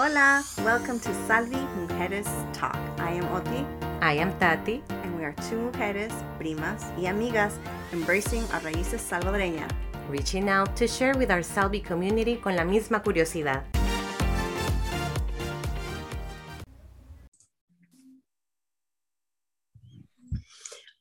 Hola, 0.00 0.44
welcome 0.58 1.00
to 1.00 1.12
Salvi 1.26 1.56
Mujeres 1.76 2.28
Talk. 2.52 2.78
I 3.00 3.14
am 3.14 3.26
Oti. 3.34 3.66
I 4.00 4.12
am 4.12 4.30
Tati. 4.38 4.80
And 4.88 5.18
we 5.18 5.24
are 5.24 5.34
two 5.50 5.72
mujeres, 5.72 6.12
primas 6.38 6.84
y 6.96 7.08
amigas, 7.08 7.54
embracing 7.92 8.44
our 8.52 8.60
raíces 8.60 9.00
salvadoreñas. 9.00 9.68
Reaching 10.08 10.48
out 10.48 10.76
to 10.76 10.86
share 10.86 11.14
with 11.14 11.32
our 11.32 11.42
Salvi 11.42 11.80
community 11.80 12.36
con 12.36 12.54
la 12.54 12.62
misma 12.62 13.02
curiosidad. 13.02 13.64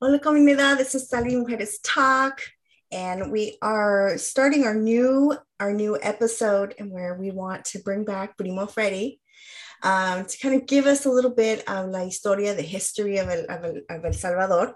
Hola 0.01 0.19
comunidad, 0.19 0.79
this 0.79 0.95
is 0.95 1.07
Salvi 1.07 1.35
Mujeres 1.35 1.79
Talk 1.83 2.41
and 2.91 3.31
we 3.31 3.57
are 3.61 4.17
starting 4.17 4.63
our 4.63 4.75
new 4.75 5.35
our 5.59 5.73
new 5.73 5.97
episode 6.01 6.75
and 6.79 6.91
where 6.91 7.15
we 7.15 7.31
want 7.31 7.65
to 7.65 7.79
bring 7.79 8.05
back 8.05 8.37
Primo 8.37 8.65
Freddy 8.67 9.19
um, 9.83 10.25
to 10.25 10.37
kind 10.37 10.55
of 10.55 10.65
give 10.67 10.85
us 10.85 11.05
a 11.05 11.09
little 11.09 11.33
bit 11.33 11.67
of 11.67 11.89
la 11.89 11.99
historia, 11.99 12.55
the 12.55 12.61
history 12.61 13.17
of 13.17 13.27
El, 13.29 13.45
of 13.49 13.63
El, 13.63 13.77
of 13.89 14.05
El 14.05 14.13
Salvador. 14.13 14.75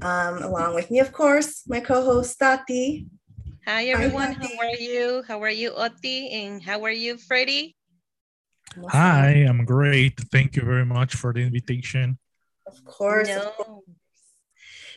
Um, 0.00 0.42
along 0.42 0.74
with 0.74 0.90
me, 0.90 1.00
of 1.00 1.12
course, 1.12 1.62
my 1.66 1.80
co-host 1.80 2.38
Tati. 2.38 3.06
Hi 3.66 3.84
everyone, 3.86 4.32
Hi, 4.32 4.46
how 4.46 4.66
are 4.66 4.76
you? 4.76 5.22
How 5.28 5.42
are 5.42 5.50
you, 5.50 5.72
Oti? 5.74 6.30
And 6.30 6.62
how 6.62 6.82
are 6.84 6.90
you, 6.90 7.16
Freddy? 7.16 7.76
Hi, 8.88 9.28
I'm 9.46 9.64
great. 9.64 10.18
Thank 10.32 10.56
you 10.56 10.62
very 10.62 10.86
much 10.86 11.14
for 11.14 11.32
the 11.32 11.40
invitation. 11.40 12.18
Of 12.66 12.84
course. 12.84 13.28
No. 13.28 13.48
Of 13.48 13.56
course. 13.56 13.84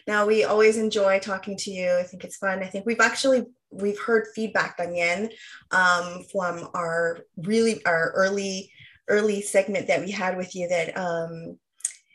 Now 0.07 0.25
we 0.25 0.43
always 0.43 0.77
enjoy 0.77 1.19
talking 1.19 1.57
to 1.57 1.71
you. 1.71 1.91
I 1.99 2.03
think 2.03 2.23
it's 2.23 2.37
fun. 2.37 2.61
I 2.61 2.67
think 2.67 2.85
we've 2.85 2.99
actually 2.99 3.45
we've 3.71 3.99
heard 3.99 4.27
feedback 4.35 4.77
también 4.77 5.31
um, 5.71 6.23
from 6.31 6.69
our 6.73 7.19
really 7.37 7.83
our 7.85 8.11
early 8.11 8.71
early 9.07 9.41
segment 9.41 9.87
that 9.87 10.01
we 10.01 10.11
had 10.11 10.37
with 10.37 10.55
you 10.55 10.67
that 10.67 10.97
um, 10.97 11.57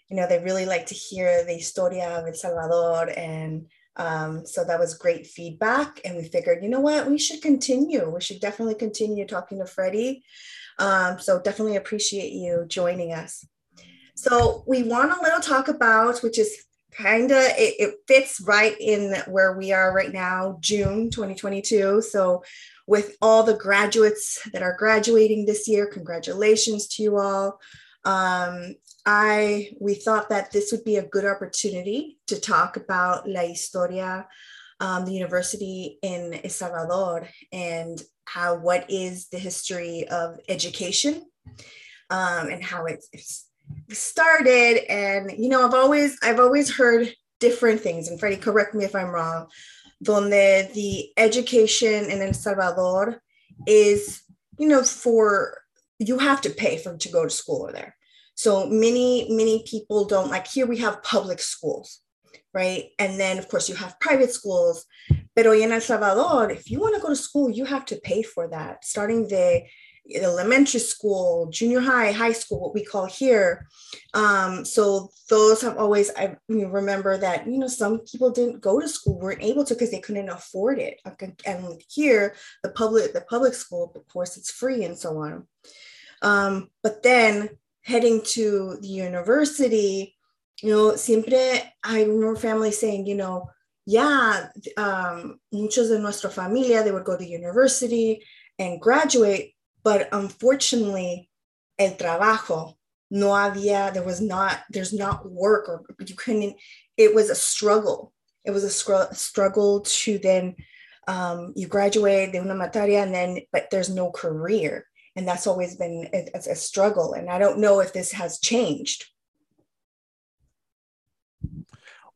you 0.08 0.16
know 0.16 0.26
they 0.28 0.38
really 0.38 0.66
like 0.66 0.86
to 0.86 0.94
hear 0.94 1.44
the 1.44 1.54
historia 1.54 2.18
of 2.18 2.26
El 2.26 2.34
Salvador. 2.34 3.10
And 3.16 3.66
um, 3.96 4.46
so 4.46 4.64
that 4.64 4.78
was 4.78 4.94
great 4.94 5.26
feedback. 5.26 6.00
And 6.04 6.16
we 6.16 6.28
figured 6.28 6.62
you 6.62 6.68
know 6.68 6.80
what? 6.80 7.10
We 7.10 7.18
should 7.18 7.42
continue. 7.42 8.08
We 8.08 8.20
should 8.20 8.40
definitely 8.40 8.76
continue 8.76 9.26
talking 9.26 9.58
to 9.58 9.66
Freddie. 9.66 10.22
Um, 10.78 11.18
so 11.18 11.40
definitely 11.40 11.76
appreciate 11.76 12.32
you 12.32 12.64
joining 12.66 13.12
us. 13.12 13.44
So 14.14 14.64
we 14.66 14.82
want 14.82 15.12
a 15.12 15.22
little 15.22 15.40
talk 15.40 15.68
about 15.68 16.20
which 16.20 16.38
is 16.38 16.64
kind 16.90 17.30
of 17.30 17.38
it, 17.38 17.74
it, 17.78 17.94
fits 18.06 18.40
right 18.40 18.76
in 18.80 19.14
where 19.28 19.56
we 19.56 19.72
are 19.72 19.94
right 19.94 20.12
now 20.12 20.58
june 20.60 21.10
2022 21.10 22.02
so 22.02 22.42
with 22.86 23.16
all 23.22 23.42
the 23.42 23.54
graduates 23.56 24.40
that 24.52 24.62
are 24.62 24.76
graduating 24.76 25.46
this 25.46 25.68
year 25.68 25.86
congratulations 25.86 26.88
to 26.88 27.02
you 27.02 27.18
all. 27.18 27.60
Um, 28.04 28.74
i 29.06 29.70
we 29.80 29.94
thought 29.94 30.28
that 30.30 30.50
this 30.52 30.72
would 30.72 30.84
be 30.84 30.96
a 30.96 31.06
good 31.06 31.24
opportunity 31.24 32.18
to 32.26 32.40
talk 32.40 32.76
about 32.76 33.28
la 33.28 33.42
historia 33.42 34.26
um, 34.80 35.04
the 35.04 35.12
university 35.12 35.98
in 36.02 36.40
el 36.42 36.50
salvador 36.50 37.28
and 37.52 38.02
how 38.24 38.56
what 38.56 38.90
is 38.90 39.28
the 39.28 39.38
history 39.38 40.06
of 40.08 40.38
education 40.48 41.26
um, 42.10 42.48
and 42.48 42.62
how 42.62 42.86
it's, 42.86 43.08
it's 43.12 43.46
started 43.90 44.84
and 44.90 45.32
you 45.36 45.48
know 45.48 45.66
i've 45.66 45.74
always 45.74 46.16
i've 46.22 46.40
always 46.40 46.74
heard 46.74 47.12
different 47.40 47.80
things 47.80 48.08
and 48.08 48.20
freddie 48.20 48.36
correct 48.36 48.74
me 48.74 48.84
if 48.84 48.94
i'm 48.94 49.10
wrong 49.10 49.46
donde 50.02 50.30
the 50.74 51.10
education 51.16 52.10
in 52.10 52.22
el 52.22 52.32
salvador 52.32 53.20
is 53.66 54.22
you 54.58 54.68
know 54.68 54.82
for 54.82 55.60
you 56.00 56.18
have 56.18 56.40
to 56.40 56.50
pay 56.50 56.78
for 56.78 56.96
to 56.96 57.08
go 57.10 57.24
to 57.24 57.30
school 57.30 57.62
over 57.62 57.72
there. 57.72 57.94
So 58.34 58.66
many 58.66 59.28
many 59.30 59.62
people 59.66 60.06
don't 60.06 60.30
like 60.30 60.46
here 60.46 60.66
we 60.66 60.78
have 60.78 61.02
public 61.02 61.40
schools 61.40 62.00
right? 62.52 62.86
And 62.98 63.20
then 63.20 63.38
of 63.38 63.46
course 63.48 63.68
you 63.68 63.76
have 63.76 64.00
private 64.00 64.32
schools. 64.32 64.84
Pero 65.36 65.52
in 65.52 65.70
el 65.70 65.80
salvador 65.80 66.50
if 66.50 66.70
you 66.70 66.80
want 66.80 66.96
to 66.96 67.00
go 67.00 67.08
to 67.08 67.16
school 67.16 67.50
you 67.50 67.64
have 67.64 67.84
to 67.86 67.96
pay 68.02 68.22
for 68.22 68.48
that 68.48 68.84
starting 68.84 69.28
the 69.28 69.62
elementary 70.14 70.80
school, 70.80 71.48
junior 71.50 71.80
high, 71.80 72.12
high 72.12 72.32
school, 72.32 72.60
what 72.60 72.74
we 72.74 72.84
call 72.84 73.06
here. 73.06 73.66
Um, 74.14 74.64
so 74.64 75.10
those 75.28 75.62
have 75.62 75.76
always, 75.76 76.10
I 76.16 76.36
remember 76.48 77.16
that, 77.18 77.46
you 77.46 77.58
know, 77.58 77.68
some 77.68 78.00
people 78.00 78.30
didn't 78.30 78.60
go 78.60 78.80
to 78.80 78.88
school, 78.88 79.18
weren't 79.18 79.42
able 79.42 79.64
to 79.64 79.74
because 79.74 79.90
they 79.90 80.00
couldn't 80.00 80.28
afford 80.28 80.78
it. 80.78 81.00
And 81.46 81.82
here, 81.88 82.34
the 82.62 82.70
public, 82.70 83.12
the 83.12 83.22
public 83.22 83.54
school, 83.54 83.92
of 83.94 84.08
course, 84.08 84.36
it's 84.36 84.50
free 84.50 84.84
and 84.84 84.98
so 84.98 85.18
on. 85.18 85.46
Um, 86.22 86.70
but 86.82 87.02
then 87.02 87.50
heading 87.82 88.22
to 88.22 88.78
the 88.80 88.88
university, 88.88 90.16
you 90.62 90.70
know, 90.70 90.96
siempre 90.96 91.72
I 91.82 92.02
remember 92.02 92.36
family 92.36 92.72
saying, 92.72 93.06
you 93.06 93.14
know, 93.14 93.50
yeah, 93.86 94.48
um, 94.76 95.40
muchos 95.52 95.88
de 95.88 95.98
nuestra 95.98 96.30
familia, 96.30 96.82
they 96.82 96.92
would 96.92 97.04
go 97.04 97.16
to 97.16 97.26
university 97.26 98.22
and 98.58 98.80
graduate, 98.80 99.54
but 99.82 100.08
unfortunately, 100.12 101.28
el 101.78 101.92
trabajo, 101.96 102.74
no 103.10 103.28
había, 103.28 103.92
there 103.92 104.04
was 104.04 104.20
not, 104.20 104.60
there's 104.70 104.92
not 104.92 105.28
work 105.28 105.68
or 105.68 105.84
you 106.06 106.14
couldn't, 106.14 106.56
it 106.96 107.14
was 107.14 107.30
a 107.30 107.34
struggle. 107.34 108.12
It 108.44 108.52
was 108.52 108.64
a 108.64 108.70
scr- 108.70 109.12
struggle 109.12 109.80
to 109.80 110.18
then, 110.18 110.56
um, 111.08 111.52
you 111.56 111.66
graduate 111.66 112.32
de 112.32 112.40
una 112.40 112.54
materia 112.54 113.02
and 113.02 113.12
then, 113.12 113.40
but 113.52 113.68
there's 113.70 113.90
no 113.90 114.10
career. 114.10 114.86
And 115.16 115.26
that's 115.26 115.46
always 115.46 115.76
been 115.76 116.08
a, 116.14 116.28
a 116.34 116.54
struggle. 116.54 117.14
And 117.14 117.28
I 117.28 117.38
don't 117.38 117.58
know 117.58 117.80
if 117.80 117.92
this 117.92 118.12
has 118.12 118.38
changed. 118.38 119.06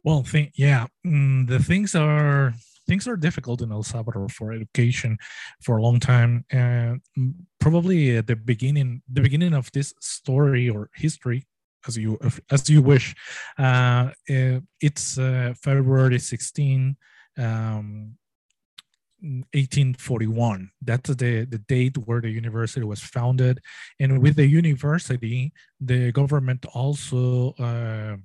Well, 0.05 0.23
think, 0.23 0.53
yeah, 0.55 0.87
mm, 1.05 1.49
the 1.49 1.59
things 1.59 1.95
are 1.95 2.55
things 2.87 3.09
are 3.09 3.17
difficult 3.17 3.63
in 3.63 3.73
El 3.73 3.83
Salvador 3.83 4.29
for 4.29 4.53
education 4.53 5.19
for 5.63 5.77
a 5.79 5.83
long 5.83 6.01
time. 6.01 6.45
And 6.51 7.01
probably 7.61 8.17
at 8.17 8.27
the 8.27 8.37
beginning, 8.37 9.03
the 9.11 9.23
beginning 9.23 9.55
of 9.55 9.71
this 9.73 9.95
story 10.01 10.69
or 10.69 10.91
history, 10.95 11.47
as 11.87 11.97
you 11.97 12.19
as 12.51 12.69
you 12.71 12.83
wish, 12.83 13.15
uh, 13.59 14.11
eh, 14.29 14.61
it's 14.81 15.19
uh, 15.19 15.55
February 15.63 16.19
16. 16.19 16.97
Um, 17.39 18.17
1841 19.25 20.71
that's 20.83 21.09
the, 21.15 21.47
the 21.47 21.59
date 21.67 21.97
where 21.97 22.21
the 22.21 22.29
university 22.29 22.85
was 22.85 23.01
founded 23.01 23.59
and 23.99 24.21
with 24.21 24.37
the 24.37 24.47
university 24.47 25.51
the 25.81 26.13
government 26.13 26.67
also 26.75 27.53
uh, 27.59 28.17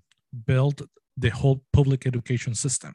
built 0.46 0.81
the 1.19 1.30
whole 1.30 1.62
public 1.74 2.06
education 2.06 2.56
system. 2.56 2.94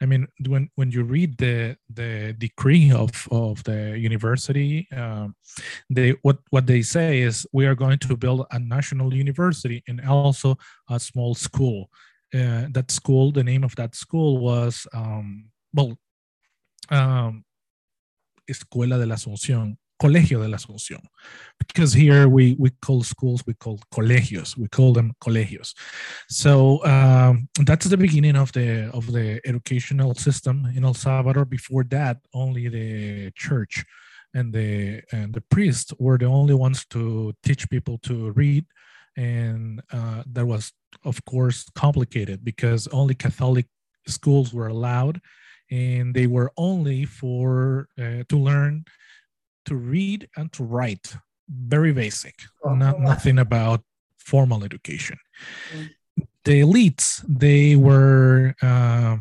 I 0.00 0.06
mean, 0.06 0.26
when 0.46 0.70
when 0.76 0.90
you 0.90 1.02
read 1.04 1.38
the 1.38 1.76
the 1.92 2.34
decree 2.38 2.92
of 2.92 3.10
of 3.30 3.62
the 3.64 3.98
university, 3.98 4.88
um, 4.92 5.34
they 5.90 6.10
what 6.22 6.38
what 6.50 6.66
they 6.66 6.82
say 6.82 7.20
is 7.22 7.46
we 7.52 7.66
are 7.66 7.74
going 7.74 7.98
to 7.98 8.16
build 8.16 8.46
a 8.50 8.58
national 8.58 9.14
university 9.14 9.82
and 9.88 10.00
also 10.00 10.56
a 10.88 10.98
small 11.00 11.34
school. 11.34 11.90
Uh, 12.34 12.66
that 12.72 12.90
school, 12.90 13.32
the 13.32 13.44
name 13.44 13.64
of 13.64 13.74
that 13.76 13.94
school 13.94 14.38
was 14.38 14.86
um, 14.92 15.48
well, 15.72 15.96
um, 16.90 17.44
Escuela 18.48 18.98
de 18.98 19.06
la 19.06 19.14
Asunción, 19.14 19.78
Colegio 19.98 20.40
de 20.42 20.48
la 20.48 20.56
Asunción. 20.56 21.00
Because 21.58 21.92
here 21.92 22.28
we, 22.28 22.54
we 22.58 22.70
call 22.82 23.02
schools, 23.02 23.42
we 23.46 23.54
call 23.54 23.80
colegios, 23.92 24.56
we 24.56 24.68
call 24.68 24.92
them 24.92 25.12
colegios. 25.20 25.74
So 26.28 26.84
um, 26.84 27.48
that's 27.64 27.86
the 27.86 27.96
beginning 27.96 28.36
of 28.36 28.52
the 28.52 28.90
of 28.92 29.10
the 29.12 29.40
educational 29.44 30.14
system 30.14 30.66
in 30.74 30.84
El 30.84 30.94
Salvador. 30.94 31.44
Before 31.44 31.84
that, 31.84 32.18
only 32.34 32.68
the 32.68 33.30
church 33.34 33.84
and 34.34 34.52
the 34.52 35.02
and 35.12 35.32
the 35.32 35.40
priests 35.40 35.92
were 35.98 36.18
the 36.18 36.26
only 36.26 36.54
ones 36.54 36.84
to 36.90 37.32
teach 37.42 37.68
people 37.70 37.98
to 38.02 38.32
read. 38.32 38.66
And 39.16 39.80
uh, 39.90 40.24
that 40.32 40.46
was, 40.46 40.72
of 41.04 41.24
course, 41.24 41.64
complicated 41.74 42.44
because 42.44 42.86
only 42.88 43.14
Catholic 43.14 43.66
schools 44.06 44.52
were 44.52 44.68
allowed, 44.68 45.22
and 45.70 46.14
they 46.14 46.26
were 46.26 46.52
only 46.58 47.06
for 47.06 47.88
uh, 47.98 48.24
to 48.28 48.36
learn 48.36 48.84
to 49.66 49.76
read 49.76 50.28
and 50.36 50.52
to 50.52 50.64
write. 50.64 51.14
Very 51.48 51.92
basic. 51.92 52.34
Oh, 52.64 52.74
not 52.74 53.00
nothing 53.00 53.38
about 53.38 53.82
formal 54.18 54.64
education. 54.64 55.18
Mm. 55.72 55.90
the 56.44 56.60
elites 56.60 57.24
they 57.28 57.76
were 57.76 58.54
uh, 58.62 59.16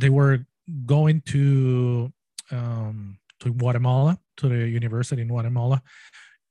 they 0.00 0.10
were 0.10 0.38
going 0.86 1.20
to 1.26 2.12
um, 2.50 3.18
to 3.40 3.52
guatemala 3.52 4.18
to 4.36 4.48
the 4.48 4.68
university 4.68 5.22
in 5.22 5.28
guatemala. 5.28 5.82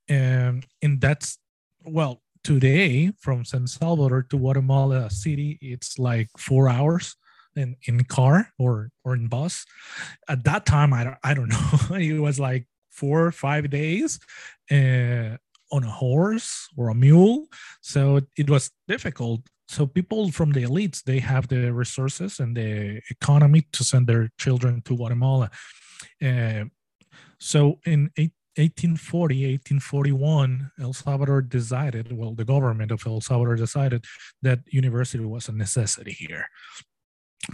And 0.08 0.66
and 0.82 1.02
that's 1.02 1.38
well 1.84 2.22
today 2.44 3.12
from 3.20 3.46
san 3.46 3.68
salvador 3.68 4.24
to 4.24 4.38
guatemala 4.38 5.10
city 5.10 5.58
it's 5.62 6.00
like 6.00 6.30
four 6.38 6.70
hours 6.70 7.16
in 7.56 7.76
in 7.88 8.04
car 8.06 8.50
or 8.58 8.90
or 9.04 9.14
in 9.16 9.28
bus. 9.28 9.66
At 10.28 10.44
that 10.46 10.66
time 10.66 10.94
i 10.94 11.04
don't, 11.04 11.18
I 11.24 11.34
don't 11.34 11.50
know. 11.56 11.96
It 11.96 12.20
was 12.20 12.40
like 12.40 12.66
four 13.02 13.18
or 13.28 13.32
five 13.32 13.70
days 13.70 14.20
uh, 14.72 15.32
on 15.76 15.84
a 15.84 15.96
horse 16.04 16.68
or 16.78 16.90
a 16.90 16.96
mule. 16.96 17.38
So 17.82 18.22
it, 18.38 18.50
was 18.50 18.72
difficult. 18.88 19.42
So 19.68 19.86
people 19.86 20.32
from 20.32 20.52
the 20.52 20.64
elites, 20.64 21.04
they 21.04 21.20
have 21.20 21.48
the 21.48 21.72
resources 21.72 22.40
and 22.40 22.56
the 22.56 23.02
economy 23.10 23.62
to 23.76 23.84
send 23.84 24.08
their 24.08 24.30
children 24.38 24.82
to 24.86 24.98
Guatemala. 24.98 25.50
Uh, 26.22 26.66
so 27.40 27.80
in 27.86 28.10
eight, 28.18 28.34
1840, 28.60 29.54
1841, 29.80 30.72
El 30.82 30.92
Salvador 30.92 31.42
decided, 31.42 32.12
well, 32.12 32.34
the 32.36 32.44
government 32.44 32.92
of 32.92 33.02
El 33.06 33.22
Salvador 33.22 33.56
decided 33.56 34.04
that 34.42 34.60
university 34.68 35.24
was 35.24 35.48
a 35.48 35.54
necessity 35.54 36.12
here. 36.12 36.46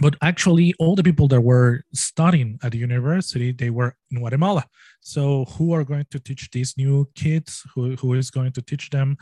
But 0.00 0.16
actually, 0.20 0.74
all 0.78 0.96
the 0.96 1.02
people 1.02 1.28
that 1.28 1.40
were 1.40 1.82
studying 1.94 2.58
at 2.62 2.72
the 2.72 2.78
university, 2.78 3.52
they 3.52 3.70
were 3.70 3.96
in 4.10 4.18
Guatemala. 4.18 4.64
So 5.00 5.44
who 5.44 5.72
are 5.72 5.84
going 5.84 6.06
to 6.10 6.18
teach 6.18 6.50
these 6.50 6.76
new 6.76 7.08
kids? 7.14 7.62
Who, 7.74 7.94
who 7.96 8.14
is 8.14 8.30
going 8.30 8.52
to 8.52 8.62
teach 8.62 8.90
them 8.90 9.16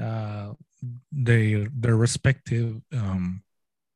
uh, 0.00 0.52
their, 1.12 1.66
their 1.74 1.96
respective 1.96 2.80
um, 2.92 3.42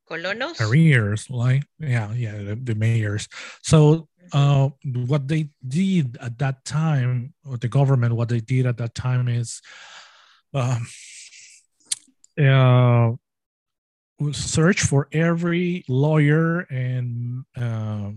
Colonos? 0.09 0.57
careers? 0.57 1.29
Like, 1.29 1.63
yeah, 1.79 2.11
yeah, 2.13 2.37
the, 2.37 2.55
the 2.55 2.75
mayors. 2.75 3.27
So 3.63 4.09
uh, 4.33 4.69
what 4.83 5.27
they 5.27 5.49
did 5.67 6.17
at 6.21 6.37
that 6.39 6.65
time, 6.65 7.33
or 7.45 7.57
the 7.57 7.69
government, 7.69 8.15
what 8.15 8.29
they 8.29 8.41
did 8.41 8.65
at 8.65 8.77
that 8.77 8.93
time 8.93 9.27
is 9.27 9.61
um, 10.53 10.85
uh, 12.37 13.11
search 14.31 14.81
for 14.81 15.07
every 15.11 15.83
lawyer 15.87 16.61
and 16.69 17.43
uh, 17.57 18.11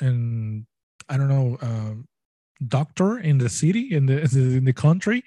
and 0.00 0.66
I 1.08 1.16
don't 1.16 1.28
know 1.28 1.58
uh, 1.60 1.94
doctor 2.66 3.18
in 3.18 3.38
the 3.38 3.48
city 3.48 3.94
in 3.94 4.06
the 4.06 4.20
in 4.56 4.64
the 4.64 4.72
country 4.72 5.24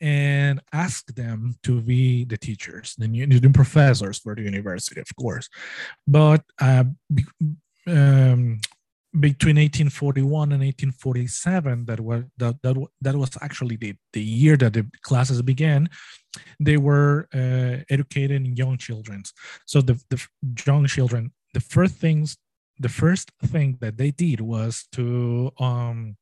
and 0.00 0.60
ask 0.72 1.14
them 1.14 1.54
to 1.62 1.80
be 1.80 2.24
the 2.24 2.36
teachers, 2.36 2.96
the, 2.98 3.06
the 3.06 3.50
professors 3.50 4.18
for 4.18 4.34
the 4.34 4.42
university, 4.42 5.00
of 5.00 5.06
course. 5.16 5.48
But 6.08 6.42
uh, 6.60 6.84
um, 7.86 8.60
between 9.20 9.56
1841 9.56 10.52
and 10.52 10.62
1847 10.62 11.84
that 11.84 12.00
was 12.00 12.24
that, 12.38 12.56
that, 12.62 12.76
that 13.02 13.14
was 13.14 13.30
actually 13.42 13.76
the, 13.76 13.94
the 14.14 14.22
year 14.22 14.56
that 14.56 14.72
the 14.72 14.86
classes 15.02 15.42
began 15.42 15.88
they 16.58 16.78
were 16.78 17.28
uh, 17.34 17.84
educating 17.90 18.56
young 18.56 18.78
children. 18.78 19.22
So 19.66 19.82
the, 19.82 20.00
the 20.08 20.26
young 20.66 20.86
children 20.86 21.32
the 21.52 21.60
first 21.60 21.96
things 21.96 22.38
the 22.78 22.88
first 22.88 23.30
thing 23.44 23.76
that 23.80 23.98
they 23.98 24.10
did 24.10 24.40
was 24.40 24.88
to 24.92 25.52
um, 25.60 26.16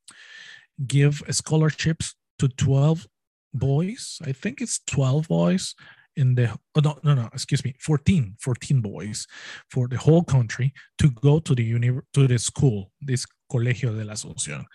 give 0.85 1.23
scholarships 1.29 2.13
to 2.39 2.49
12 2.49 3.07
boys. 3.53 4.19
I 4.23 4.31
think 4.31 4.61
it's 4.61 4.79
12 4.87 5.27
boys 5.27 5.75
in 6.15 6.35
the 6.35 6.49
oh, 6.75 6.81
no 6.81 6.97
no 7.03 7.13
no 7.13 7.29
excuse 7.33 7.63
me 7.63 7.73
14 7.79 8.35
14 8.39 8.81
boys 8.81 9.27
for 9.69 9.87
the 9.87 9.97
whole 9.97 10.23
country 10.23 10.73
to 10.97 11.09
go 11.11 11.39
to 11.39 11.55
the 11.55 11.63
uni 11.63 11.91
to 12.13 12.27
the 12.27 12.37
school 12.37 12.91
this 13.01 13.25
colegio 13.51 13.95
de 13.97 14.03
la 14.05 14.13
asunción. 14.13 14.65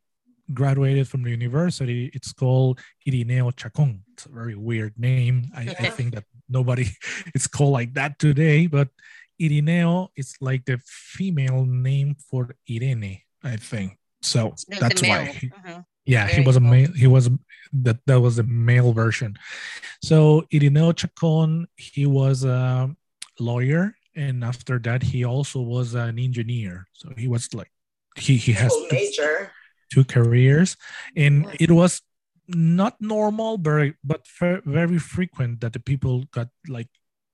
graduated 0.54 1.08
from 1.08 1.24
the 1.24 1.32
university 1.32 2.12
it's 2.14 2.32
called 2.32 2.80
irineo 3.08 3.52
chacon 3.56 4.04
it's 4.14 4.28
a 4.28 4.30
very 4.30 4.56
weird 4.56 4.94
name. 4.98 5.46
I, 5.56 5.62
I 5.80 5.90
think 5.98 6.14
that 6.14 6.26
nobody 6.50 6.88
it's 7.36 7.48
called 7.48 7.74
like 7.74 7.94
that 7.94 8.20
today, 8.20 8.68
but 8.68 8.90
Irineo 9.42 10.10
is 10.16 10.36
like 10.42 10.66
the 10.66 10.80
female 10.86 11.66
name 11.66 12.16
for 12.30 12.56
Irene, 12.70 13.22
I 13.44 13.58
think. 13.58 13.98
So 14.22 14.56
that's 14.80 15.02
why. 15.02 15.26
He, 15.26 15.52
uh-huh. 15.52 15.82
Yeah, 16.06 16.28
Very 16.28 16.42
he 16.42 16.48
was 16.48 16.56
a 16.56 16.60
male. 16.60 16.92
He 16.94 17.08
was 17.08 17.30
that 17.74 17.98
that 18.06 18.22
was 18.22 18.36
the 18.36 18.44
male 18.44 18.94
version. 18.94 19.36
So 20.04 20.46
Irineo 20.54 20.96
Chacon, 20.96 21.68
he 21.78 22.06
was 22.06 22.44
a 22.44 22.96
lawyer, 23.40 23.96
and 24.16 24.44
after 24.44 24.78
that, 24.80 25.02
he 25.02 25.26
also 25.26 25.62
was 25.62 25.96
an 25.96 26.20
engineer. 26.20 26.88
So 26.94 27.10
he 27.18 27.28
was 27.28 27.54
like 27.54 27.72
he 28.16 28.38
he 28.38 28.54
has 28.54 28.74
major. 28.92 29.52
Two, 29.92 30.04
two 30.04 30.06
careers, 30.06 30.78
and 31.16 31.48
it 31.60 31.72
was 31.72 32.02
not 32.48 33.02
normal, 33.02 33.58
very 33.58 33.96
but 34.04 34.28
very 34.66 35.00
frequent 35.00 35.62
that 35.62 35.74
the 35.74 35.80
people 35.80 36.26
got 36.32 36.50
like 36.68 36.90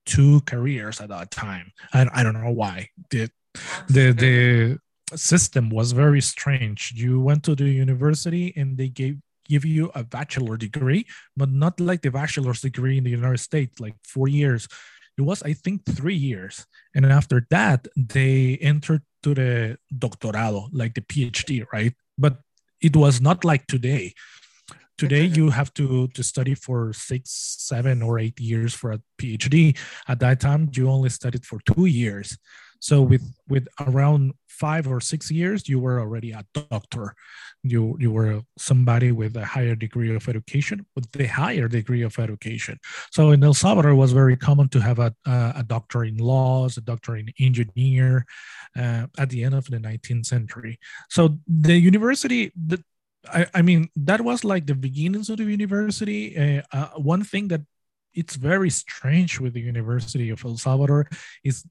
two 0.06 0.40
careers 0.42 1.00
at 1.00 1.08
that 1.08 1.30
time. 1.30 1.72
I, 1.92 2.08
I 2.12 2.22
don't 2.22 2.40
know 2.40 2.50
why. 2.50 2.88
The 3.10 3.30
the 3.88 4.12
the 4.12 4.78
system 5.16 5.70
was 5.70 5.92
very 5.92 6.20
strange. 6.20 6.92
You 6.96 7.20
went 7.20 7.44
to 7.44 7.54
the 7.54 7.68
university 7.68 8.52
and 8.56 8.76
they 8.76 8.88
gave 8.88 9.18
give 9.46 9.64
you 9.64 9.90
a 9.94 10.04
bachelor 10.04 10.56
degree, 10.56 11.06
but 11.36 11.50
not 11.50 11.78
like 11.80 12.02
the 12.02 12.10
bachelor's 12.10 12.60
degree 12.60 12.98
in 12.98 13.04
the 13.04 13.10
United 13.10 13.40
States, 13.40 13.80
like 13.80 13.94
four 14.04 14.28
years. 14.28 14.68
It 15.18 15.22
was, 15.22 15.42
I 15.42 15.52
think, 15.52 15.84
three 15.84 16.14
years. 16.16 16.64
And 16.94 17.04
after 17.04 17.46
that, 17.50 17.86
they 17.96 18.56
entered 18.62 19.02
to 19.24 19.34
the 19.34 19.78
doctorado, 19.92 20.68
like 20.72 20.94
the 20.94 21.02
PhD, 21.02 21.66
right? 21.72 21.92
But 22.16 22.38
it 22.80 22.96
was 22.96 23.20
not 23.20 23.44
like 23.44 23.66
today 23.66 24.14
today 24.98 25.24
you 25.24 25.50
have 25.50 25.72
to 25.74 26.08
to 26.08 26.22
study 26.22 26.54
for 26.54 26.92
six 26.92 27.30
seven 27.58 28.02
or 28.02 28.18
eight 28.18 28.38
years 28.38 28.74
for 28.74 28.92
a 28.92 29.00
phd 29.18 29.76
at 30.08 30.20
that 30.20 30.40
time 30.40 30.68
you 30.72 30.88
only 30.88 31.08
studied 31.08 31.44
for 31.44 31.58
two 31.66 31.86
years. 31.86 32.38
So 32.80 33.00
with 33.00 33.22
with 33.48 33.68
around 33.80 34.32
five 34.48 34.88
or 34.88 35.00
six 35.00 35.30
years 35.30 35.68
you 35.68 35.78
were 35.78 36.00
already 36.00 36.32
a 36.32 36.44
doctor. 36.52 37.14
You 37.62 37.96
you 38.00 38.10
were 38.10 38.42
somebody 38.58 39.12
with 39.12 39.36
a 39.36 39.44
higher 39.44 39.76
degree 39.76 40.14
of 40.14 40.28
education 40.28 40.84
with 40.96 41.10
the 41.12 41.26
higher 41.26 41.68
degree 41.68 42.02
of 42.02 42.18
education. 42.18 42.80
So 43.12 43.30
in 43.30 43.44
el 43.44 43.54
salvador 43.54 43.92
it 43.92 44.02
was 44.04 44.12
very 44.12 44.36
common 44.36 44.68
to 44.70 44.80
have 44.80 44.98
a, 44.98 45.14
a, 45.26 45.52
a 45.58 45.64
doctor 45.74 46.04
in 46.04 46.16
laws 46.16 46.76
a 46.76 46.80
doctor 46.80 47.16
in 47.16 47.28
engineer 47.38 48.26
uh, 48.76 49.06
at 49.16 49.30
the 49.30 49.44
end 49.44 49.54
of 49.54 49.66
the 49.66 49.78
19th 49.78 50.26
century. 50.26 50.78
So 51.08 51.38
the 51.46 51.78
university 51.78 52.52
the, 52.56 52.82
I, 53.32 53.46
I 53.54 53.62
mean 53.62 53.88
that 53.96 54.20
was 54.20 54.44
like 54.44 54.66
the 54.66 54.74
beginnings 54.74 55.30
of 55.30 55.36
the 55.38 55.44
university 55.44 56.36
uh, 56.36 56.62
uh, 56.72 56.88
one 56.96 57.22
thing 57.24 57.48
that 57.48 57.62
it's 58.14 58.36
very 58.36 58.68
strange 58.70 59.40
with 59.40 59.54
the 59.54 59.60
University 59.60 60.28
of 60.30 60.44
El 60.44 60.56
Salvador 60.58 61.08
is 61.44 61.64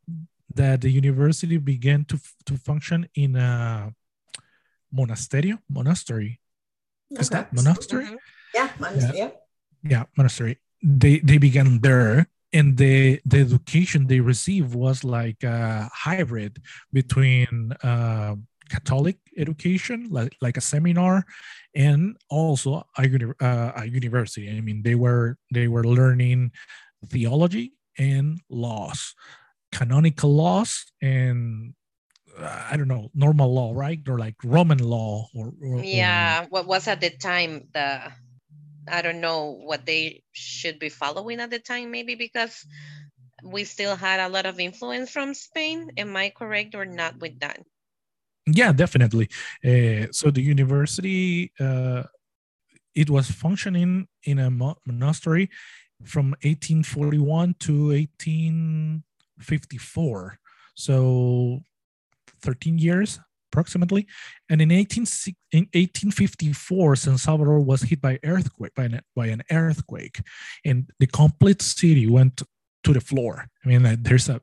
that 0.55 0.81
the 0.81 0.89
university 0.89 1.57
began 1.57 2.05
to 2.05 2.19
to 2.45 2.57
function 2.57 3.07
in 3.15 3.35
a 3.35 3.93
monastery. 4.91 5.57
Monastery. 5.69 6.39
Is 7.11 7.27
Okay. 7.27 7.35
that 7.41 7.53
monastery? 7.53 8.05
Mhm. 8.05 8.17
Yeah, 8.53 8.69
monastery, 8.79 9.17
yeah. 9.17 9.29
yeah 9.83 10.03
monastery 10.17 10.57
they 10.83 11.19
they 11.19 11.37
began 11.37 11.79
there 11.81 12.27
and 12.53 12.75
the 12.77 13.21
the 13.25 13.39
education 13.39 14.07
they 14.07 14.19
received 14.19 14.73
was 14.75 15.03
like 15.03 15.43
a 15.43 15.89
hybrid 15.93 16.61
between 16.91 17.71
uh, 17.83 18.35
catholic 18.71 19.17
education 19.37 20.07
like, 20.09 20.31
like 20.41 20.55
a 20.57 20.61
seminar 20.63 21.25
and 21.75 22.15
also 22.29 22.83
a, 22.97 23.03
uh, 23.43 23.71
a 23.75 23.85
university 23.85 24.47
i 24.49 24.61
mean 24.61 24.81
they 24.87 24.95
were 24.95 25.37
they 25.53 25.67
were 25.67 25.83
learning 25.83 26.51
theology 27.07 27.73
and 27.99 28.39
laws 28.49 29.13
canonical 29.71 30.31
laws 30.33 30.71
and 31.01 31.73
uh, 32.39 32.67
i 32.71 32.77
don't 32.77 32.87
know 32.87 33.09
normal 33.13 33.53
law 33.53 33.69
right 33.75 33.99
or 34.07 34.17
like 34.17 34.35
roman 34.43 34.79
law 34.79 35.27
or 35.35 35.51
or- 35.63 35.83
Yeah, 35.83 36.47
what 36.49 36.67
was 36.67 36.87
at 36.87 37.01
the 37.01 37.09
time 37.11 37.67
the 37.73 38.11
I 38.87 39.01
don't 39.01 39.21
know 39.21 39.51
what 39.61 39.85
they 39.85 40.23
should 40.33 40.79
be 40.79 40.89
following 40.89 41.39
at 41.39 41.49
the 41.51 41.59
time, 41.59 41.91
maybe 41.91 42.15
because 42.15 42.65
we 43.43 43.63
still 43.63 43.95
had 43.95 44.19
a 44.19 44.29
lot 44.29 44.45
of 44.45 44.59
influence 44.59 45.11
from 45.11 45.33
Spain. 45.33 45.91
Am 45.97 46.15
I 46.15 46.29
correct 46.29 46.75
or 46.75 46.85
not 46.85 47.19
with 47.19 47.39
that? 47.39 47.61
Yeah 48.53 48.71
definitely. 48.71 49.27
Uh, 49.63 50.07
so 50.11 50.31
the 50.31 50.41
university 50.41 51.51
uh, 51.59 52.03
it 52.93 53.09
was 53.09 53.31
functioning 53.31 54.07
in 54.23 54.39
a 54.39 54.49
monastery 54.85 55.49
from 56.03 56.31
1841 56.43 57.55
to 57.59 57.87
1854 57.89 60.39
so 60.75 61.61
13 62.41 62.77
years 62.77 63.19
approximately. 63.51 64.07
And 64.49 64.61
in 64.61 64.71
18, 64.71 65.05
in 65.51 65.67
1854 65.73 66.95
san 66.95 67.17
salvador 67.17 67.59
was 67.59 67.83
hit 67.83 68.01
by 68.01 68.19
earthquake 68.23 68.73
by 68.75 68.85
an, 68.85 69.01
by 69.15 69.27
an 69.27 69.43
earthquake. 69.51 70.21
And 70.65 70.89
the 70.99 71.07
complete 71.07 71.61
city 71.61 72.07
went 72.07 72.41
to 72.83 72.93
the 72.93 73.01
floor. 73.01 73.47
I 73.63 73.67
mean 73.67 73.85
uh, 73.85 73.95
there's 73.99 74.29
a 74.29 74.41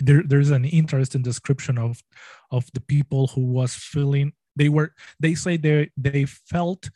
there, 0.00 0.22
there's 0.26 0.50
an 0.50 0.64
interesting 0.64 1.22
description 1.22 1.78
of 1.78 2.02
of 2.50 2.70
the 2.74 2.80
people 2.80 3.28
who 3.28 3.44
was 3.46 3.74
feeling 3.74 4.32
they 4.56 4.68
were 4.68 4.94
they 5.20 5.34
say 5.34 5.56
they 5.56 5.90
they 5.96 6.24
felt 6.24 6.90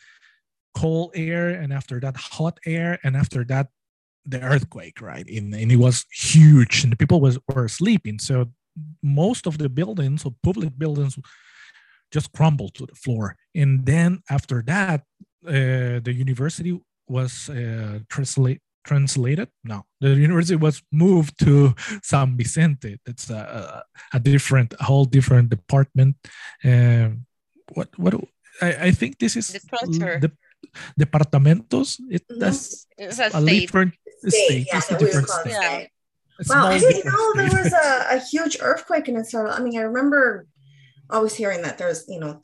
cold 0.75 1.11
air 1.15 1.49
and 1.49 1.73
after 1.73 1.99
that 2.01 2.17
hot 2.17 2.59
air 2.67 2.99
and 3.03 3.17
after 3.17 3.45
that 3.45 3.69
the 4.25 4.41
earthquake 4.41 5.01
right? 5.01 5.27
And, 5.29 5.55
and 5.55 5.73
it 5.73 5.77
was 5.77 6.05
huge 6.13 6.85
and 6.85 6.93
the 6.93 6.97
people 6.97 7.21
was 7.21 7.39
were 7.49 7.69
sleeping. 7.69 8.19
So 8.19 8.51
most 9.03 9.47
of 9.47 9.59
the 9.59 9.69
buildings 9.69 10.25
or 10.25 10.35
public 10.43 10.79
buildings 10.79 11.19
just 12.13 12.33
crumbled 12.33 12.75
to 12.75 12.87
the 12.87 12.95
floor. 12.95 13.37
And 13.55 13.85
then 13.85 14.21
after 14.31 14.63
that 14.67 15.03
uh, 15.47 16.01
the 16.07 16.15
university 16.15 16.79
was 17.09 17.49
uh, 17.49 18.01
translated 18.89 19.49
no 19.73 19.79
the 20.05 20.11
university 20.29 20.57
was 20.67 20.77
moved 21.05 21.35
to 21.45 21.55
san 22.11 22.29
vicente 22.41 22.93
that's 23.05 23.27
a, 23.31 23.43
a, 23.61 24.17
a 24.17 24.21
different 24.31 24.71
a 24.81 24.85
whole 24.91 25.05
different 25.17 25.47
department 25.57 26.15
um, 26.71 27.09
what 27.77 27.89
what 28.03 28.15
I, 28.67 28.71
I 28.89 28.91
think 28.99 29.13
this 29.23 29.35
is 29.41 29.47
The 29.57 29.61
culture. 29.77 30.15
the 30.25 30.31
departamentos 31.05 31.89
it 32.11 32.25
that's 32.43 32.87
It's 32.97 33.19
a 33.19 33.27
a 33.27 33.31
state. 33.31 33.61
different 33.61 33.93
State, 34.19 34.45
state 34.47 34.67
yeah, 34.69 34.79
it's 34.79 34.91
a 34.91 34.91
that 34.91 35.01
we 35.01 35.05
would 35.05 35.07
different 35.07 35.29
call 35.29 35.41
state 35.41 35.53
Yeah. 35.53 35.71
state. 35.77 35.91
A 36.41 36.45
Wow, 36.49 36.67
I 36.67 36.79
didn't 36.79 37.03
different 37.03 37.17
know 37.19 37.25
there 37.41 37.55
was 37.63 37.73
a, 37.73 37.89
a 38.17 38.19
huge 38.33 38.55
earthquake 38.69 39.07
in 39.09 39.17
El 39.17 39.25
Salvador. 39.25 39.57
I 39.59 39.61
mean, 39.65 39.77
I 39.79 39.83
remember 39.83 40.47
always 41.11 41.35
hearing 41.41 41.63
that 41.67 41.79
there's, 41.79 42.01
you 42.09 42.21
know, 42.23 42.43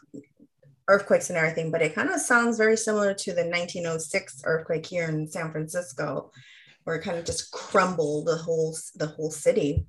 earthquakes 0.88 1.30
and 1.30 1.38
everything, 1.38 1.70
but 1.70 1.82
it 1.82 1.94
kind 1.94 2.10
of 2.10 2.20
sounds 2.20 2.58
very 2.58 2.76
similar 2.76 3.14
to 3.14 3.32
the 3.32 3.42
1906 3.42 4.42
earthquake 4.44 4.86
here 4.86 5.08
in 5.08 5.26
San 5.26 5.50
Francisco, 5.50 6.30
where 6.84 6.96
it 6.96 7.02
kind 7.02 7.18
of 7.18 7.24
just 7.24 7.50
crumbled 7.50 8.26
the 8.26 8.36
whole 8.36 8.76
the 8.96 9.06
whole 9.06 9.30
city. 9.30 9.86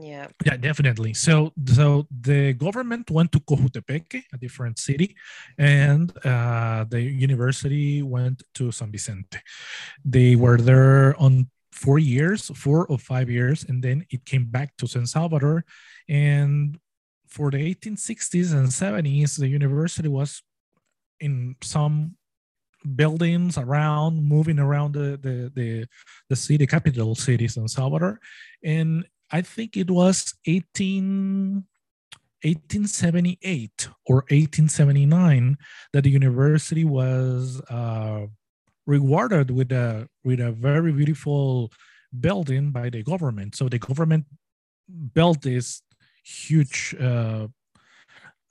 Yeah. 0.00 0.26
Yeah, 0.44 0.56
definitely. 0.56 1.14
So, 1.14 1.52
so 1.66 2.06
the 2.10 2.54
government 2.54 3.10
went 3.10 3.30
to 3.32 3.40
Cojutepeque, 3.40 4.22
a 4.32 4.38
different 4.38 4.78
city, 4.78 5.14
and 5.58 6.12
uh, 6.26 6.84
the 6.88 7.00
university 7.00 8.02
went 8.02 8.42
to 8.54 8.72
San 8.72 8.90
Vicente. 8.90 9.38
They 10.04 10.34
were 10.34 10.56
there 10.56 11.14
on 11.20 11.48
four 11.70 11.98
years, 11.98 12.50
four 12.54 12.86
or 12.86 12.98
five 12.98 13.30
years, 13.30 13.64
and 13.68 13.82
then 13.82 14.04
it 14.10 14.24
came 14.24 14.46
back 14.46 14.76
to 14.78 14.88
San 14.88 15.06
Salvador. 15.06 15.64
And 16.08 16.78
for 17.36 17.50
the 17.50 17.58
1860s 17.58 18.54
and 18.54 18.68
70s, 18.68 19.38
the 19.38 19.46
university 19.46 20.08
was 20.08 20.42
in 21.20 21.54
some 21.62 22.16
buildings 22.94 23.58
around, 23.58 24.24
moving 24.24 24.58
around 24.58 24.92
the 24.92 25.18
the 25.26 25.52
the, 25.54 25.86
the 26.30 26.36
city, 26.36 26.66
capital 26.66 27.14
city, 27.14 27.46
San 27.46 27.68
Salvador, 27.68 28.20
and 28.64 29.04
I 29.30 29.42
think 29.42 29.76
it 29.76 29.90
was 29.90 30.34
18, 30.46 31.64
1878 32.42 33.88
or 34.06 34.16
1879 34.30 35.58
that 35.92 36.04
the 36.04 36.10
university 36.10 36.84
was 36.84 37.60
uh, 37.68 38.26
rewarded 38.86 39.50
with 39.50 39.72
a 39.72 40.08
with 40.24 40.40
a 40.40 40.52
very 40.52 40.92
beautiful 40.92 41.70
building 42.18 42.70
by 42.70 42.88
the 42.88 43.02
government. 43.02 43.56
So 43.56 43.68
the 43.68 43.78
government 43.78 44.24
built 45.12 45.42
this 45.42 45.82
huge. 46.26 46.94
Uh, 47.00 47.48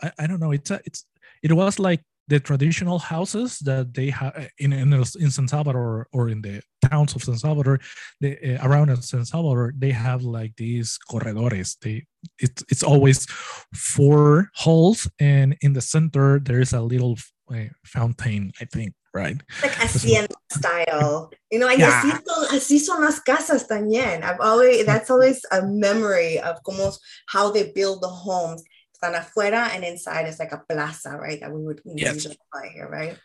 I, 0.02 0.12
I 0.20 0.28
don't 0.28 0.40
know. 0.40 0.52
It's 0.52 0.72
a, 0.72 0.80
it's 0.86 1.06
it 1.44 1.54
was 1.54 1.80
like 1.80 2.02
the 2.28 2.40
traditional 2.40 2.98
houses 2.98 3.60
that 3.60 3.94
they 3.94 4.10
have 4.10 4.50
in, 4.58 4.74
in 4.74 4.92
in 4.94 5.32
San 5.32 5.48
Salvador 5.48 6.08
or 6.12 6.30
in 6.30 6.42
the 6.42 6.62
towns 6.90 7.16
of 7.16 7.24
San 7.24 7.38
Salvador, 7.38 7.80
they, 8.22 8.58
uh, 8.58 8.68
around 8.68 8.96
San 9.04 9.26
Salvador, 9.26 9.74
they 9.78 9.92
have 9.92 10.24
like 10.24 10.56
these 10.58 10.98
corredores. 11.10 11.78
They 11.82 12.06
it's 12.40 12.64
it's 12.70 12.84
always 12.84 13.26
four 13.74 14.50
halls, 14.56 15.10
and 15.20 15.56
in 15.62 15.74
the 15.74 15.82
center 15.82 16.40
there 16.40 16.62
is 16.62 16.74
a 16.74 16.82
little 16.82 17.18
uh, 17.54 17.70
fountain. 17.86 18.52
I 18.60 18.66
think 18.66 18.94
right. 19.16 19.40
Like 19.64 19.72
hacienda 19.72 20.36
style. 20.52 21.32
You 21.52 21.60
know, 21.60 21.70
and 21.70 21.80
Yeah. 21.80 22.02
así, 22.02 22.10
son, 22.28 22.46
así 22.56 22.80
son 22.80 23.02
las 23.02 23.20
casas 23.22 23.66
también. 23.68 24.24
I've 24.24 24.42
always 24.42 24.86
that's 24.86 25.10
always 25.10 25.40
a 25.52 25.62
memory 25.66 26.40
of 26.40 26.62
como 26.64 26.92
how 27.28 27.52
they 27.52 27.72
build 27.72 28.02
the 28.02 28.10
homes. 28.10 28.62
Están 28.94 29.16
afuera 29.16 29.70
and 29.74 29.84
inside 29.84 30.28
is 30.28 30.40
like 30.40 30.52
a 30.52 30.62
plaza, 30.68 31.18
right? 31.18 31.40
That 31.40 31.52
we 31.52 31.62
would 31.64 31.82
Yes. 31.86 32.16
usually 32.16 32.38
call 32.52 32.64
here, 32.70 32.90
right? 32.90 33.18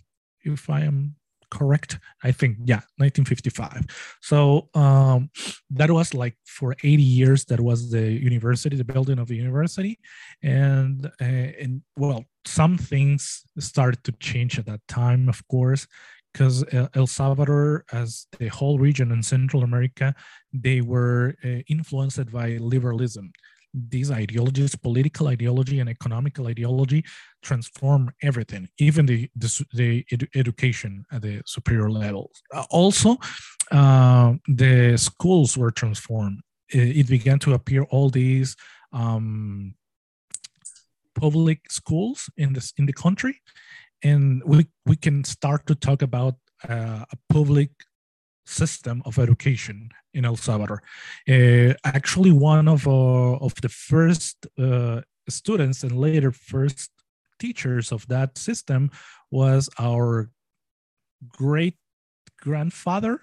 if 0.43 0.69
I 0.69 0.81
am 0.81 1.15
correct. 1.53 1.99
I 2.23 2.31
think, 2.31 2.57
yeah, 2.65 2.81
1955. 2.97 3.85
So 4.21 4.69
um, 4.73 5.29
that 5.69 5.91
was 5.91 6.13
like 6.13 6.35
for 6.45 6.75
80 6.83 7.03
years, 7.03 7.45
that 7.45 7.59
was 7.59 7.91
the 7.91 8.11
university, 8.11 8.75
the 8.75 8.83
building 8.83 9.19
of 9.19 9.27
the 9.27 9.35
university. 9.35 9.99
And, 10.41 11.05
uh, 11.21 11.49
and 11.61 11.83
well, 11.95 12.25
some 12.45 12.77
things 12.77 13.43
started 13.59 14.03
to 14.05 14.11
change 14.13 14.57
at 14.57 14.65
that 14.65 14.81
time, 14.87 15.29
of 15.29 15.47
course, 15.47 15.87
because 16.33 16.65
El 16.95 17.07
Salvador, 17.07 17.85
as 17.91 18.27
the 18.39 18.47
whole 18.47 18.79
region 18.79 19.11
in 19.11 19.21
Central 19.21 19.63
America, 19.63 20.15
they 20.51 20.81
were 20.81 21.35
uh, 21.45 21.59
influenced 21.67 22.31
by 22.31 22.57
liberalism. 22.57 23.31
These 23.73 24.11
ideologies, 24.11 24.75
political 24.75 25.27
ideology 25.27 25.79
and 25.79 25.89
economical 25.89 26.47
ideology, 26.47 27.03
transform 27.41 28.11
everything, 28.21 28.67
even 28.77 29.05
the 29.05 29.29
the, 29.35 29.65
the 29.73 30.03
edu- 30.11 30.27
education 30.35 31.05
at 31.11 31.21
the 31.21 31.41
superior 31.45 31.89
levels. 31.89 32.41
Uh, 32.53 32.65
also, 32.69 33.17
uh, 33.71 34.33
the 34.47 34.97
schools 34.97 35.57
were 35.57 35.71
transformed. 35.71 36.41
It, 36.69 36.97
it 36.97 37.07
began 37.07 37.39
to 37.39 37.53
appear 37.53 37.83
all 37.83 38.09
these 38.09 38.55
um, 38.91 39.73
public 41.15 41.71
schools 41.71 42.29
in 42.37 42.53
this 42.53 42.73
in 42.77 42.85
the 42.85 42.93
country, 42.93 43.41
and 44.03 44.43
we 44.45 44.67
we 44.85 44.95
can 44.95 45.23
start 45.23 45.65
to 45.67 45.75
talk 45.75 46.01
about 46.01 46.35
uh, 46.69 47.05
a 47.11 47.17
public 47.29 47.71
system 48.45 49.01
of 49.05 49.17
education 49.17 49.89
in 50.13 50.25
El 50.25 50.35
Salvador. 50.35 50.83
Uh, 51.27 51.73
actually, 51.83 52.31
one 52.31 52.67
of 52.67 52.87
uh, 52.87 53.37
of 53.37 53.53
the 53.61 53.69
first 53.69 54.45
uh, 54.59 55.01
students 55.29 55.83
and 55.83 55.97
later 55.97 56.31
first 56.31 56.91
teachers 57.39 57.91
of 57.91 58.07
that 58.07 58.37
system 58.37 58.91
was 59.31 59.69
our 59.79 60.29
great 61.27 61.77
grandfather, 62.39 63.19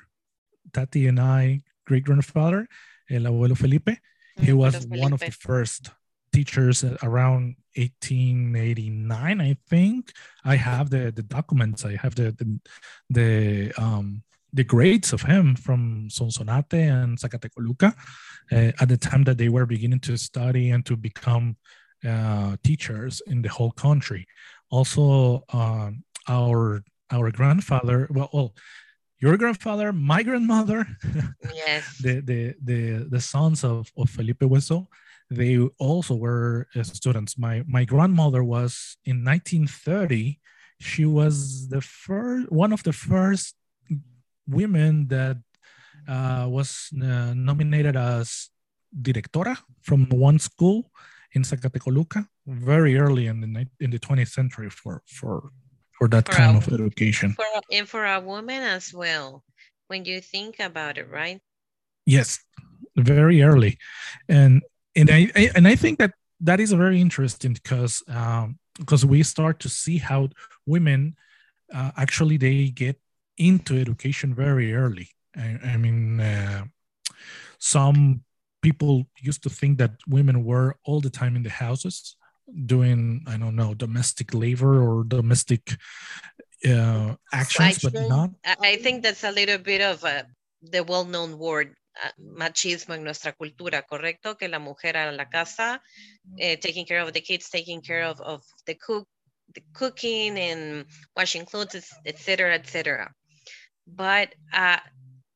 Tati 0.73 1.07
and 1.07 1.21
I, 1.21 1.61
great 1.87 2.05
grandfather, 2.05 2.67
el 3.11 3.23
abuelo 3.23 3.57
Felipe. 3.57 3.99
He 4.37 4.53
was 4.53 4.87
one 4.87 5.13
of 5.13 5.21
the 5.21 5.31
first 5.31 5.91
teachers 6.33 6.85
around 7.03 7.57
1889 7.77 9.41
i 9.41 9.57
think 9.69 10.13
i 10.45 10.57
have 10.57 10.91
the 10.91 11.11
the 11.11 11.23
documents. 11.23 11.85
I 11.85 11.97
have 11.97 12.15
the 12.15 12.33
the 12.33 12.61
the, 13.11 13.73
um, 13.77 14.23
the 14.53 14.65
grades 14.65 15.13
of 15.13 15.23
him 15.23 15.55
from 15.55 16.09
sonsonate 16.09 16.73
and 16.73 17.19
zacatecoluca 17.19 17.95
uh, 18.53 18.73
at 18.81 18.89
the 18.89 18.97
time 18.97 19.25
that 19.25 19.39
they 19.39 19.49
were 19.49 19.67
beginning 19.67 20.01
to 20.01 20.17
study 20.17 20.71
and 20.71 20.85
to 20.87 20.97
become 20.97 21.57
uh, 22.07 22.57
teachers 22.65 23.23
in 23.27 23.43
the 23.43 23.49
whole 23.49 23.73
country. 23.73 24.27
Also 24.71 25.45
um, 25.53 26.05
our 26.29 26.83
our 27.11 27.31
grandfather 27.31 28.09
well, 28.11 28.31
well 28.33 28.55
your 29.19 29.37
grandfather 29.37 29.93
my 29.93 30.23
grandmother 30.23 30.87
yes. 31.55 31.99
the, 31.99 32.21
the 32.21 32.55
the 32.65 32.81
the 33.11 33.21
sons 33.21 33.65
of, 33.65 33.91
of 33.97 34.09
felipe 34.09 34.41
huezo 34.41 34.87
they 35.31 35.59
also 35.79 36.15
were 36.17 36.67
uh, 36.75 36.83
students. 36.83 37.39
My 37.39 37.63
my 37.67 37.85
grandmother 37.85 38.43
was 38.43 38.97
in 39.05 39.25
1930. 39.25 40.39
She 40.81 41.05
was 41.05 41.69
the 41.69 41.81
first 41.81 42.51
one 42.51 42.73
of 42.73 42.83
the 42.83 42.93
first 42.93 43.55
women 44.49 45.07
that 45.09 45.39
uh, 46.09 46.47
was 46.49 46.91
uh, 47.01 47.33
nominated 47.35 47.97
as 47.97 48.51
directora 48.91 49.57
from 49.83 50.09
one 50.09 50.39
school 50.39 50.91
in 51.33 51.43
Zacatecoluca 51.43 52.27
very 52.47 52.99
early 52.99 53.27
in 53.27 53.41
the 53.41 53.67
in 53.79 53.91
the 53.91 53.99
20th 53.99 54.31
century 54.31 54.71
for 54.71 55.03
for 55.07 55.51
for 55.97 56.09
that 56.09 56.27
for 56.27 56.35
kind 56.35 56.57
a, 56.57 56.59
of 56.59 56.73
education. 56.73 57.35
For, 57.35 57.45
and 57.71 57.89
for 57.89 58.05
a 58.05 58.21
woman 58.21 58.63
as 58.63 58.93
well, 58.93 59.45
when 59.89 60.05
you 60.05 60.21
think 60.21 60.59
about 60.59 60.99
it, 60.99 61.09
right? 61.09 61.41
Yes, 62.07 62.41
very 62.97 63.43
early, 63.43 63.79
and 64.29 64.63
and 64.97 65.11
I, 65.11 65.31
I, 65.37 65.51
and 65.55 65.69
I 65.69 65.77
think 65.77 65.99
that 65.99 66.13
that 66.41 66.61
is 66.61 66.73
very 66.73 67.01
interesting 67.01 67.53
because 67.53 68.03
um, 68.09 68.59
because 68.79 69.05
we 69.05 69.23
start 69.23 69.61
to 69.61 69.69
see 69.69 69.99
how 69.99 70.29
women 70.67 71.17
uh, 71.73 71.91
actually 71.97 72.37
they 72.37 72.69
get 72.69 72.99
into 73.37 73.79
education 73.79 74.35
very 74.35 74.75
early. 74.75 75.11
I, 75.37 75.59
I 75.65 75.77
mean, 75.77 76.21
uh, 76.21 76.65
some 77.59 78.23
people 78.63 79.07
used 79.19 79.43
to 79.43 79.51
think 79.51 79.79
that 79.79 79.93
women 80.09 80.45
were 80.45 80.77
all 80.85 81.01
the 81.01 81.11
time 81.11 81.37
in 81.37 81.43
the 81.43 81.51
houses 81.51 82.17
doing 82.67 83.23
I 83.27 83.37
don't 83.37 83.57
know 83.57 83.75
domestic 83.75 84.35
labor 84.35 84.83
or 84.83 85.05
domestic 85.05 85.77
uh, 86.67 87.15
actions, 87.33 87.79
but 87.79 87.95
not. 88.09 88.31
I 88.45 88.77
think 88.77 89.03
that's 89.03 89.25
a 89.25 89.31
little 89.31 89.59
bit 89.59 89.81
of 89.81 90.05
a, 90.05 90.27
the 90.63 90.83
well-known 90.85 91.39
word 91.39 91.75
machismo 92.19 92.95
en 92.95 93.05
nuestra 93.05 93.33
cultura, 93.33 93.83
¿correcto? 93.83 94.37
Que 94.37 94.49
la 94.49 94.59
mujer 94.59 94.97
a 94.97 95.13
la 95.13 95.29
casa, 95.29 95.83
eh, 96.39 96.57
taking 96.57 96.87
care 96.87 97.03
of 97.03 97.13
the 97.13 97.23
kids, 97.23 97.51
taking 97.51 97.81
care 97.81 98.05
of, 98.05 98.21
of 98.21 98.43
the 98.67 98.77
cook, 98.77 99.09
the 99.55 99.63
cooking 99.73 100.39
and 100.39 100.87
washing 101.17 101.45
clothes, 101.45 101.93
etc., 102.05 102.55
etc. 102.55 103.15
But 103.87 104.35
uh, 104.53 104.79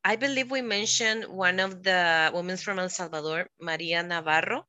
I 0.05 0.17
believe 0.17 0.51
we 0.51 0.63
mentioned 0.63 1.25
one 1.25 1.61
of 1.61 1.83
the 1.83 2.31
women 2.33 2.57
from 2.57 2.79
El 2.79 2.89
Salvador, 2.89 3.49
Maria 3.61 4.03
Navarro. 4.03 4.67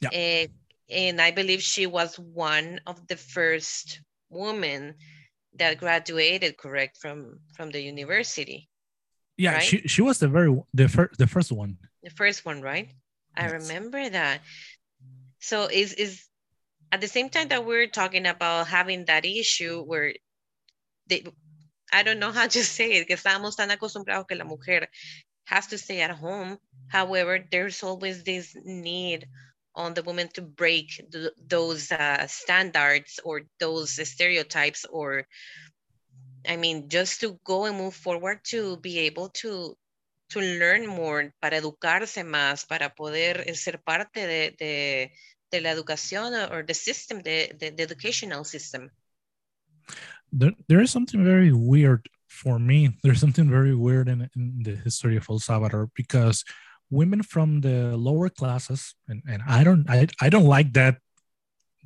Yeah. 0.00 0.10
Uh, 0.44 0.46
and 0.90 1.20
I 1.20 1.32
believe 1.32 1.60
she 1.60 1.86
was 1.86 2.18
one 2.18 2.80
of 2.86 3.06
the 3.08 3.16
first 3.16 4.00
women 4.30 4.94
that 5.54 5.78
graduated, 5.78 6.56
correct, 6.56 6.98
from, 6.98 7.40
from 7.56 7.70
the 7.70 7.80
university 7.80 8.67
yeah 9.38 9.54
right? 9.54 9.62
she, 9.62 9.78
she 9.88 10.02
was 10.02 10.18
the 10.18 10.28
very 10.28 10.54
the 10.74 10.88
first 10.88 11.16
the 11.18 11.26
first 11.26 11.50
one 11.50 11.78
the 12.02 12.10
first 12.10 12.44
one 12.44 12.60
right 12.60 12.90
i 13.36 13.44
yes. 13.44 13.52
remember 13.52 14.08
that 14.10 14.40
so 15.38 15.68
is 15.70 15.94
is 15.94 16.24
at 16.92 17.00
the 17.00 17.08
same 17.08 17.30
time 17.30 17.48
that 17.48 17.64
we're 17.64 17.86
talking 17.86 18.26
about 18.26 18.66
having 18.66 19.04
that 19.06 19.24
issue 19.24 19.82
where 19.82 20.12
they 21.06 21.24
i 21.92 22.02
don't 22.02 22.18
know 22.18 22.32
how 22.32 22.46
to 22.46 22.62
say 22.76 22.92
it 22.92 23.06
que 23.06 23.16
estamos 23.16 23.56
tan 23.56 23.70
acostumbrados 23.70 24.26
que 24.26 24.36
la 24.36 24.44
mujer 24.44 24.86
has 25.44 25.68
to 25.68 25.78
stay 25.78 26.02
at 26.02 26.10
home 26.10 26.58
however 26.88 27.38
there's 27.50 27.82
always 27.82 28.24
this 28.24 28.54
need 28.64 29.26
on 29.78 29.94
the 29.94 30.02
woman 30.02 30.28
to 30.34 30.42
break 30.42 31.00
the, 31.10 31.32
those 31.46 31.92
uh, 31.92 32.26
standards 32.26 33.20
or 33.24 33.42
those 33.60 33.92
stereotypes 34.08 34.84
or 34.90 35.24
I 36.48 36.56
mean, 36.56 36.88
just 36.88 37.20
to 37.20 37.38
go 37.44 37.66
and 37.66 37.76
move 37.76 37.94
forward 37.94 38.40
to 38.44 38.78
be 38.78 39.00
able 39.00 39.28
to 39.42 39.76
to 40.30 40.40
learn 40.40 40.86
more, 40.86 41.32
para 41.40 41.56
educarse 41.56 42.22
más, 42.24 42.66
para 42.66 42.94
poder 42.94 43.54
ser 43.54 43.78
parte 43.78 44.26
de, 44.26 44.54
de, 44.58 45.12
de 45.50 45.60
la 45.60 45.70
educación 45.70 46.34
or 46.50 46.62
the 46.62 46.74
system, 46.74 47.22
the, 47.22 47.50
the, 47.58 47.70
the 47.70 47.82
educational 47.82 48.44
system. 48.44 48.90
There, 50.30 50.52
there 50.68 50.80
is 50.82 50.90
something 50.90 51.24
very 51.24 51.52
weird 51.52 52.08
for 52.28 52.58
me. 52.58 52.96
There's 53.02 53.20
something 53.20 53.48
very 53.48 53.74
weird 53.74 54.08
in, 54.08 54.28
in 54.36 54.62
the 54.62 54.76
history 54.76 55.16
of 55.16 55.26
El 55.30 55.38
Salvador 55.38 55.90
because 55.94 56.44
women 56.90 57.22
from 57.22 57.62
the 57.62 57.96
lower 57.96 58.28
classes, 58.28 58.94
and, 59.08 59.22
and 59.26 59.42
I 59.46 59.64
don't 59.64 59.88
I, 59.88 60.08
I 60.20 60.28
don't 60.28 60.44
like 60.44 60.74
that 60.74 60.98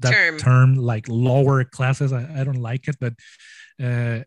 that 0.00 0.12
term, 0.12 0.38
term 0.38 0.74
like 0.74 1.06
lower 1.08 1.64
classes. 1.64 2.12
I, 2.12 2.40
I 2.40 2.44
don't 2.44 2.60
like 2.60 2.88
it, 2.88 2.96
but 3.00 3.14
uh, 3.82 4.24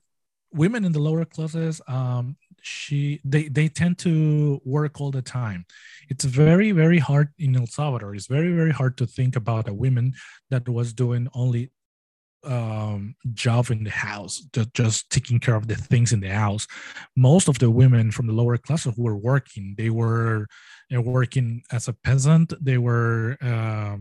women 0.55 0.85
in 0.85 0.91
the 0.91 0.99
lower 0.99 1.25
classes 1.25 1.81
um, 1.87 2.37
she 2.65 3.21
they 3.23 3.47
they 3.47 3.67
tend 3.67 3.97
to 3.99 4.59
work 4.65 4.99
all 4.99 5.11
the 5.11 5.21
time. 5.21 5.65
It's 6.09 6.25
very 6.25 6.71
very 6.71 6.97
hard 6.97 7.29
in 7.37 7.55
el 7.55 7.67
salvador. 7.67 8.15
It's 8.15 8.27
very 8.27 8.51
very 8.53 8.71
hard 8.71 8.97
to 8.97 9.05
think 9.05 9.35
about 9.35 9.67
a 9.67 9.73
woman 9.73 10.13
that 10.49 10.67
was 10.67 10.91
doing 10.93 11.27
only 11.33 11.71
um, 12.43 13.15
job 13.33 13.71
in 13.71 13.83
the 13.83 13.89
house 13.89 14.47
just, 14.53 14.73
just 14.73 15.09
taking 15.09 15.39
care 15.39 15.55
of 15.55 15.67
the 15.67 15.75
things 15.75 16.13
in 16.13 16.19
the 16.19 16.29
house. 16.29 16.67
Most 17.15 17.47
of 17.47 17.59
the 17.59 17.71
women 17.71 18.11
from 18.11 18.27
the 18.27 18.33
lower 18.33 18.57
classes 18.57 18.93
who 18.95 19.03
were 19.03 19.17
working 19.17 19.75
they 19.77 19.91
were 19.91 20.47
uh, 20.95 21.01
working 21.01 21.61
as 21.71 21.87
a 21.87 21.93
peasant. 21.93 22.53
They 22.59 22.79
were 22.79 23.37
uh, 23.41 23.97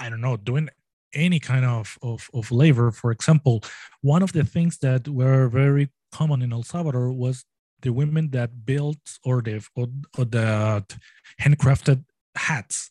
i 0.00 0.08
don't 0.08 0.20
know 0.20 0.36
doing 0.36 0.68
any 1.14 1.40
kind 1.40 1.64
of, 1.64 1.98
of, 2.02 2.28
of 2.34 2.50
labor. 2.50 2.90
For 2.90 3.10
example, 3.10 3.62
one 4.00 4.22
of 4.22 4.32
the 4.32 4.44
things 4.44 4.78
that 4.78 5.08
were 5.08 5.48
very 5.48 5.90
common 6.12 6.42
in 6.42 6.52
El 6.52 6.62
Salvador 6.62 7.12
was 7.12 7.44
the 7.82 7.92
women 7.92 8.30
that 8.30 8.66
built 8.66 8.98
or 9.24 9.40
the 9.40 9.64
or, 9.76 9.86
or 10.16 10.24
the 10.24 10.84
handcrafted 11.40 12.04
hats. 12.34 12.90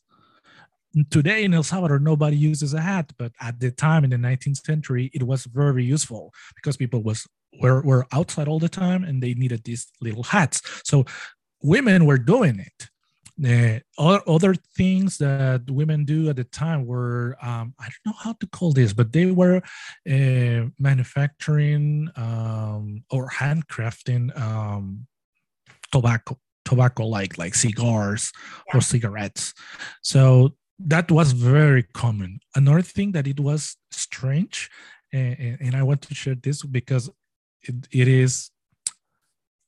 Today 1.09 1.43
in 1.43 1.53
El 1.53 1.63
Salvador, 1.63 1.99
nobody 1.99 2.37
uses 2.37 2.73
a 2.73 2.81
hat, 2.81 3.11
but 3.17 3.31
at 3.41 3.59
the 3.59 3.71
time 3.71 4.03
in 4.03 4.09
the 4.09 4.17
19th 4.17 4.65
century, 4.65 5.11
it 5.13 5.23
was 5.23 5.45
very 5.45 5.83
useful 5.83 6.33
because 6.55 6.77
people 6.77 7.03
was 7.03 7.27
were, 7.61 7.81
were 7.81 8.05
outside 8.11 8.47
all 8.47 8.59
the 8.59 8.69
time 8.69 9.03
and 9.03 9.21
they 9.21 9.33
needed 9.33 9.63
these 9.63 9.87
little 10.01 10.23
hats. 10.23 10.61
So 10.83 11.05
women 11.61 12.05
were 12.05 12.17
doing 12.17 12.59
it 12.59 12.89
uh, 13.45 13.79
other, 13.97 14.55
things 14.75 15.17
that 15.17 15.69
women 15.69 16.05
do 16.05 16.29
at 16.29 16.35
the 16.35 16.43
time 16.43 16.85
were 16.85 17.37
um, 17.41 17.73
I 17.79 17.85
don't 17.85 18.13
know 18.13 18.19
how 18.19 18.33
to 18.33 18.47
call 18.47 18.73
this, 18.73 18.93
but 18.93 19.11
they 19.11 19.27
were 19.27 19.61
uh, 20.09 20.69
manufacturing 20.79 22.09
um, 22.15 23.03
or 23.11 23.29
handcrafting 23.29 24.39
um, 24.39 25.07
tobacco, 25.91 26.37
tobacco 26.65 27.05
like 27.05 27.37
like 27.37 27.55
cigars 27.55 28.31
or 28.73 28.81
cigarettes. 28.81 29.53
So 30.01 30.55
that 30.79 31.11
was 31.11 31.31
very 31.31 31.83
common. 31.83 32.39
Another 32.55 32.81
thing 32.81 33.11
that 33.13 33.27
it 33.27 33.39
was 33.39 33.77
strange, 33.91 34.69
and, 35.13 35.57
and 35.61 35.75
I 35.75 35.83
want 35.83 36.01
to 36.03 36.15
share 36.15 36.35
this 36.35 36.63
because 36.63 37.09
it, 37.63 37.87
it 37.91 38.07
is 38.07 38.51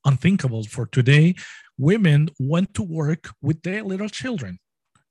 unthinkable 0.06 0.64
for 0.64 0.86
today 0.88 1.36
women 1.80 2.30
went 2.40 2.74
to 2.76 2.84
work 2.84 3.30
with 3.42 3.64
their 3.64 3.84
little 3.84 4.10
children. 4.10 4.60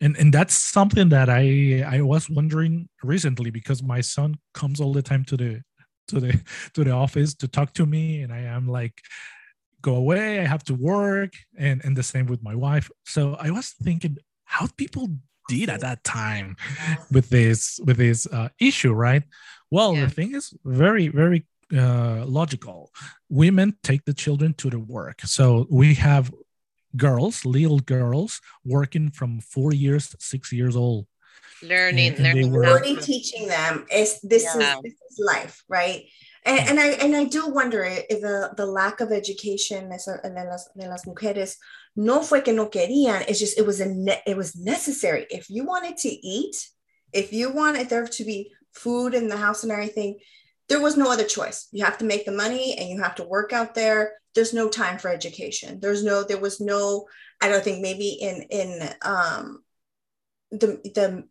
And 0.00 0.16
and 0.16 0.32
that's 0.32 0.54
something 0.54 1.08
that 1.08 1.28
i 1.28 1.82
i 1.96 2.00
was 2.00 2.30
wondering 2.30 2.88
recently 3.02 3.50
because 3.50 3.82
my 3.82 4.00
son 4.00 4.36
comes 4.54 4.80
all 4.80 4.92
the 4.92 5.02
time 5.02 5.24
to 5.24 5.36
the 5.36 5.62
to 6.06 6.20
the 6.20 6.40
to 6.74 6.84
the 6.84 6.92
office 6.92 7.34
to 7.36 7.48
talk 7.48 7.72
to 7.74 7.86
me. 7.86 8.22
And 8.22 8.32
i 8.32 8.42
am 8.42 8.68
like 8.68 9.00
go 9.80 9.94
away 9.96 10.40
i 10.40 10.46
have 10.46 10.62
to 10.64 10.74
work. 10.74 11.32
And 11.56 11.84
and 11.84 11.96
the 11.96 12.04
same 12.04 12.26
with 12.26 12.42
my 12.42 12.54
wife. 12.54 12.90
So 13.06 13.34
i 13.40 13.50
was 13.50 13.70
thinking 13.82 14.18
how 14.44 14.68
people 14.76 15.08
did 15.48 15.68
at 15.70 15.80
that 15.80 16.04
time 16.04 16.56
with 17.10 17.30
this 17.30 17.80
with 17.84 17.96
this 17.96 18.26
uh, 18.26 18.50
issue 18.60 18.92
right? 18.92 19.24
Well 19.70 19.94
yeah. 19.94 20.04
the 20.04 20.10
thing 20.10 20.34
is 20.36 20.52
very 20.64 21.08
very 21.08 21.40
uh, 21.76 22.24
logical. 22.24 22.90
Women 23.28 23.76
take 23.82 24.04
the 24.04 24.14
children 24.14 24.54
to 24.54 24.70
the 24.70 24.78
work. 24.78 25.20
So 25.22 25.66
we 25.70 25.94
have 25.94 26.30
girls, 26.96 27.44
little 27.44 27.80
girls, 27.80 28.40
working 28.64 29.10
from 29.10 29.40
four 29.40 29.72
years, 29.72 30.14
six 30.18 30.52
years 30.52 30.76
old. 30.76 31.06
learning, 31.62 32.14
and 32.14 32.24
they 32.24 32.34
learning. 32.34 32.52
were- 32.52 32.64
how 32.64 32.70
already 32.72 32.96
teaching 32.96 33.48
them 33.48 33.84
is 33.90 34.20
this 34.22 34.44
Yeah. 34.44 34.76
is 34.76 34.82
this 34.84 34.92
is 35.10 35.18
life, 35.18 35.64
right? 35.68 36.04
And, 36.44 36.60
and 36.68 36.78
I 36.80 36.88
and 37.04 37.16
I 37.16 37.24
do 37.24 37.48
wonder 37.48 37.82
if 37.84 38.20
the, 38.20 38.52
the 38.56 38.64
lack 38.66 39.00
of 39.00 39.10
education 39.10 39.90
esa- 39.92 40.20
de 40.22 40.44
las, 40.44 40.68
de 40.78 40.88
las 40.88 41.04
mujeres 41.04 41.56
no 41.96 42.22
fue 42.22 42.42
que 42.42 42.52
no 42.52 42.68
querían, 42.68 43.24
it's 43.28 43.40
just 43.40 43.58
it 43.58 43.66
was 43.66 43.80
a 43.80 43.86
ne- 43.86 44.22
it 44.24 44.36
was 44.36 44.54
necessary. 44.54 45.26
If 45.30 45.50
you 45.50 45.64
wanted 45.64 45.96
to 45.98 46.08
eat, 46.08 46.56
if 47.12 47.32
you 47.32 47.50
wanted 47.52 47.88
there 47.88 48.06
to 48.06 48.24
be 48.24 48.52
food 48.72 49.12
in 49.14 49.26
the 49.28 49.36
house 49.36 49.64
and 49.64 49.72
everything, 49.72 50.18
there 50.68 50.80
was 50.80 50.96
no 50.96 51.10
other 51.10 51.24
choice. 51.24 51.66
You 51.72 51.84
have 51.84 51.98
to 51.98 52.04
make 52.04 52.24
the 52.24 52.30
money 52.44 52.76
and 52.78 52.88
you 52.88 53.02
have 53.02 53.16
to 53.16 53.24
work 53.24 53.52
out 53.52 53.74
there. 53.74 54.12
There's 54.38 54.54
no 54.54 54.68
time 54.68 54.98
for 54.98 55.10
education. 55.10 55.80
There's 55.80 56.04
no 56.04 56.22
there 56.22 56.38
was 56.38 56.60
no 56.60 57.08
I 57.40 57.48
don't 57.48 57.64
think 57.64 57.80
maybe 57.82 58.10
in 58.10 58.42
in 58.50 58.88
um 59.02 59.64
the 60.52 60.80
the 60.94 61.24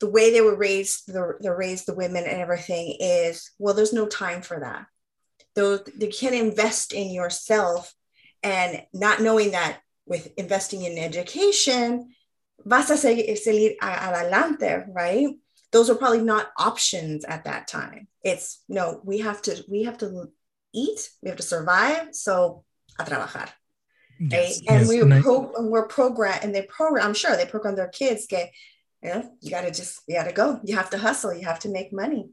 the 0.00 0.10
way 0.10 0.32
they 0.32 0.40
were 0.40 0.56
raised, 0.56 1.06
the, 1.06 1.34
the 1.38 1.54
raised 1.54 1.86
the 1.86 1.94
women 1.94 2.24
and 2.24 2.40
everything 2.40 2.96
is 2.98 3.52
well, 3.60 3.74
there's 3.74 3.92
no 3.92 4.06
time 4.08 4.42
for 4.42 4.58
that. 4.58 4.86
Though 5.54 5.78
you 6.00 6.08
can't 6.08 6.34
invest 6.34 6.92
in 6.92 7.12
yourself 7.12 7.94
and 8.42 8.82
not 8.92 9.22
knowing 9.22 9.52
that 9.52 9.78
with 10.04 10.32
investing 10.36 10.82
in 10.82 10.98
education, 10.98 12.12
vas 12.64 12.90
a 12.90 12.96
seguir 12.96 13.76
adelante, 13.80 14.84
right? 14.92 15.28
Those 15.70 15.90
are 15.90 15.94
probably 15.94 16.22
not 16.22 16.50
options 16.58 17.24
at 17.24 17.44
that 17.44 17.68
time. 17.68 18.08
It's 18.24 18.64
no, 18.68 19.00
we 19.04 19.18
have 19.18 19.42
to, 19.42 19.62
we 19.68 19.84
have 19.84 19.98
to 19.98 20.32
eat, 20.72 21.10
we 21.22 21.28
have 21.28 21.36
to 21.38 21.42
survive. 21.42 22.14
So 22.14 22.64
a 22.98 23.04
trabajar 23.04 23.40
right? 23.40 23.52
Yes, 24.18 24.58
and 24.68 24.80
yes, 24.80 24.88
we 24.88 25.00
and 25.00 25.22
pro- 25.22 25.52
and 25.54 25.70
we're 25.70 25.86
programmed, 25.88 26.44
and 26.44 26.54
they 26.54 26.62
program. 26.62 27.06
I'm 27.06 27.14
sure 27.14 27.36
they 27.36 27.46
program 27.46 27.74
their 27.76 27.88
kids. 27.88 28.26
Get, 28.26 28.52
you 29.02 29.08
know, 29.10 29.30
you 29.40 29.50
got 29.50 29.62
to 29.62 29.70
just, 29.70 30.02
you 30.06 30.14
got 30.16 30.24
to 30.24 30.32
go. 30.32 30.60
You 30.64 30.76
have 30.76 30.90
to 30.90 30.98
hustle. 30.98 31.32
You 31.32 31.46
have 31.46 31.60
to 31.60 31.68
make 31.70 31.92
money. 31.92 32.30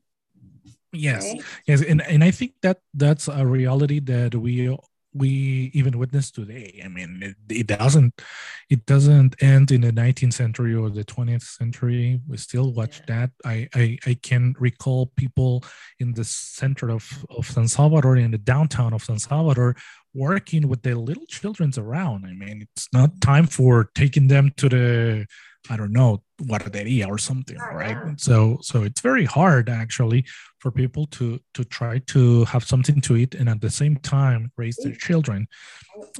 yes 0.94 1.24
Right? 1.26 1.42
yes 1.68 1.82
and, 1.84 2.02
and 2.02 2.24
i 2.24 2.32
think 2.32 2.54
that 2.62 2.80
that's 2.94 3.28
a 3.28 3.46
reality 3.46 4.00
that 4.00 4.34
we 4.34 4.70
we 5.18 5.72
even 5.74 5.98
witness 5.98 6.32
today. 6.32 6.82
I 6.84 6.88
mean 6.88 7.22
it, 7.22 7.36
it 7.50 7.68
doesn't 7.68 8.22
it 8.70 8.86
doesn't 8.86 9.36
end 9.42 9.72
in 9.72 9.82
the 9.82 9.92
19th 9.92 10.34
century 10.34 10.74
or 10.76 10.90
the 10.90 11.04
20th 11.04 11.44
century. 11.44 12.22
We 12.28 12.38
still 12.38 12.74
watch 12.74 13.02
that. 13.08 13.32
I, 13.46 13.68
I 13.74 13.98
i 14.06 14.14
can 14.22 14.56
recall 14.60 15.08
people 15.16 15.64
in 16.00 16.14
the 16.14 16.24
center 16.24 16.90
of 16.90 17.26
of 17.30 17.46
san 17.50 17.68
salvador 17.68 18.18
in 18.18 18.32
the 18.32 18.38
downtown 18.38 18.94
of 18.94 19.04
san 19.04 19.20
salvador 19.20 19.76
working 20.14 20.68
with 20.68 20.82
their 20.82 20.96
little 20.96 21.26
children's 21.28 21.78
around. 21.78 22.26
I 22.26 22.34
mean 22.34 22.68
it's 22.76 22.88
not 22.94 23.22
time 23.22 23.48
for 23.48 23.90
taking 23.96 24.28
them 24.28 24.52
to 24.58 24.70
the 24.70 25.26
i 25.70 25.78
don't 25.78 25.94
know 25.94 26.22
guarderia 26.44 27.08
or 27.08 27.18
something 27.18 27.58
Yeah, 27.58 27.74
right? 27.74 28.20
so 28.20 28.60
so 28.62 28.84
it's 28.84 29.02
very 29.02 29.26
hard 29.26 29.70
actually 29.70 30.26
for 30.60 30.72
people 30.72 31.08
to 31.08 31.40
to 31.54 31.64
try 31.64 32.00
to 32.14 32.46
have 32.46 32.64
something 32.64 33.02
to 33.02 33.16
eat 33.18 33.34
and 33.36 33.50
at 33.50 33.62
the 33.62 33.70
same 33.70 33.96
time 33.98 34.52
raise 34.58 34.78
their 34.78 34.94
children. 34.96 35.48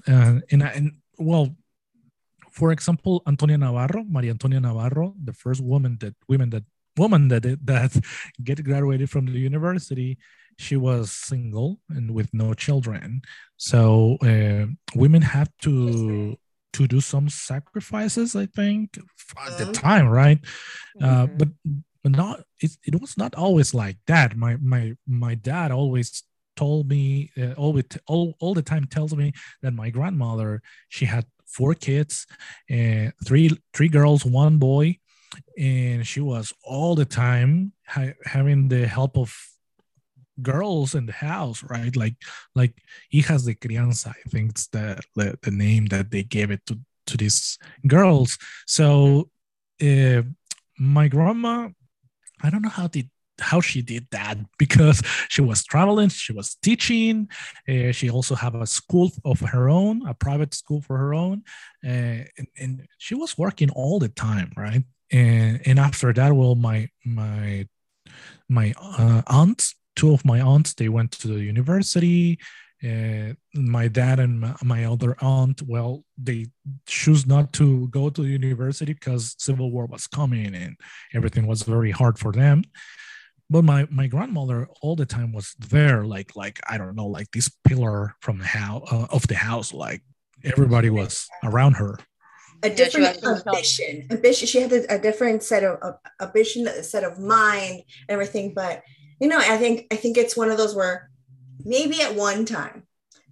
And 0.08 0.44
and, 0.52 0.64
and 0.64 0.92
well 1.18 1.56
for 2.52 2.72
example 2.72 3.22
antonia 3.28 3.58
navarro 3.58 4.04
maria 4.04 4.32
antonia 4.32 4.60
navarro 4.60 5.14
the 5.24 5.34
first 5.34 5.62
woman 5.62 5.98
that 6.00 6.16
women 6.28 6.50
that 6.50 6.64
woman 6.98 7.28
that 7.28 7.44
that 7.66 7.92
get 8.44 8.64
graduated 8.64 9.10
from 9.10 9.26
the 9.28 9.40
university 9.40 10.18
she 10.58 10.76
was 10.76 11.12
single 11.12 11.80
and 11.90 12.12
with 12.12 12.34
no 12.34 12.54
children. 12.54 13.22
So 13.58 14.18
uh, 14.24 14.66
women 14.96 15.22
have 15.22 15.50
to 15.62 16.38
to 16.74 16.88
do 16.88 17.00
some 17.02 17.30
sacrifices 17.30 18.36
i 18.36 18.46
think 18.46 18.98
at 19.48 19.58
the 19.58 19.66
Mhm. 19.66 19.74
time 19.74 20.08
right 20.08 20.40
uh, 21.02 21.26
Mhm. 21.28 21.38
but 21.40 21.50
but 22.04 22.12
not 22.12 22.44
it, 22.60 22.72
it 22.86 23.02
was 23.02 23.18
not 23.18 23.36
always 23.36 23.74
like 23.74 23.98
that 24.08 24.36
my 24.38 24.56
my 24.58 24.94
my 25.08 25.36
dad 25.36 25.72
always 25.72 26.24
told 26.56 26.88
me 26.90 27.30
uh, 27.38 27.54
always 27.54 27.86
all, 28.08 28.34
all 28.40 28.54
the 28.54 28.62
time 28.74 28.86
tells 28.86 29.16
me 29.16 29.32
that 29.62 29.74
my 29.74 29.90
grandmother 29.90 30.62
she 30.90 31.06
had 31.06 31.26
four 31.46 31.74
kids 31.74 32.26
and 32.70 33.14
three 33.26 33.50
three 33.74 33.90
girls 33.90 34.26
one 34.26 34.58
boy 34.58 34.98
and 35.58 36.06
she 36.08 36.20
was 36.22 36.54
all 36.64 36.96
the 36.96 37.06
time 37.06 37.72
ha- 37.86 38.18
having 38.26 38.68
the 38.70 38.88
help 38.88 39.18
of 39.18 39.30
girls 40.42 40.96
in 40.96 41.06
the 41.06 41.14
house 41.14 41.64
right? 41.64 41.96
Like 41.96 42.16
like 42.56 42.74
hijas 43.14 43.46
de 43.46 43.56
crianza 43.56 44.10
i 44.10 44.30
think 44.30 44.52
it's 44.52 44.68
the, 44.68 45.00
the 45.16 45.38
the 45.42 45.52
name 45.52 45.88
that 45.88 46.12
they 46.12 46.24
gave 46.24 46.52
it 46.52 46.66
to 46.68 46.80
to 47.08 47.18
these 47.18 47.58
girls. 47.88 48.38
So 48.66 49.30
uh, 49.82 50.22
my 50.78 51.08
grandma 51.08 51.70
i 52.44 52.50
don't 52.50 52.62
know 52.62 52.70
how 52.70 52.88
did 52.88 53.10
how 53.40 53.62
she 53.62 53.82
did 53.82 54.08
that 54.12 54.38
because 54.58 55.02
she 55.30 55.42
was 55.42 55.64
traveling 55.64 56.10
she 56.10 56.34
was 56.34 56.56
teaching 56.56 57.28
uh, 57.70 57.92
she 57.92 58.10
also 58.10 58.36
have 58.36 58.56
a 58.56 58.66
school 58.66 59.12
of 59.26 59.40
her 59.40 59.70
own 59.70 60.06
a 60.08 60.14
private 60.14 60.54
school 60.54 60.82
for 60.82 60.98
her 60.98 61.14
own 61.14 61.44
uh, 61.86 62.22
and, 62.38 62.48
and 62.60 62.88
she 62.98 63.16
was 63.16 63.38
working 63.38 63.70
all 63.72 64.00
the 64.00 64.10
time 64.10 64.52
right? 64.58 64.84
And 65.12 65.62
and 65.66 65.80
after 65.80 66.12
that 66.14 66.34
well 66.34 66.56
my 66.56 66.90
my 67.06 67.68
my 68.50 68.74
uh, 68.80 69.22
aunts 69.28 69.76
two 69.98 70.12
of 70.16 70.24
my 70.32 70.40
aunts 70.52 70.72
they 70.74 70.90
went 70.98 71.12
to 71.12 71.28
the 71.34 71.42
university 71.54 72.40
uh, 72.90 73.30
my 73.56 73.86
dad 74.00 74.18
and 74.24 74.34
my, 74.44 74.54
my 74.74 74.82
other 74.94 75.14
aunt 75.20 75.58
well 75.74 75.94
they 76.28 76.42
choose 76.86 77.24
not 77.34 77.52
to 77.60 77.88
go 77.90 78.04
to 78.10 78.22
the 78.22 78.30
university 78.30 78.94
because 78.94 79.36
civil 79.48 79.72
war 79.76 79.86
was 79.88 80.06
coming 80.20 80.52
and 80.64 80.74
everything 81.18 81.46
was 81.48 81.64
very 81.76 81.92
hard 82.02 82.16
for 82.24 82.32
them 82.42 82.58
but 83.50 83.64
my 83.72 83.82
my 84.00 84.08
grandmother 84.16 84.60
all 84.82 84.96
the 84.96 85.06
time 85.16 85.32
was 85.38 85.48
there 85.74 86.00
like 86.16 86.30
like 86.36 86.58
i 86.70 86.76
don't 86.78 86.96
know 87.00 87.08
like 87.18 87.30
this 87.32 87.50
pillar 87.68 88.14
from 88.22 88.36
the 88.40 88.46
house 88.60 88.84
uh, 88.94 89.08
of 89.18 89.24
the 89.28 89.40
house 89.50 89.70
like 89.74 90.02
everybody 90.44 90.90
was 91.02 91.14
around 91.50 91.74
her 91.84 91.94
A 92.64 92.70
different 92.82 93.06
was 93.08 93.16
herself. 93.22 93.48
ambition. 93.48 93.94
Ambition. 94.16 94.48
She 94.52 94.60
had 94.64 94.74
a, 94.74 94.82
a 94.96 95.00
different 95.08 95.40
set 95.44 95.64
of, 95.64 95.78
of 95.88 95.94
ambition, 96.26 96.66
a 96.68 96.82
set 96.94 97.04
of 97.10 97.14
mind, 97.38 97.76
and 98.08 98.10
everything. 98.18 98.48
But 98.62 98.76
you 99.20 99.28
know, 99.28 99.38
I 99.40 99.58
think 99.58 99.88
I 99.92 99.96
think 99.96 100.18
it's 100.18 100.36
one 100.38 100.52
of 100.52 100.58
those 100.58 100.76
where 100.76 101.10
maybe 101.66 102.02
at 102.02 102.16
one 102.16 102.46
time, 102.46 102.84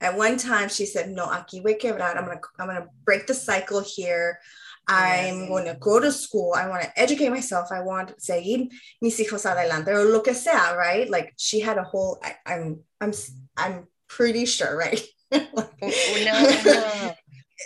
at 0.02 0.17
one 0.17 0.38
time 0.38 0.69
she 0.69 0.86
said, 0.86 1.10
"No, 1.10 1.28
aquí 1.28 1.62
voy 1.63 1.76
quebrar. 1.78 2.15
I'm 2.17 2.26
gonna 2.26 2.41
I'm 2.60 2.67
gonna 2.67 2.88
break 3.06 3.28
the 3.28 3.34
cycle 3.34 3.82
here. 3.82 4.39
I'm 4.88 5.48
going 5.48 5.65
to 5.65 5.74
go 5.80 6.00
to 6.00 6.12
school. 6.12 6.54
I 6.56 6.67
want 6.69 6.84
to 6.84 6.91
educate 7.00 7.30
myself. 7.30 7.69
I 7.71 7.82
want 7.82 8.10
to 8.10 8.15
seguir 8.19 8.67
mis 9.02 9.17
hijos 9.19 9.45
adelante 9.45 9.89
or 9.89 10.06
lo 10.06 10.21
que 10.21 10.36
sea, 10.36 10.76
right? 10.78 11.10
Like 11.10 11.34
she 11.38 11.60
had 11.60 11.80
a 11.80 11.84
whole. 11.84 12.19
I, 12.21 12.36
I'm 12.45 12.82
I'm 13.02 13.12
I'm 13.58 13.88
pretty 14.08 14.45
sure, 14.45 14.78
right? 14.78 15.02
Una, 15.34 16.34
una- 16.38 17.15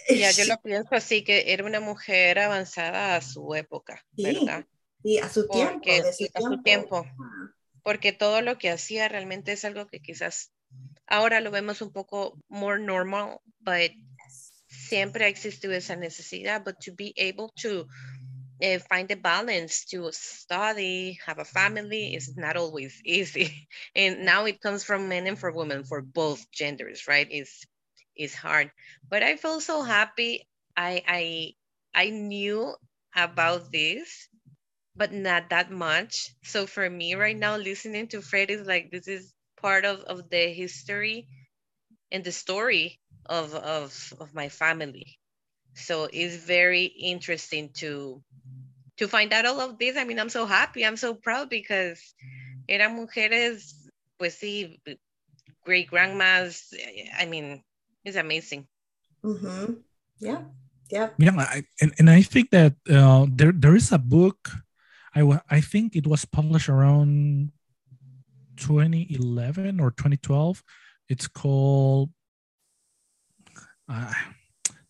ya, 0.10 0.32
yo 0.32 0.46
lo 0.48 0.56
pienso 0.64 0.96
así, 0.96 1.26
que 1.26 1.44
era 1.52 1.66
una 1.66 1.82
mujer 1.82 2.40
avanzada 2.40 3.18
a 3.18 3.22
su 3.22 3.54
época, 3.54 4.02
Sí. 4.18 4.24
¿verdad? 4.24 4.66
Y 5.04 5.18
a 5.18 5.28
su 5.30 5.46
tiempo, 5.48 5.74
Porque 5.74 6.02
de 6.02 6.14
su 6.14 6.26
a 6.34 6.40
su 6.42 6.62
tiempo. 6.64 7.06
Ah. 7.06 7.52
Porque 7.84 8.12
todo 8.12 8.42
lo 8.42 8.58
que 8.58 8.70
hacía 8.70 9.08
realmente 9.08 9.52
es 9.54 9.66
algo 9.66 9.88
que 9.88 10.00
quizás 10.00 10.52
ahora 11.08 11.42
lo 11.42 11.52
vemos 11.52 11.82
un 11.82 11.92
poco 11.92 12.38
more 12.50 12.80
normal, 12.82 13.42
but 13.60 13.92
siempre 14.68 15.26
ha 15.26 15.30
esa 15.30 15.96
necesidad, 15.96 16.64
but 16.64 16.80
to 16.80 16.94
be 16.94 17.14
able 17.18 17.52
to 17.56 17.88
uh, 18.62 18.80
find 18.90 19.08
the 19.08 19.16
balance 19.16 19.86
to 19.86 20.12
study, 20.12 21.18
have 21.26 21.40
a 21.40 21.46
family 21.46 22.16
is 22.16 22.36
not 22.38 22.56
always 22.58 23.02
easy. 23.06 23.68
And 23.96 24.26
now 24.26 24.46
it 24.46 24.62
comes 24.62 24.84
from 24.84 25.10
men 25.10 25.28
and 25.28 25.40
for 25.40 25.52
women, 25.52 25.84
for 25.84 26.02
both 26.02 26.50
genders, 26.52 27.08
right? 27.08 27.28
It's, 27.30 27.66
is 28.16 28.36
hard. 28.36 28.70
But 29.10 29.24
I 29.24 29.38
feel 29.38 29.62
so 29.62 29.82
happy. 29.82 30.48
I 30.76 31.04
I 31.08 31.54
I 31.96 32.10
knew 32.10 32.76
about 33.16 33.72
this, 33.72 34.29
but 34.96 35.14
not 35.14 35.50
that 35.50 35.72
much. 35.72 36.36
So 36.44 36.66
for 36.66 36.90
me 36.90 37.16
right 37.16 37.38
now, 37.38 37.58
listening 37.58 38.08
to 38.10 38.22
Fred 38.22 38.50
is 38.50 38.68
like 38.68 38.92
this 38.92 39.08
is 39.08 39.34
part 39.62 39.86
of, 39.86 40.02
of 40.02 40.30
the 40.30 40.54
history 40.54 41.28
and 42.12 42.24
the 42.24 42.32
story 42.32 43.00
of, 43.26 43.54
of 43.54 44.14
of 44.20 44.34
my 44.34 44.50
family. 44.50 45.20
So 45.76 46.10
it's 46.12 46.36
very 46.36 46.86
interesting 46.86 47.70
to 47.80 48.22
to 48.98 49.08
find 49.08 49.32
out 49.32 49.46
all 49.46 49.62
of 49.62 49.80
this. 49.80 49.96
I 49.96 50.04
mean, 50.04 50.20
I'm 50.20 50.30
so 50.30 50.46
happy. 50.46 50.86
I'm 50.86 50.98
so 50.98 51.14
proud 51.14 51.50
because 51.50 52.02
eran 52.68 52.96
mujeres, 52.98 53.74
pues 54.18 54.38
sí, 54.38 54.78
great 55.64 55.88
grandmas. 55.88 56.74
I 57.18 57.26
mean, 57.26 57.64
it's 58.04 58.18
amazing. 58.18 58.68
Mm-hmm. 59.24 59.74
Yeah. 60.20 60.42
Yeah. 60.90 61.10
yeah 61.20 61.38
I, 61.38 61.64
and, 61.82 61.94
and 62.00 62.10
i 62.10 62.24
think 62.24 62.50
that 62.50 62.74
uh, 62.90 63.30
there 63.30 63.54
there 63.54 63.76
is 63.76 63.92
a 63.92 64.02
book 64.02 64.50
i 65.50 65.62
think 65.62 65.96
it 65.96 66.06
was 66.08 66.26
published 66.26 66.70
around 66.70 67.52
2011 68.58 69.80
or 69.80 69.92
2012 69.92 70.64
it's 71.08 71.28
called 71.28 72.10
uh, 73.90 74.14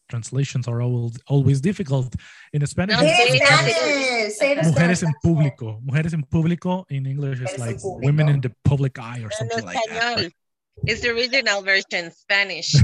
translations 0.09 0.67
are 0.67 0.81
always, 0.81 1.17
always 1.27 1.61
difficult. 1.61 2.13
In 2.51 2.65
Spanish, 2.65 2.97
No, 2.97 3.03
it's- 3.03 3.17
Say 3.17 3.27
it 3.27 3.31
sí, 3.31 3.35
in 3.35 3.39
sí. 3.39 3.45
Spanish. 3.47 4.35
Say 4.35 4.55
mujeres 4.71 5.03
en 5.03 5.13
público. 5.23 5.79
Mujeres 5.85 6.13
en 6.13 6.23
público 6.23 6.85
in 6.89 7.05
English 7.05 7.39
is 7.39 7.57
like 7.57 7.77
women 7.83 8.27
in 8.27 8.41
the 8.41 8.51
public 8.65 8.99
eye 8.99 9.21
or 9.23 9.31
something 9.31 9.63
like 9.63 9.77
that. 9.89 10.29
It's 10.83 11.01
the 11.01 11.09
original 11.11 11.61
version, 11.61 12.11
Spanish. 12.11 12.75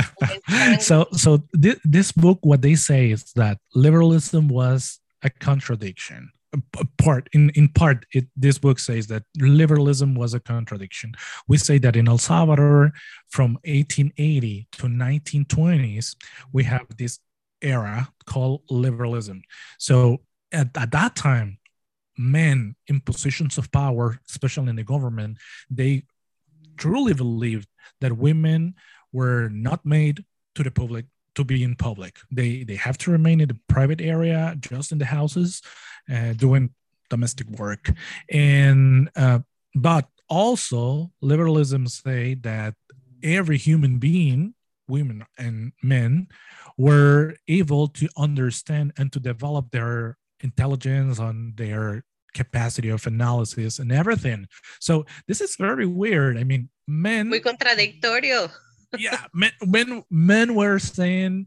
so 0.80 1.06
so 1.12 1.38
thi- 1.60 1.80
this 1.84 2.12
book 2.12 2.38
what 2.42 2.62
they 2.62 2.74
say 2.76 3.10
is 3.10 3.24
that 3.34 3.58
liberalism 3.74 4.46
was 4.48 5.00
a 5.22 5.30
contradiction 5.30 6.22
A 6.22 6.28
p- 6.28 6.39
part 6.98 7.28
in 7.32 7.50
in 7.50 7.68
part 7.68 8.06
it 8.12 8.26
this 8.36 8.58
book 8.58 8.78
says 8.78 9.06
that 9.06 9.22
liberalism 9.38 10.14
was 10.14 10.34
a 10.34 10.40
contradiction. 10.40 11.14
We 11.46 11.56
say 11.58 11.78
that 11.78 11.96
in 11.96 12.08
el 12.08 12.18
salvador 12.18 12.92
from 13.28 13.54
1880 13.64 14.68
to 14.72 14.82
1920s 14.86 16.16
we 16.52 16.64
have 16.64 16.86
this 16.96 17.18
era 17.62 18.08
called 18.26 18.62
liberalism. 18.70 19.42
So 19.78 20.22
at, 20.52 20.76
at 20.76 20.90
that 20.90 21.14
time 21.14 21.58
men 22.18 22.74
in 22.88 23.00
positions 23.00 23.56
of 23.56 23.70
power 23.70 24.20
especially 24.28 24.70
in 24.70 24.76
the 24.76 24.84
government 24.84 25.38
they 25.70 26.02
truly 26.76 27.14
believed 27.14 27.68
that 28.00 28.16
women 28.16 28.74
were 29.12 29.48
not 29.48 29.84
made 29.86 30.24
to 30.54 30.62
the 30.62 30.70
public 30.70 31.06
to 31.34 31.44
be 31.44 31.62
in 31.62 31.76
public. 31.76 32.18
They 32.30 32.64
they 32.64 32.76
have 32.76 32.98
to 32.98 33.10
remain 33.10 33.40
in 33.40 33.48
the 33.48 33.58
private 33.68 34.00
area, 34.00 34.56
just 34.60 34.92
in 34.92 34.98
the 34.98 35.06
houses, 35.06 35.62
uh, 36.12 36.32
doing 36.34 36.70
domestic 37.08 37.48
work. 37.50 37.90
And 38.28 39.10
uh, 39.16 39.40
but 39.74 40.08
also 40.28 41.10
liberalism 41.20 41.86
say 41.86 42.34
that 42.34 42.74
every 43.22 43.58
human 43.58 43.98
being, 43.98 44.54
women 44.88 45.26
and 45.38 45.72
men, 45.82 46.28
were 46.78 47.36
able 47.48 47.88
to 47.88 48.08
understand 48.16 48.92
and 48.96 49.12
to 49.12 49.20
develop 49.20 49.70
their 49.70 50.16
intelligence 50.40 51.18
on 51.18 51.52
their 51.56 52.04
capacity 52.32 52.88
of 52.88 53.06
analysis 53.06 53.78
and 53.78 53.92
everything. 53.92 54.46
So 54.80 55.04
this 55.26 55.40
is 55.40 55.56
very 55.56 55.86
weird. 55.86 56.38
I 56.38 56.44
mean, 56.44 56.70
men 56.86 57.28
Muy 57.28 57.40
contradictorio. 57.40 58.50
Yeah, 58.98 59.24
men, 59.34 59.52
men 59.64 60.04
men 60.10 60.54
were 60.54 60.78
saying 60.78 61.46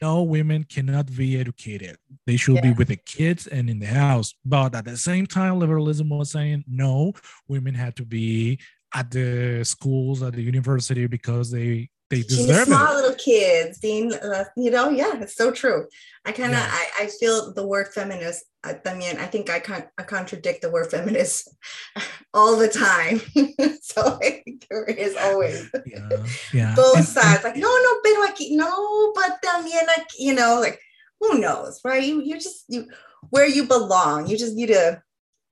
no, 0.00 0.22
women 0.22 0.64
cannot 0.64 1.14
be 1.14 1.38
educated. 1.38 1.96
They 2.26 2.36
should 2.36 2.62
be 2.62 2.72
with 2.72 2.88
the 2.88 2.96
kids 2.96 3.46
and 3.46 3.68
in 3.68 3.80
the 3.80 3.86
house. 3.86 4.34
But 4.44 4.74
at 4.74 4.84
the 4.84 4.96
same 4.96 5.26
time, 5.26 5.58
liberalism 5.58 6.08
was 6.08 6.30
saying 6.30 6.64
no, 6.68 7.14
women 7.48 7.74
had 7.74 7.96
to 7.96 8.04
be 8.04 8.60
at 8.94 9.10
the 9.10 9.64
schools, 9.64 10.22
at 10.22 10.34
the 10.34 10.42
university 10.42 11.06
because 11.06 11.50
they 11.50 11.90
they 12.12 12.22
deserve 12.22 12.66
small 12.68 12.92
it. 12.92 12.96
little 13.00 13.14
kids 13.16 13.78
being 13.78 14.12
uh, 14.12 14.44
you 14.56 14.70
know 14.70 14.90
yeah 14.90 15.16
it's 15.22 15.34
so 15.34 15.50
true 15.50 15.86
i 16.26 16.30
kind 16.32 16.52
of 16.52 16.58
Yeah. 16.58 16.68
I, 16.70 17.04
I 17.04 17.06
feel 17.06 17.54
the 17.54 17.66
word 17.66 17.88
feminist 17.88 18.44
uh, 18.64 18.74
i 18.86 18.94
mean 18.94 19.16
i 19.16 19.24
think 19.24 19.48
i 19.48 19.58
con- 19.58 19.88
I 19.96 20.02
contradict 20.02 20.60
the 20.60 20.70
word 20.70 20.90
feminist 20.90 21.48
all 22.34 22.56
the 22.56 22.68
time 22.68 23.22
so 23.80 24.18
I 24.22 24.44
there 24.68 24.84
is 24.84 25.16
always 25.16 25.70
Yeah, 25.86 26.08
yeah. 26.52 26.74
both 26.76 27.04
sides 27.08 27.44
like 27.44 27.56
no 27.56 27.68
no 27.68 27.90
pero 28.04 28.28
aquí 28.28 28.56
no 28.56 29.12
but 29.16 29.40
también 29.40 29.88
aquí 29.88 30.20
you 30.28 30.34
know 30.34 30.60
like 30.60 30.78
who 31.18 31.38
knows 31.40 31.80
right 31.82 32.04
you, 32.04 32.20
you 32.20 32.36
just 32.36 32.64
you 32.68 32.88
where 33.30 33.48
you 33.48 33.64
belong 33.64 34.26
you 34.28 34.36
just 34.36 34.54
need 34.54 34.68
to 34.68 35.00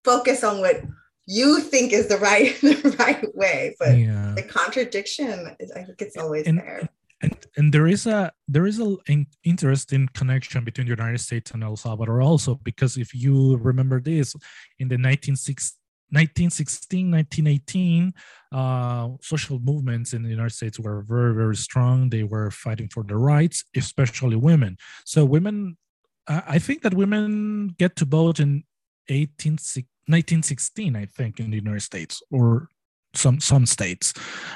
focus 0.04 0.44
on 0.44 0.60
what 0.60 0.84
you 1.30 1.60
think 1.60 1.92
is 1.92 2.08
the 2.08 2.18
right 2.18 2.60
the 2.60 2.96
right 2.98 3.24
way 3.36 3.76
but 3.78 3.96
yeah. 3.96 4.32
the 4.36 4.42
contradiction 4.42 5.54
is, 5.60 5.70
i 5.72 5.82
think 5.84 5.98
it's 6.02 6.16
always 6.16 6.46
And- 6.46 6.58
there. 6.58 6.88
and 7.22 7.36
and 7.58 7.66
there 7.74 7.86
is 7.86 8.02
a 8.06 8.32
there 8.54 8.66
is 8.66 8.78
a 8.80 8.88
an 9.14 9.26
interesting 9.52 10.08
connection 10.20 10.64
between 10.68 10.86
the 10.88 10.96
United 11.00 11.20
States 11.28 11.48
and 11.52 11.60
El 11.62 11.76
Salvador 11.76 12.18
also 12.30 12.50
because 12.70 12.92
if 13.04 13.10
you 13.22 13.36
remember 13.70 13.98
this 14.10 14.28
in 14.82 14.86
the 14.92 14.98
1960 14.98 15.76
1916 16.12 17.10
1918 17.10 18.12
uh, 18.60 19.08
social 19.32 19.58
movements 19.70 20.08
in 20.14 20.20
the 20.24 20.32
united 20.38 20.56
states 20.60 20.76
were 20.84 20.98
very 21.14 21.32
very 21.40 21.58
strong. 21.68 21.96
They 22.14 22.24
were 22.34 22.50
fighting 22.64 22.88
for 22.94 23.02
their 23.04 23.22
rights 23.34 23.58
especially 23.84 24.36
women. 24.50 24.72
So 25.12 25.18
women 25.36 25.56
i 26.34 26.38
I 26.56 26.58
think 26.66 26.78
that 26.82 26.94
women 27.02 27.24
get 27.82 27.92
to 28.00 28.04
vote 28.18 28.38
in 28.44 28.50
18, 29.08 29.58
1916 30.10 30.96
i 30.96 31.04
think 31.04 31.40
in 31.40 31.50
the 31.50 31.56
united 31.56 31.80
states 31.80 32.22
or 32.30 32.68
some 33.14 33.40
some 33.40 33.66
states 33.66 34.12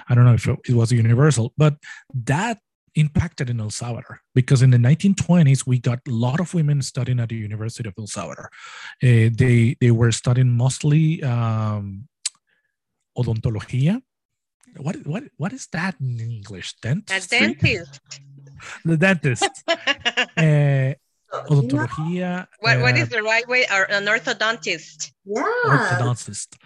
i 0.08 0.14
don't 0.14 0.24
know 0.24 0.34
if 0.34 0.46
it, 0.46 0.74
was 0.74 0.92
universal 0.92 1.52
but 1.56 1.74
that 2.12 2.58
impacted 2.94 3.50
in 3.50 3.60
El 3.60 3.70
Salvador 3.70 4.20
because 4.34 4.62
in 4.62 4.70
the 4.70 4.78
1920s 4.78 5.66
we 5.66 5.78
got 5.78 5.98
a 6.06 6.10
lot 6.10 6.40
of 6.40 6.54
women 6.54 6.80
studying 6.82 7.20
at 7.20 7.28
the 7.28 7.36
University 7.36 7.88
of 7.88 7.94
El 7.98 8.06
Salvador. 8.06 8.50
Uh, 9.02 9.30
they 9.36 9.76
they 9.80 9.90
were 9.90 10.12
studying 10.12 10.50
mostly 10.50 11.22
um, 11.22 12.08
odontologia. 13.18 14.00
What 14.76 14.96
what 15.06 15.24
what 15.36 15.52
is 15.52 15.68
that 15.72 15.96
in 16.00 16.20
English? 16.20 16.74
A 16.84 16.88
dentist. 16.88 18.00
The 18.84 18.96
dentist. 18.96 19.50
Uh, 20.36 20.94
So, 21.49 21.62
you 21.62 21.68
know, 21.68 21.87
odontologia. 21.87 22.47
What, 22.61 22.81
what 22.81 22.94
uh, 22.94 22.99
the 23.07 23.23
right 23.23 23.47
way? 23.49 23.66
Or 23.73 23.83
an 23.90 24.05
orthodontist. 24.07 25.12
yeah 25.25 25.42
orthodontist, 25.66 26.57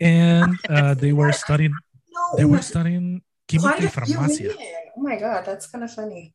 and 0.00 0.54
uh, 0.68 0.94
they 0.94 1.12
were 1.12 1.32
studying. 1.32 1.72
no, 2.14 2.20
They 2.36 2.44
were 2.44 2.62
studying 2.62 3.22
química 3.48 3.78
quite 3.78 3.82
y 3.82 3.86
a 3.86 3.90
few 3.90 4.16
farmacia. 4.16 4.54
oh 4.96 5.02
my 5.02 5.16
god 5.18 5.44
that's 5.44 5.66
kind 5.70 5.84
of 5.84 5.92
funny 5.92 6.34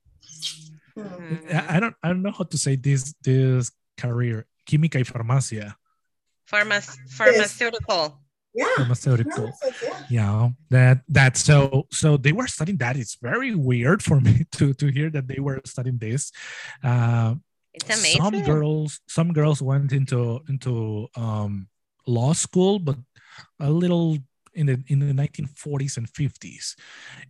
Hmm. 0.97 1.35
I 1.53 1.77
I 1.77 1.79
don't 1.79 1.95
I 2.03 2.07
don't 2.09 2.23
know 2.25 2.31
how 2.33 2.43
to 2.45 2.57
say 2.57 2.75
this 2.75 3.13
this 3.21 3.69
career. 3.97 4.45
Química 4.65 4.97
y 4.97 5.03
farmacia. 5.05 5.75
Pharma- 6.51 6.81
pharmaceutical. 7.09 8.03
yeah 8.53 8.65
Pharmaceutical. 8.77 9.43
No, 9.43 9.49
it's 9.49 9.61
like, 9.63 9.75
yeah. 9.83 9.99
Yeah, 10.09 10.49
that 10.73 10.97
that 11.09 11.37
so 11.37 11.85
so 11.91 12.17
they 12.17 12.31
were 12.33 12.47
studying 12.47 12.77
that. 12.79 12.97
It's 12.97 13.15
very 13.21 13.53
weird 13.53 14.01
for 14.01 14.17
me 14.19 14.45
to 14.57 14.73
to 14.73 14.85
hear 14.87 15.09
that 15.11 15.27
they 15.27 15.39
were 15.39 15.61
studying 15.65 15.99
this. 15.99 16.31
Uh, 16.83 17.35
It's 17.77 17.99
amazing. 17.99 18.21
some 18.21 18.43
girls 18.43 18.99
some 19.07 19.33
girls 19.33 19.61
went 19.61 19.93
into 19.93 20.41
into 20.49 21.07
um, 21.15 21.67
law 22.07 22.33
school, 22.33 22.79
but 22.79 22.97
a 23.59 23.69
little 23.69 24.17
in 24.53 24.65
the 24.65 24.83
in 24.87 24.99
the 24.99 25.13
1940s 25.13 25.97
and 25.97 26.07
50s, 26.11 26.75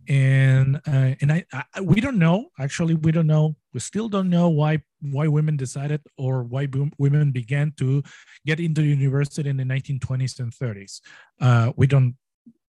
and 0.08 0.76
uh, 0.88 1.14
and 1.20 1.30
I, 1.30 1.44
I 1.52 1.80
we 1.82 2.00
don't 2.00 2.18
know 2.18 2.48
actually 2.58 2.94
we 2.94 3.12
don't 3.12 3.26
know 3.26 3.56
we 3.74 3.80
still 3.80 4.08
don't 4.08 4.30
know 4.30 4.48
why 4.48 4.82
why 5.02 5.28
women 5.28 5.56
decided 5.56 6.00
or 6.16 6.42
why 6.42 6.66
women 6.98 7.30
began 7.30 7.72
to 7.76 8.02
get 8.46 8.58
into 8.58 8.82
university 8.82 9.50
in 9.50 9.58
the 9.58 9.64
1920s 9.64 10.40
and 10.40 10.52
30s. 10.52 11.00
Uh, 11.40 11.72
we 11.76 11.86
don't 11.86 12.16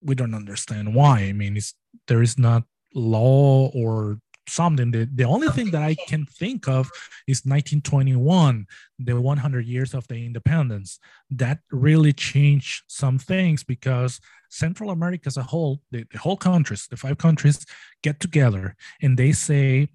we 0.01 0.15
don't 0.15 0.33
understand 0.33 0.93
why. 0.93 1.19
I 1.21 1.33
mean, 1.33 1.57
it's, 1.57 1.73
there 2.07 2.21
is 2.21 2.37
not 2.37 2.63
law 2.93 3.69
or 3.73 4.19
something. 4.49 4.91
The, 4.91 5.09
the 5.13 5.23
only 5.23 5.49
thing 5.49 5.71
that 5.71 5.81
I 5.81 5.95
can 5.95 6.25
think 6.25 6.67
of 6.67 6.89
is 7.27 7.45
1921, 7.45 8.65
the 8.99 9.19
100 9.19 9.65
years 9.65 9.93
of 9.93 10.07
the 10.07 10.25
independence. 10.25 10.99
That 11.29 11.59
really 11.71 12.13
changed 12.13 12.83
some 12.87 13.19
things 13.19 13.63
because 13.63 14.19
Central 14.49 14.89
America 14.89 15.27
as 15.27 15.37
a 15.37 15.43
whole, 15.43 15.81
the, 15.91 16.05
the 16.11 16.17
whole 16.17 16.37
countries, 16.37 16.87
the 16.87 16.97
five 16.97 17.17
countries 17.17 17.65
get 18.03 18.19
together 18.19 18.75
and 19.01 19.17
they 19.17 19.31
say 19.31 19.89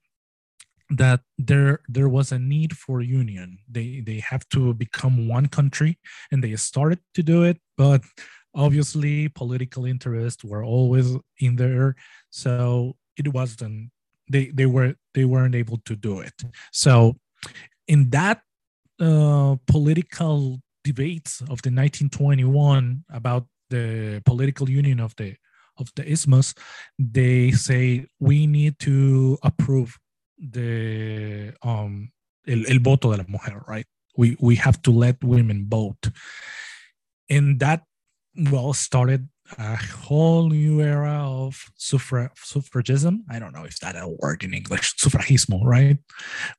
that 0.90 1.20
there 1.38 1.80
there 1.88 2.08
was 2.08 2.30
a 2.30 2.38
need 2.38 2.76
for 2.76 3.00
union 3.00 3.58
they 3.70 4.00
they 4.00 4.20
have 4.20 4.46
to 4.50 4.74
become 4.74 5.28
one 5.28 5.46
country 5.46 5.98
and 6.30 6.44
they 6.44 6.54
started 6.56 6.98
to 7.14 7.22
do 7.22 7.42
it 7.42 7.58
but 7.76 8.02
obviously 8.54 9.28
political 9.28 9.86
interests 9.86 10.44
were 10.44 10.62
always 10.62 11.16
in 11.40 11.56
there 11.56 11.96
so 12.30 12.94
it 13.16 13.32
wasn't 13.32 13.90
they 14.28 14.46
they 14.54 14.66
were 14.66 14.94
they 15.14 15.24
weren't 15.24 15.54
able 15.54 15.78
to 15.84 15.96
do 15.96 16.20
it. 16.20 16.34
So 16.72 17.16
in 17.86 18.10
that 18.10 18.42
uh, 19.00 19.56
political 19.66 20.60
debates 20.82 21.40
of 21.42 21.62
the 21.62 21.70
1921 21.70 23.04
about 23.12 23.46
the 23.70 24.22
political 24.24 24.68
union 24.68 25.00
of 25.00 25.14
the 25.16 25.34
of 25.78 25.90
the 25.96 26.08
isthmus 26.08 26.54
they 26.98 27.50
say 27.50 28.06
we 28.20 28.46
need 28.46 28.78
to 28.78 29.36
approve 29.42 29.98
the 30.38 31.52
um 31.62 32.12
el, 32.46 32.62
el 32.68 32.78
voto 32.78 33.10
de 33.10 33.16
la 33.18 33.24
mujer 33.26 33.64
right? 33.66 33.86
We 34.16 34.36
we 34.40 34.56
have 34.56 34.80
to 34.82 34.90
let 34.92 35.22
women 35.24 35.66
vote. 35.68 36.10
And 37.28 37.58
that 37.60 37.82
well 38.36 38.72
started 38.72 39.28
a 39.58 39.76
whole 39.76 40.48
new 40.48 40.80
era 40.80 41.22
of 41.24 41.70
suffra- 41.78 42.34
suffragism. 42.36 43.20
I 43.30 43.38
don't 43.38 43.52
know 43.54 43.64
if 43.64 43.78
that 43.80 43.96
a 43.96 44.08
word 44.08 44.42
in 44.42 44.54
English, 44.54 44.96
suffragismo, 44.96 45.62
right? 45.64 45.98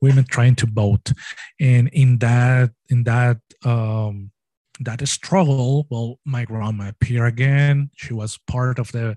Women 0.01 0.25
trying 0.29 0.55
to 0.57 0.67
vote, 0.67 1.11
and 1.59 1.89
in 1.89 2.19
that 2.19 2.71
in 2.89 3.03
that 3.03 3.39
um, 3.63 4.31
that 4.79 5.05
struggle, 5.07 5.87
well, 5.89 6.19
my 6.25 6.45
grandma 6.45 6.89
appeared 6.89 7.27
again. 7.33 7.89
She 7.95 8.13
was 8.13 8.37
part 8.47 8.79
of 8.79 8.91
the 8.91 9.15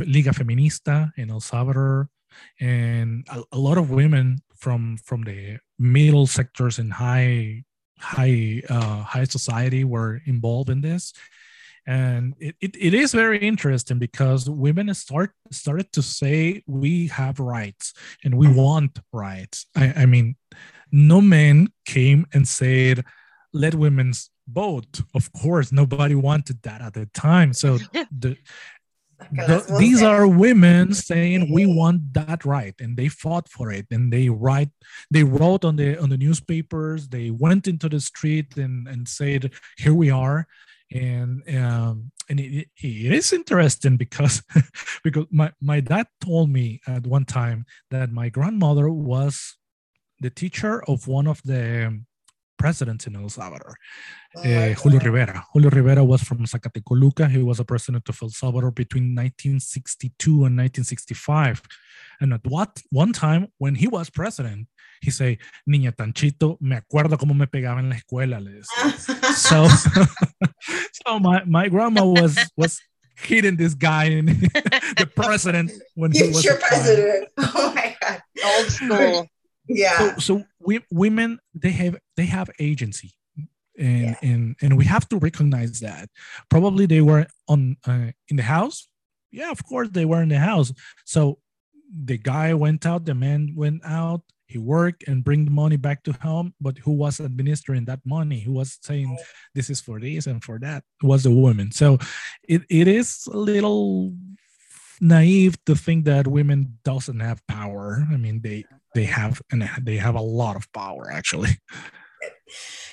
Liga 0.00 0.30
Feminista 0.30 1.12
in 1.16 1.30
El 1.30 1.40
Salvador. 1.40 2.08
and 2.60 3.26
a, 3.30 3.42
a 3.52 3.58
lot 3.58 3.78
of 3.78 3.90
women 3.90 4.38
from 4.56 4.96
from 5.04 5.22
the 5.22 5.58
middle 5.78 6.26
sectors 6.26 6.78
and 6.78 6.92
high 6.92 7.64
high 7.98 8.62
uh, 8.68 9.02
high 9.02 9.24
society 9.24 9.84
were 9.84 10.20
involved 10.26 10.70
in 10.70 10.80
this 10.80 11.12
and 11.88 12.34
it, 12.38 12.54
it, 12.60 12.76
it 12.78 12.92
is 12.92 13.14
very 13.14 13.38
interesting 13.38 13.98
because 13.98 14.48
women 14.48 14.92
start 14.92 15.30
started 15.50 15.90
to 15.92 16.02
say 16.02 16.62
we 16.66 17.06
have 17.06 17.40
rights 17.40 17.94
and 18.22 18.36
we 18.36 18.46
want 18.46 19.00
rights. 19.10 19.64
I, 19.74 19.94
I 20.02 20.06
mean 20.06 20.36
no 20.92 21.22
man 21.22 21.68
came 21.86 22.26
and 22.34 22.46
said 22.46 23.06
let 23.54 23.74
women 23.74 24.12
vote. 24.46 25.00
Of 25.14 25.32
course 25.32 25.72
nobody 25.72 26.14
wanted 26.14 26.62
that 26.62 26.82
at 26.82 26.92
the 26.92 27.06
time. 27.06 27.54
So 27.54 27.78
the 28.12 28.36
the, 29.32 29.76
these 29.80 30.02
are 30.02 30.28
women 30.28 30.92
saying 30.94 31.52
we 31.52 31.66
want 31.66 32.12
that 32.12 32.44
right 32.44 32.74
and 32.78 32.96
they 32.96 33.08
fought 33.08 33.48
for 33.48 33.72
it 33.72 33.86
and 33.90 34.12
they 34.12 34.28
write 34.28 34.70
they 35.10 35.24
wrote 35.24 35.64
on 35.64 35.74
the 35.74 36.00
on 36.00 36.08
the 36.08 36.16
newspapers 36.16 37.08
they 37.08 37.28
went 37.30 37.66
into 37.66 37.88
the 37.88 37.98
street 37.98 38.56
and 38.56 38.86
and 38.86 39.08
said 39.08 39.50
here 39.76 39.92
we 39.92 40.08
are 40.08 40.46
and 40.92 41.42
um, 41.56 42.12
and 42.28 42.40
it, 42.40 42.68
it 42.76 43.12
is 43.12 43.32
interesting 43.32 43.96
because 43.96 44.42
because 45.04 45.26
my, 45.30 45.52
my 45.60 45.80
dad 45.80 46.06
told 46.20 46.50
me 46.50 46.80
at 46.86 47.06
one 47.06 47.24
time 47.24 47.66
that 47.90 48.12
my 48.12 48.28
grandmother 48.28 48.88
was 48.90 49.56
the 50.20 50.30
teacher 50.30 50.82
of 50.84 51.06
one 51.06 51.26
of 51.26 51.40
the 51.44 52.02
presidents 52.58 53.06
in 53.06 53.16
El 53.16 53.28
Salvador, 53.28 53.76
oh, 54.36 54.42
uh, 54.42 54.74
Julio 54.74 54.98
Rivera. 54.98 55.44
Julio 55.52 55.70
Rivera 55.70 56.04
was 56.04 56.22
from 56.22 56.44
Zacatecoluca. 56.44 57.30
He 57.30 57.42
was 57.42 57.60
a 57.60 57.64
president 57.64 58.08
of 58.08 58.18
El 58.20 58.30
Salvador 58.30 58.72
between 58.72 59.14
1962 59.14 60.30
and 60.30 60.56
1965. 60.58 61.62
And 62.20 62.32
at 62.32 62.44
what 62.44 62.82
one 62.90 63.12
time 63.12 63.48
when 63.58 63.74
he 63.74 63.86
was 63.86 64.10
president, 64.10 64.68
he 65.00 65.10
say, 65.10 65.38
niña 65.68 65.94
tanchito, 65.94 66.60
me 66.60 66.76
acuerdo 66.76 67.16
cómo 67.16 67.36
me 67.36 67.46
pegaba 67.46 67.78
en 67.78 67.90
la 67.90 67.96
escuela. 67.96 68.40
so, 69.36 69.68
so 71.04 71.18
my, 71.18 71.44
my 71.44 71.68
grandma 71.68 72.04
was 72.04 72.38
was 72.56 72.80
hitting 73.16 73.56
this 73.56 73.74
guy 73.74 74.04
and 74.04 74.28
the 74.98 75.10
president 75.14 75.70
when 75.94 76.12
he 76.12 76.22
was 76.22 76.44
your 76.44 76.56
president. 76.56 77.28
Oh 77.38 77.72
my 77.74 77.96
god, 78.00 78.22
old 78.44 78.70
school. 78.70 79.26
Yeah. 79.68 80.16
So, 80.16 80.18
so 80.18 80.44
we, 80.60 80.80
women 80.90 81.38
they 81.54 81.70
have 81.70 81.96
they 82.16 82.26
have 82.26 82.50
agency. 82.58 83.12
And, 83.78 84.00
yeah. 84.00 84.16
and 84.22 84.56
and 84.60 84.76
we 84.76 84.86
have 84.86 85.08
to 85.10 85.18
recognize 85.18 85.78
that 85.80 86.08
probably 86.48 86.86
they 86.86 87.00
were 87.00 87.28
on 87.46 87.76
uh, 87.86 88.10
in 88.28 88.36
the 88.36 88.42
house 88.42 88.88
yeah 89.30 89.52
of 89.52 89.64
course 89.64 89.88
they 89.92 90.04
were 90.04 90.20
in 90.20 90.30
the 90.30 90.38
house 90.38 90.72
so 91.04 91.38
the 91.88 92.18
guy 92.18 92.52
went 92.54 92.84
out 92.84 93.04
the 93.04 93.14
man 93.14 93.52
went 93.56 93.82
out 93.84 94.22
he 94.48 94.56
worked 94.56 95.06
and 95.06 95.22
bring 95.22 95.44
the 95.44 95.50
money 95.50 95.76
back 95.76 96.02
to 96.04 96.12
home 96.14 96.54
but 96.58 96.78
who 96.78 96.92
was 96.92 97.20
administering 97.20 97.84
that 97.84 98.00
money? 98.04 98.40
Who 98.40 98.52
was 98.52 98.78
saying 98.82 99.18
this 99.54 99.68
is 99.68 99.80
for 99.80 100.00
this 100.00 100.26
and 100.26 100.42
for 100.42 100.58
that 100.60 100.84
was 101.02 101.22
the 101.22 101.30
woman. 101.30 101.70
So 101.70 101.98
it, 102.48 102.62
it 102.70 102.88
is 102.88 103.28
a 103.30 103.36
little 103.36 104.14
naive 105.02 105.62
to 105.66 105.76
think 105.76 106.06
that 106.06 106.26
women 106.26 106.78
doesn't 106.82 107.20
have 107.20 107.46
power. 107.46 108.06
I 108.10 108.16
mean 108.16 108.40
they 108.40 108.64
they 108.94 109.04
have 109.04 109.42
and 109.52 109.68
they 109.82 109.98
have 109.98 110.14
a 110.14 110.22
lot 110.22 110.56
of 110.56 110.72
power 110.72 111.12
actually. 111.12 111.50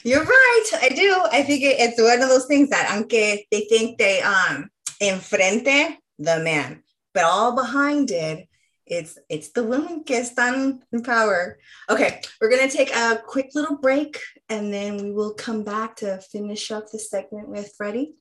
You're 0.03 0.25
right 0.25 0.69
i 0.81 0.89
do. 0.89 1.23
I 1.31 1.41
think 1.41 1.63
it's 1.63 1.99
one 1.99 2.21
of 2.21 2.29
those 2.29 2.47
things 2.47 2.69
that 2.69 2.91
aunque 2.91 3.47
they 3.49 3.62
think 3.69 3.97
they 3.97 4.21
um 4.21 4.69
enfrente 5.01 5.95
the 6.19 6.39
man 6.39 6.81
but 7.13 7.23
all 7.23 7.55
behind 7.55 8.12
it 8.12 8.47
it's 8.88 9.17
it's 9.30 9.52
the 9.52 9.63
women 9.63 10.04
que 10.04 10.15
están 10.15 10.82
in 10.91 11.02
power. 11.02 11.58
Okay, 11.89 12.21
we're 12.39 12.50
gonna 12.50 12.69
take 12.69 12.95
a 12.95 13.21
quick 13.26 13.50
little 13.56 13.78
break 13.78 14.19
and 14.50 14.74
then 14.74 14.98
we 14.98 15.12
will 15.12 15.34
come 15.34 15.63
back 15.63 15.95
to 15.98 16.19
finish 16.32 16.71
up 16.71 16.86
the 16.91 17.00
segment 17.00 17.50
with 17.50 17.74
Freddie. 17.78 18.13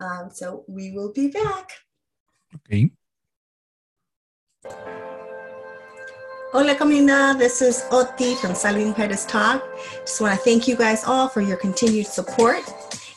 Um, 0.00 0.30
so 0.32 0.64
we 0.68 0.92
will 0.92 1.12
be 1.12 1.28
back. 1.28 1.72
Okay. 2.56 2.90
Hola 6.52 6.74
Camina, 6.74 7.38
this 7.38 7.62
is 7.62 7.84
Oti 7.92 8.34
from 8.34 8.54
Salvi 8.54 8.84
Mujeres 8.84 9.26
Talk. 9.28 9.62
Just 10.00 10.20
want 10.20 10.36
to 10.36 10.44
thank 10.44 10.66
you 10.66 10.76
guys 10.76 11.04
all 11.04 11.28
for 11.28 11.40
your 11.40 11.56
continued 11.56 12.06
support. 12.06 12.60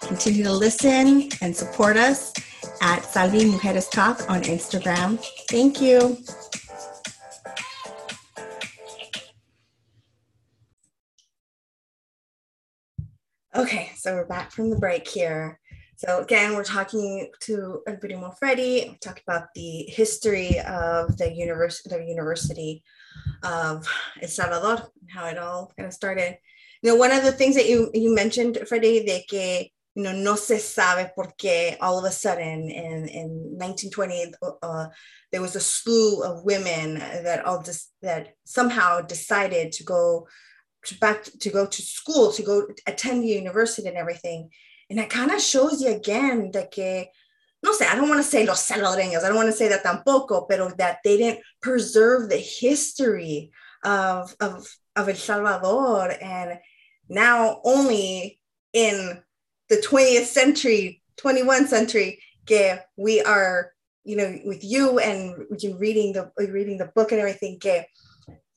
Continue 0.08 0.44
to 0.44 0.54
listen 0.54 1.30
and 1.42 1.56
support 1.56 1.98
us 1.98 2.34
at 2.82 3.04
Salvi 3.06 3.46
Mujeres 3.46 3.90
Talk 3.90 4.30
on 4.30 4.42
Instagram. 4.44 5.18
Thank 5.50 5.82
you. 5.82 6.18
Okay, 13.56 13.92
so 13.96 14.16
we're 14.16 14.26
back 14.26 14.52
from 14.52 14.70
the 14.70 14.76
break 14.76 15.08
here. 15.08 15.60
So 15.96 16.20
again, 16.20 16.56
we're 16.56 16.64
talking 16.64 17.30
to 17.42 17.82
Primo 18.02 18.32
Freddy. 18.32 18.90
We 18.90 18.98
talked 18.98 19.22
about 19.26 19.54
the 19.56 19.86
history 19.88 20.60
of 20.60 21.16
the 21.18 21.32
university, 21.32 21.96
the 21.96 22.04
University 22.04 22.84
of 23.44 23.88
El 24.22 24.28
Salvador, 24.28 24.90
how 25.10 25.28
it 25.28 25.38
all 25.38 25.72
kind 25.78 25.88
of 25.88 25.94
started. 25.94 26.38
You 26.82 26.92
know, 26.92 26.98
one 26.98 27.12
of 27.12 27.24
the 27.24 27.32
things 27.32 27.56
that 27.56 27.70
you 27.70 27.90
you 27.94 28.14
mentioned, 28.14 28.58
Freddy, 28.68 29.06
de 29.06 29.24
que 29.30 29.70
you 29.96 30.04
know 30.04 30.12
no 30.12 30.36
se 30.36 30.58
sabe 30.58 31.12
por 31.16 31.34
qué 31.38 31.78
all 31.80 32.00
of 32.00 32.06
a 32.06 32.12
sudden 32.12 32.70
in 32.70 33.08
in 33.08 33.30
1920 33.60 34.34
uh, 34.64 34.88
there 35.32 35.42
was 35.42 35.56
a 35.56 35.60
slew 35.60 36.24
of 36.24 36.44
women 36.44 36.96
that 36.96 37.46
all 37.46 37.62
just 37.62 37.92
that 38.02 38.36
somehow 38.44 39.02
decided 39.02 39.72
to 39.72 39.84
go 39.84 40.28
to 40.86 41.00
back 41.00 41.24
to 41.24 41.50
go 41.50 41.66
to 41.66 41.82
school, 41.82 42.32
to 42.32 42.44
go 42.44 42.68
attend 42.88 43.24
the 43.24 43.28
university 43.28 43.88
and 43.88 43.98
everything. 43.98 44.50
And 44.90 45.00
that 45.00 45.10
kind 45.10 45.32
of 45.32 45.42
shows 45.42 45.82
you 45.82 45.90
again 45.90 46.52
that 46.54 46.72
que, 46.72 47.06
no 47.64 47.72
sé, 47.72 47.88
I 47.88 47.96
don't 47.96 48.10
want 48.10 48.20
to 48.20 48.30
say 48.30 48.46
los 48.46 48.68
salvadoreños, 48.68 49.24
I 49.24 49.30
don't 49.30 49.36
want 49.36 49.50
to 49.50 49.54
say 49.54 49.70
that 49.70 49.84
tampoco, 49.84 50.48
pero 50.48 50.70
that 50.78 51.00
they 51.04 51.18
didn't 51.18 51.40
preserve 51.62 52.30
the 52.30 52.38
history 52.38 53.52
of, 53.84 54.36
of, 54.40 54.68
of 54.96 55.10
El 55.10 55.16
Salvador. 55.16 56.14
And 56.22 56.60
now 57.10 57.62
only 57.64 58.40
in 58.74 59.24
the 59.74 59.88
20th 59.88 60.26
century, 60.26 61.02
21st 61.18 61.68
century, 61.68 62.24
que 62.46 62.78
we 62.98 63.22
are, 63.22 63.72
you 64.04 64.16
know, 64.16 64.40
with 64.46 64.64
you 64.64 65.00
and 65.00 65.46
you 65.60 65.78
reading 65.78 66.14
the 66.14 66.32
reading 66.38 66.78
the 66.78 66.92
book 66.96 67.12
and 67.12 67.20
everything, 67.20 67.60
que 67.60 67.84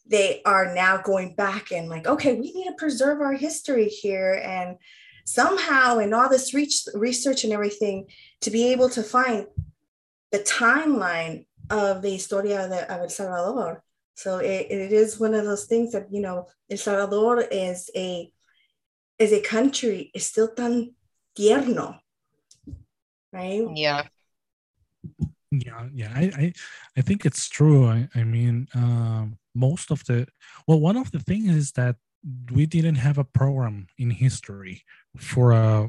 they 0.07 0.43
are 0.45 0.75
now 0.75 0.99
going 0.99 1.35
back 1.35 1.73
and 1.73 1.89
like, 1.89 2.07
okay, 2.07 2.35
we 2.35 2.53
need 2.53 2.67
to 2.67 2.75
preserve 2.75 3.21
our 3.21 3.33
history 3.33 3.89
here. 3.89 4.41
And 4.45 4.77
somehow, 5.25 5.99
in 5.99 6.13
all 6.13 6.29
this 6.29 6.55
research 6.55 7.45
and 7.45 7.53
everything, 7.53 8.07
to 8.43 8.51
be 8.51 8.73
able 8.73 8.91
to 8.91 9.03
find 9.03 9.47
the 10.33 10.39
timeline 10.41 11.47
of 11.71 12.03
the 12.03 12.11
historia 12.11 12.67
of 12.67 13.01
El 13.01 13.09
Salvador. 13.09 13.83
So 14.15 14.39
it, 14.39 14.67
it 14.71 14.93
is 14.93 15.19
one 15.19 15.35
of 15.35 15.45
those 15.45 15.65
things 15.65 15.93
that, 15.93 16.07
you 16.11 16.21
know, 16.21 16.47
El 16.71 16.77
Salvador 16.77 17.41
is 17.41 17.91
a 17.97 18.31
is 19.19 19.33
a 19.33 19.41
country, 19.41 20.11
is 20.15 20.27
still 20.27 20.49
tan 20.49 20.93
tierno, 21.37 21.99
right? 23.33 23.67
Yeah. 23.75 24.07
Yeah, 25.53 25.87
yeah, 25.95 26.13
I, 26.15 26.23
I, 26.37 26.53
I 26.97 27.01
think 27.03 27.25
it's 27.25 27.49
true. 27.49 27.87
I, 27.87 28.09
I 28.15 28.25
mean, 28.25 28.67
um, 28.75 29.39
most 29.57 29.91
of 29.91 30.05
the 30.05 30.27
well 30.69 30.81
one 30.81 30.97
of 30.97 31.11
the 31.11 31.21
things 31.21 31.49
is 31.49 31.73
that 31.73 31.97
we 32.53 32.67
didn't 32.67 32.97
have 32.97 33.19
a 33.19 33.25
program 33.25 33.87
in 33.99 34.11
history 34.11 34.83
for 35.17 35.53
uh 35.53 35.87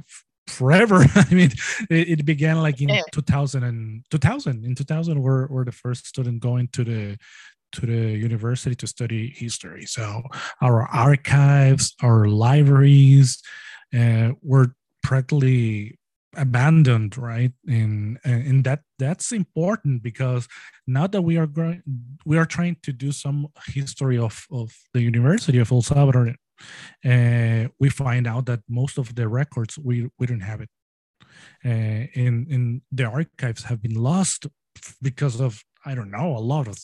forever 0.48 1.04
i 1.16 1.34
mean 1.34 1.52
it, 1.90 2.20
it 2.20 2.26
began 2.26 2.62
like 2.62 2.80
in 2.82 2.90
2000 3.12 3.64
and 3.64 4.06
2000 4.10 4.64
in 4.64 4.76
2000 4.76 5.22
we're, 5.22 5.48
we're 5.48 5.66
the 5.66 5.72
first 5.72 6.08
student 6.08 6.40
going 6.40 6.68
to 6.70 6.84
the 6.84 7.18
to 7.74 7.86
the 7.86 8.18
university 8.18 8.76
to 8.76 8.88
study 8.88 9.34
history 9.36 9.86
so 9.86 10.24
our 10.62 10.88
archives 10.88 11.96
our 12.02 12.28
libraries 12.28 13.42
uh, 13.98 14.32
were 14.42 14.74
practically 15.10 15.98
abandoned 16.36 17.18
right 17.18 17.54
and 17.68 18.20
and 18.24 18.64
that 18.68 18.82
that's 19.00 19.32
important 19.32 20.04
because 20.10 20.44
now 20.86 21.08
that 21.14 21.24
we 21.30 21.36
are 21.42 21.50
growing 21.56 21.82
we 22.26 22.38
are 22.38 22.50
trying 22.56 22.76
to 22.86 22.92
do 22.92 23.12
some 23.24 23.40
history 23.80 24.18
of 24.28 24.36
of 24.52 24.68
the 24.94 25.02
university 25.12 25.60
of 25.64 25.72
el 25.72 25.82
salvador 25.82 26.28
uh, 27.06 27.68
we 27.80 27.90
find 27.90 28.28
out 28.28 28.46
that 28.46 28.62
most 28.70 28.98
of 28.98 29.16
the 29.16 29.28
records 29.28 29.78
we 29.78 30.10
we 30.20 30.26
don't 30.28 30.42
have 30.42 30.62
it. 30.62 30.70
Uh, 31.64 32.08
and 32.16 32.48
and 32.48 32.82
the 32.92 33.06
archives 33.06 33.64
have 33.64 33.82
been 33.82 33.96
lost 33.96 34.48
because 35.02 35.40
of 35.40 35.64
i 35.86 35.96
don't 35.96 36.12
know 36.12 36.36
a 36.36 36.40
lot 36.54 36.68
of 36.68 36.78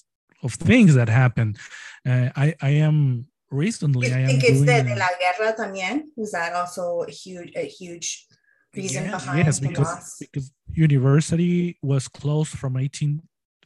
of 0.43 0.53
things 0.53 0.93
that 0.95 1.09
happened. 1.09 1.57
Uh, 2.05 2.29
i 2.35 2.55
i 2.61 2.69
am 2.69 3.25
recently 3.53 4.11
i, 4.11 4.23
I 4.23 4.25
think 4.25 4.43
it's 4.43 4.61
the 4.61 4.83
de 4.83 4.95
la 4.95 5.09
guerra 5.19 5.55
también 5.55 6.03
is 6.17 6.31
that 6.31 6.53
also 6.53 7.03
a 7.07 7.11
huge 7.11 7.51
a 7.55 7.65
huge 7.65 8.27
reason 8.75 9.05
yes, 9.05 9.23
behind 9.23 9.45
yes, 9.45 9.59
because, 9.59 9.87
loss. 9.87 10.17
because 10.19 10.51
university 10.73 11.77
was 11.81 12.07
closed 12.07 12.57
from 12.57 12.77
18 12.77 13.21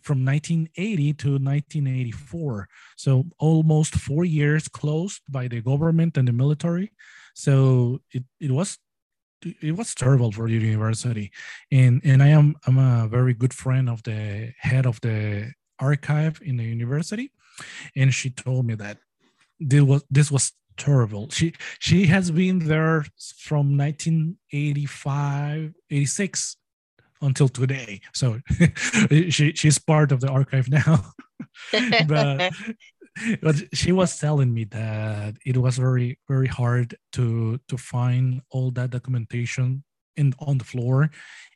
from 0.08 0.24
1980 0.24 1.14
to 1.14 1.30
1984. 1.32 2.70
So 2.96 3.26
almost 3.40 3.96
four 3.96 4.24
years 4.24 4.70
closed 4.70 5.22
by 5.28 5.50
the 5.50 5.60
government 5.62 6.16
and 6.18 6.28
the 6.28 6.32
military. 6.32 6.94
So 7.36 8.00
it, 8.12 8.24
it 8.40 8.52
was 8.52 8.78
it 9.44 9.76
was 9.76 9.94
terrible 9.94 10.32
for 10.32 10.48
the 10.48 10.54
university. 10.54 11.32
And 11.72 12.02
and 12.04 12.24
I 12.24 12.30
am 12.30 12.56
I'm 12.66 12.78
a 12.78 13.08
very 13.08 13.34
good 13.34 13.54
friend 13.54 13.90
of 13.90 14.02
the 14.04 14.54
head 14.58 14.86
of 14.86 15.00
the 15.02 15.52
archive 15.80 16.40
in 16.42 16.58
the 16.58 16.64
university. 16.64 17.32
And 17.96 18.14
she 18.14 18.30
told 18.30 18.66
me 18.66 18.76
that 18.76 18.98
this 19.60 19.82
was 19.82 20.04
this 20.10 20.32
was 20.32 20.54
terrible. 20.78 21.30
She 21.30 21.54
she 21.80 22.08
has 22.08 22.32
been 22.32 22.60
there 22.60 23.06
from 23.38 23.78
1985, 23.78 25.74
86 25.90 26.58
until 27.22 27.50
today. 27.50 28.02
So 28.14 28.40
she 29.30 29.54
she's 29.54 29.80
part 29.80 30.12
of 30.12 30.22
the 30.22 30.30
archive 30.30 30.70
now. 30.70 31.14
but 32.08 32.54
but 33.42 33.56
she 33.74 33.92
was 33.92 34.18
telling 34.20 34.54
me 34.54 34.66
that 34.66 35.36
it 35.46 35.58
was 35.58 35.78
very 35.78 36.20
very 36.28 36.48
hard 36.48 36.96
to 37.14 37.60
to 37.68 37.78
find 37.78 38.42
all 38.50 38.72
that 38.72 38.92
documentation 38.92 39.84
in 40.16 40.34
on 40.40 40.58
the 40.58 40.66
floor 40.66 41.10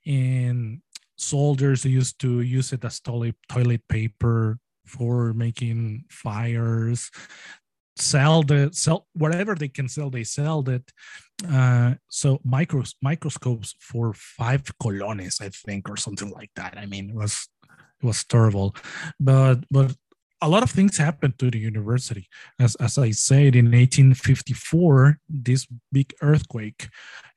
and 0.05 0.81
soldiers 1.17 1.85
used 1.85 2.19
to 2.19 2.41
use 2.41 2.73
it 2.73 2.83
as 2.83 2.99
toilet 2.99 3.35
toilet 3.49 3.81
paper 3.87 4.57
for 4.85 5.33
making 5.33 6.03
fires 6.09 7.11
sell 8.01 8.43
the 8.43 8.69
sell 8.73 9.07
whatever 9.13 9.55
they 9.55 9.67
can 9.67 9.87
sell 9.87 10.09
they 10.09 10.23
sell 10.23 10.67
it. 10.69 10.91
Uh, 11.49 11.93
so 12.07 12.39
micros 12.45 12.95
microscopes 13.01 13.75
for 13.79 14.13
five 14.13 14.63
colones 14.81 15.41
i 15.41 15.49
think 15.49 15.89
or 15.89 15.97
something 15.97 16.31
like 16.31 16.51
that. 16.55 16.77
I 16.77 16.85
mean 16.85 17.09
it 17.11 17.15
was 17.15 17.47
it 18.01 18.05
was 18.05 18.23
terrible. 18.23 18.75
But 19.19 19.63
but 19.69 19.95
a 20.43 20.49
lot 20.49 20.63
of 20.63 20.71
things 20.71 20.97
happened 20.97 21.37
to 21.37 21.51
the 21.51 21.59
university. 21.59 22.27
As, 22.59 22.75
as 22.75 22.97
i 22.97 23.11
said 23.11 23.55
in 23.55 23.65
1854 23.65 25.19
this 25.29 25.67
big 25.91 26.13
earthquake 26.21 26.89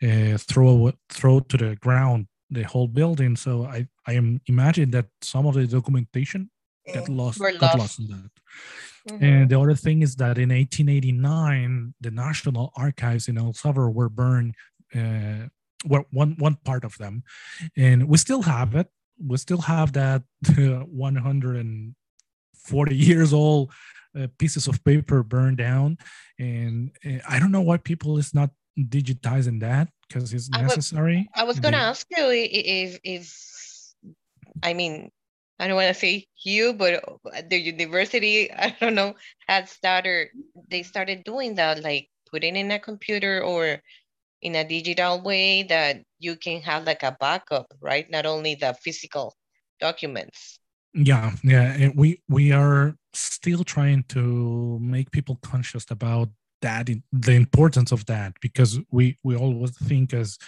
uh, 0.03 0.39
throw 0.39 0.93
throw 1.11 1.41
to 1.41 1.57
the 1.57 1.77
ground 1.77 2.27
the 2.51 2.62
whole 2.62 2.89
building. 2.89 3.37
So 3.37 3.65
i 3.65 3.87
i 4.07 4.12
imagine 4.47 4.91
that 4.93 5.07
some 5.23 5.47
of 5.47 5.55
the 5.55 5.67
documentation 5.67 6.51
got 6.93 7.09
lost, 7.09 7.39
got 7.39 7.61
lost. 7.61 7.79
lost 7.79 7.99
in 8.01 8.07
that 8.09 8.31
Mm-hmm. 9.09 9.25
And 9.25 9.49
the 9.51 9.61
other 9.61 9.75
thing 9.75 10.03
is 10.03 10.17
that 10.17 10.37
in 10.39 10.51
1889, 10.51 11.95
the 12.01 12.11
National 12.11 12.73
Archives 12.77 13.29
in 13.29 13.39
El 13.39 13.53
Salvador 13.53 13.91
were 13.91 14.09
burned. 14.09 14.55
Uh, 14.95 15.49
well, 15.85 16.07
one 16.11 16.37
one 16.39 16.57
part 16.65 16.85
of 16.85 16.97
them, 16.97 17.23
and 17.77 18.09
we 18.09 18.17
still 18.17 18.41
have 18.43 18.75
it. 18.75 18.89
We 19.23 19.37
still 19.37 19.61
have 19.61 19.93
that 19.93 20.23
140 20.57 22.97
years 22.97 23.35
old 23.35 23.71
uh, 24.19 24.29
pieces 24.39 24.67
of 24.67 24.83
paper 24.85 25.23
burned 25.23 25.59
down, 25.59 25.99
and 26.39 26.91
uh, 27.05 27.19
I 27.29 27.39
don't 27.39 27.53
know 27.53 27.61
why 27.61 27.77
people 27.77 28.17
is 28.17 28.33
not 28.33 28.49
digitizing 28.79 29.61
that 29.61 29.91
because 30.09 30.33
it's 30.33 30.49
necessary. 30.49 31.29
I 31.35 31.45
was, 31.45 31.57
was 31.57 31.61
going 31.61 31.73
to 31.73 31.79
ask 31.79 32.07
you 32.11 32.31
if 32.31 32.99
if 33.05 33.37
I 34.63 34.73
mean 34.73 35.11
I 35.59 35.69
don't 35.69 35.77
want 35.77 35.95
to 35.95 36.01
say 36.01 36.27
you, 36.45 36.75
but 36.75 37.05
uh, 37.05 37.43
the 37.49 37.59
university, 37.59 38.53
I 38.53 38.77
don't 38.81 38.95
know, 38.95 39.15
had 39.47 39.69
started, 39.69 40.29
they 40.69 40.83
started 40.83 41.25
doing 41.25 41.55
that, 41.57 41.83
like 41.83 42.09
putting 42.31 42.57
in 42.57 42.71
a 42.71 42.79
computer 42.79 43.43
or 43.43 43.81
in 44.43 44.55
a 44.55 44.69
digital 44.69 45.23
way 45.23 45.63
that 45.65 46.03
you 46.19 46.37
can 46.37 46.61
have 46.63 46.85
like 46.85 47.03
a 47.03 47.17
backup, 47.19 47.67
right? 47.81 48.11
Not 48.11 48.27
only 48.27 48.55
the 48.57 48.75
physical 48.83 49.35
documents. 49.81 50.59
Yeah, 50.93 51.33
yeah. 51.43 51.91
We 51.95 52.23
we 52.29 52.53
are 52.53 52.95
still 53.13 53.65
trying 53.65 54.05
to 54.11 54.79
make 54.81 55.11
people 55.11 55.39
conscious 55.43 55.91
about 55.91 56.29
that 56.65 56.89
the 57.12 57.33
importance 57.45 57.93
of 57.93 58.07
that 58.07 58.33
because 58.41 58.81
we 58.91 59.19
we 59.23 59.37
always 59.37 59.77
think 59.89 60.15
as 60.15 60.39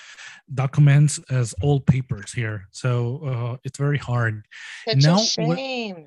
documents 0.62 1.20
as 1.30 1.54
old 1.62 1.82
papers 1.86 2.32
here. 2.32 2.58
So 2.70 2.90
uh, 3.30 3.56
it's 3.64 3.78
very 3.86 3.98
hard. 3.98 4.34
Such 4.88 5.04
now 5.04 5.16
a 5.16 5.24
shame. 5.24 6.06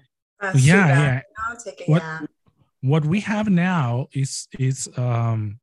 yeah 0.56 0.88
yeah. 1.06 1.22
What, 1.86 2.04
what 2.82 3.04
we 3.06 3.20
have 3.34 3.48
now 3.50 4.08
is 4.14 4.48
is 4.58 4.90
um 4.98 5.60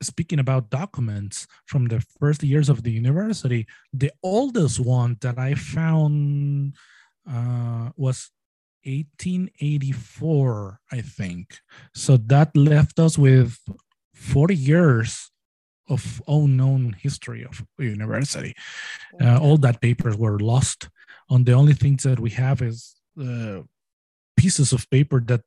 speaking 0.00 0.40
about 0.40 0.70
documents 0.70 1.46
from 1.66 1.82
the 1.92 2.00
first 2.18 2.42
years 2.42 2.68
of 2.68 2.82
the 2.82 2.90
university 2.90 3.66
the 4.02 4.10
oldest 4.22 4.80
one 4.80 5.16
that 5.20 5.38
i 5.38 5.54
found 5.54 6.74
uh, 7.34 7.86
was 7.96 8.18
1884, 8.84 10.80
I 10.90 11.00
think. 11.00 11.58
So 11.94 12.16
that 12.16 12.56
left 12.56 12.98
us 12.98 13.16
with 13.16 13.58
40 14.14 14.54
years 14.54 15.30
of 15.88 16.22
unknown 16.28 16.96
history 17.00 17.44
of 17.44 17.64
university. 17.78 18.54
Uh, 19.20 19.38
all 19.38 19.56
that 19.58 19.80
papers 19.80 20.16
were 20.16 20.38
lost. 20.38 20.88
And 21.28 21.46
the 21.46 21.52
only 21.52 21.74
things 21.74 22.02
that 22.04 22.20
we 22.20 22.30
have 22.30 22.62
is 22.62 22.94
uh, 23.20 23.60
pieces 24.36 24.72
of 24.72 24.88
paper 24.90 25.20
that 25.26 25.42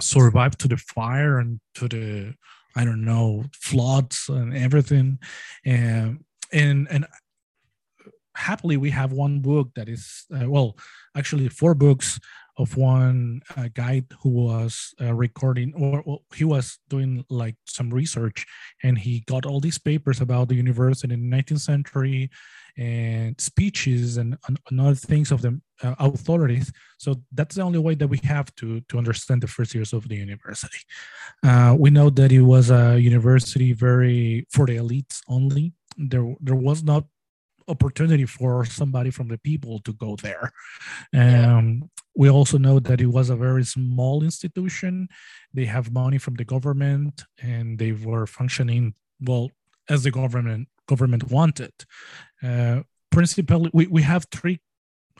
survived 0.00 0.58
to 0.60 0.68
the 0.68 0.76
fire 0.76 1.38
and 1.38 1.60
to 1.74 1.88
the 1.88 2.34
I 2.74 2.84
don't 2.84 3.04
know 3.04 3.44
floods 3.52 4.28
and 4.28 4.56
everything. 4.56 5.18
And 5.64 6.24
and 6.52 6.88
and 6.90 7.06
happily 8.34 8.76
we 8.76 8.90
have 8.90 9.12
one 9.12 9.40
book 9.40 9.70
that 9.74 9.88
is 9.88 10.24
uh, 10.34 10.48
well 10.48 10.76
actually 11.16 11.48
four 11.48 11.74
books 11.74 12.18
of 12.58 12.76
one 12.76 13.40
uh, 13.56 13.68
guy 13.72 14.02
who 14.20 14.28
was 14.28 14.94
uh, 15.00 15.12
recording 15.14 15.72
or, 15.74 16.02
or, 16.02 16.18
he 16.34 16.44
was 16.44 16.78
doing 16.88 17.24
like 17.30 17.56
some 17.66 17.90
research 17.90 18.44
and 18.82 18.98
he 18.98 19.20
got 19.26 19.46
all 19.46 19.58
these 19.58 19.78
papers 19.78 20.20
about 20.20 20.48
the 20.48 20.54
university 20.54 21.14
in 21.14 21.30
the 21.30 21.36
19th 21.36 21.60
century 21.60 22.30
and 22.76 23.38
speeches 23.40 24.16
and, 24.16 24.36
and 24.46 24.80
other 24.80 24.94
things 24.94 25.30
of 25.30 25.42
the 25.42 25.60
uh, 25.82 25.94
authorities. 25.98 26.72
So 26.98 27.22
that's 27.32 27.56
the 27.56 27.62
only 27.62 27.78
way 27.78 27.94
that 27.94 28.08
we 28.08 28.18
have 28.24 28.54
to 28.56 28.80
to 28.82 28.98
understand 28.98 29.42
the 29.42 29.48
first 29.48 29.74
years 29.74 29.92
of 29.92 30.08
the 30.08 30.16
university. 30.16 30.78
Uh, 31.42 31.74
we 31.78 31.90
know 31.90 32.10
that 32.10 32.32
it 32.32 32.42
was 32.42 32.70
a 32.70 32.98
university 32.98 33.72
very 33.72 34.46
for 34.50 34.66
the 34.66 34.76
elites 34.76 35.20
only. 35.28 35.72
There 35.96 36.34
there 36.40 36.56
was 36.56 36.82
not 36.82 37.04
opportunity 37.68 38.26
for 38.26 38.64
somebody 38.64 39.10
from 39.10 39.28
the 39.28 39.38
people 39.38 39.80
to 39.80 39.92
go 39.92 40.16
there. 40.16 40.52
Um, 41.14 41.90
We 42.14 42.28
also 42.28 42.58
know 42.58 42.78
that 42.80 43.00
it 43.00 43.06
was 43.06 43.30
a 43.30 43.36
very 43.36 43.64
small 43.64 44.22
institution. 44.22 45.08
They 45.54 45.66
have 45.66 45.92
money 45.92 46.18
from 46.18 46.34
the 46.34 46.44
government, 46.44 47.24
and 47.40 47.78
they 47.78 47.92
were 47.92 48.26
functioning 48.26 48.94
well 49.18 49.50
as 49.88 50.02
the 50.02 50.10
government 50.10 50.68
government 50.86 51.30
wanted. 51.30 51.72
Uh, 52.42 52.82
principally, 53.10 53.70
we, 53.72 53.86
we 53.86 54.02
have 54.02 54.26
three. 54.30 54.58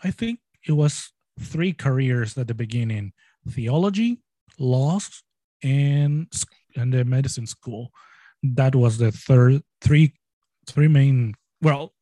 I 0.05 0.11
think 0.11 0.41
it 0.69 0.73
was 0.73 1.13
three 1.41 1.73
careers 1.73 2.37
at 2.37 2.47
the 2.49 2.55
beginning: 2.55 3.13
theology, 3.49 4.21
laws, 4.59 5.25
and 5.63 6.27
and 6.77 6.93
the 6.93 7.05
medicine 7.05 7.47
school. 7.47 7.91
That 8.43 8.75
was 8.75 8.99
the 8.99 9.13
third 9.13 9.63
three 9.81 10.13
three 10.67 10.89
main 10.89 11.35
well 11.63 11.93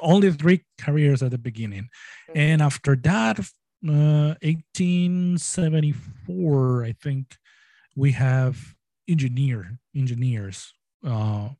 only 0.00 0.32
three 0.32 0.64
careers 0.78 1.22
at 1.22 1.30
the 1.30 1.38
beginning. 1.38 1.88
Mm-hmm. 2.30 2.38
And 2.38 2.62
after 2.62 2.96
that, 2.96 3.38
uh, 3.38 4.34
1874, 4.42 6.84
I 6.84 6.92
think 6.92 7.36
we 7.94 8.12
have 8.12 8.74
engineer 9.08 9.78
engineers 9.94 10.72
uh, 11.06 11.50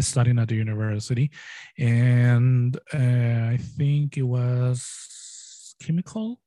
studying 0.00 0.38
at 0.38 0.48
the 0.48 0.56
university, 0.56 1.30
and 1.78 2.76
uh, 2.92 3.52
I 3.52 3.58
think 3.76 4.16
it 4.16 4.22
was 4.22 5.74
chemical, 5.80 6.40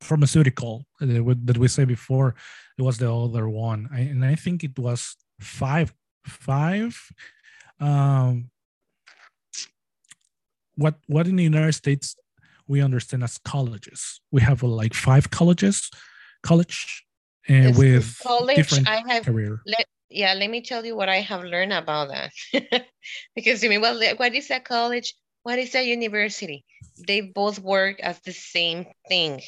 pharmaceutical 0.00 0.84
that 1.00 1.58
we 1.58 1.68
say 1.68 1.84
before. 1.84 2.34
It 2.78 2.82
was 2.82 2.98
the 2.98 3.12
other 3.12 3.48
one, 3.48 3.88
I, 3.92 4.00
and 4.00 4.24
I 4.24 4.34
think 4.34 4.64
it 4.64 4.78
was 4.78 5.16
five 5.40 5.94
five 6.26 6.98
um, 7.80 8.50
what 10.76 10.96
what 11.06 11.26
in 11.26 11.36
the 11.36 11.44
United 11.44 11.72
States 11.72 12.16
we 12.66 12.80
understand 12.80 13.22
as 13.22 13.38
colleges. 13.38 14.20
We 14.30 14.40
have 14.40 14.64
uh, 14.64 14.68
like 14.68 14.94
five 14.94 15.30
colleges, 15.30 15.90
college, 16.42 17.04
and 17.48 17.76
with 17.76 18.18
college, 18.22 18.56
different 18.56 18.88
I 18.88 19.02
have, 19.08 19.24
career. 19.24 19.60
Let, 19.66 19.86
yeah, 20.08 20.34
let 20.34 20.50
me 20.50 20.62
tell 20.62 20.84
you 20.84 20.96
what 20.96 21.08
I 21.08 21.20
have 21.20 21.44
learned 21.44 21.72
about 21.72 22.08
that. 22.08 22.84
because 23.34 23.62
you 23.62 23.68
mean, 23.68 23.80
well, 23.80 24.00
what 24.16 24.34
is 24.34 24.50
a 24.50 24.60
college? 24.60 25.14
What 25.42 25.58
is 25.58 25.74
a 25.74 25.86
university? 25.86 26.64
They 27.06 27.20
both 27.20 27.58
work 27.58 28.00
as 28.00 28.18
the 28.20 28.32
same 28.32 28.86
thing. 29.08 29.42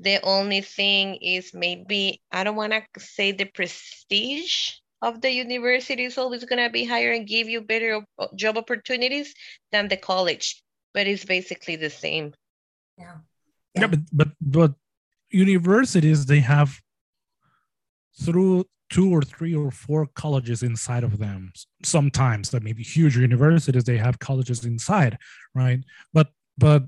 The 0.00 0.20
only 0.22 0.62
thing 0.62 1.16
is 1.16 1.52
maybe 1.52 2.22
I 2.32 2.44
don't 2.44 2.56
want 2.56 2.72
to 2.72 3.00
say 3.00 3.32
the 3.32 3.44
prestige 3.44 4.70
of 5.02 5.20
the 5.20 5.30
university 5.30 6.04
is 6.04 6.16
always 6.16 6.44
going 6.44 6.64
to 6.64 6.70
be 6.70 6.84
higher 6.84 7.12
and 7.12 7.28
give 7.28 7.46
you 7.48 7.60
better 7.60 8.06
job 8.36 8.56
opportunities 8.56 9.34
than 9.70 9.88
the 9.88 9.98
college 9.98 10.63
but 10.94 11.06
it's 11.06 11.24
basically 11.24 11.76
the 11.76 11.90
same. 11.90 12.32
Yeah. 12.96 13.16
Yeah, 13.74 13.80
Yeah. 13.82 13.86
but 13.88 14.00
but 14.12 14.28
but 14.40 14.72
universities 15.30 16.26
they 16.26 16.40
have 16.40 16.70
through 18.24 18.64
two 18.90 19.10
or 19.12 19.22
three 19.22 19.54
or 19.54 19.70
four 19.70 20.06
colleges 20.14 20.62
inside 20.62 21.02
of 21.04 21.18
them. 21.18 21.52
Sometimes 21.82 22.50
that 22.50 22.62
maybe 22.62 22.82
huge 22.82 23.16
universities 23.16 23.84
they 23.84 23.98
have 23.98 24.18
colleges 24.18 24.64
inside, 24.64 25.18
right? 25.54 25.80
But 26.12 26.28
but 26.56 26.84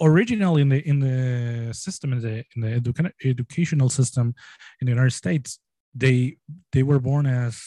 originally 0.00 0.62
in 0.62 0.68
the 0.68 0.80
in 0.88 1.00
the 1.00 1.74
system 1.74 2.12
in 2.12 2.20
the 2.20 2.44
in 2.54 2.58
the 2.62 2.80
educa- 2.80 3.12
educational 3.24 3.88
system 3.88 4.34
in 4.80 4.86
the 4.86 4.92
United 4.92 5.16
States, 5.22 5.58
they 5.94 6.36
they 6.72 6.84
were 6.84 7.00
born 7.00 7.26
as 7.26 7.60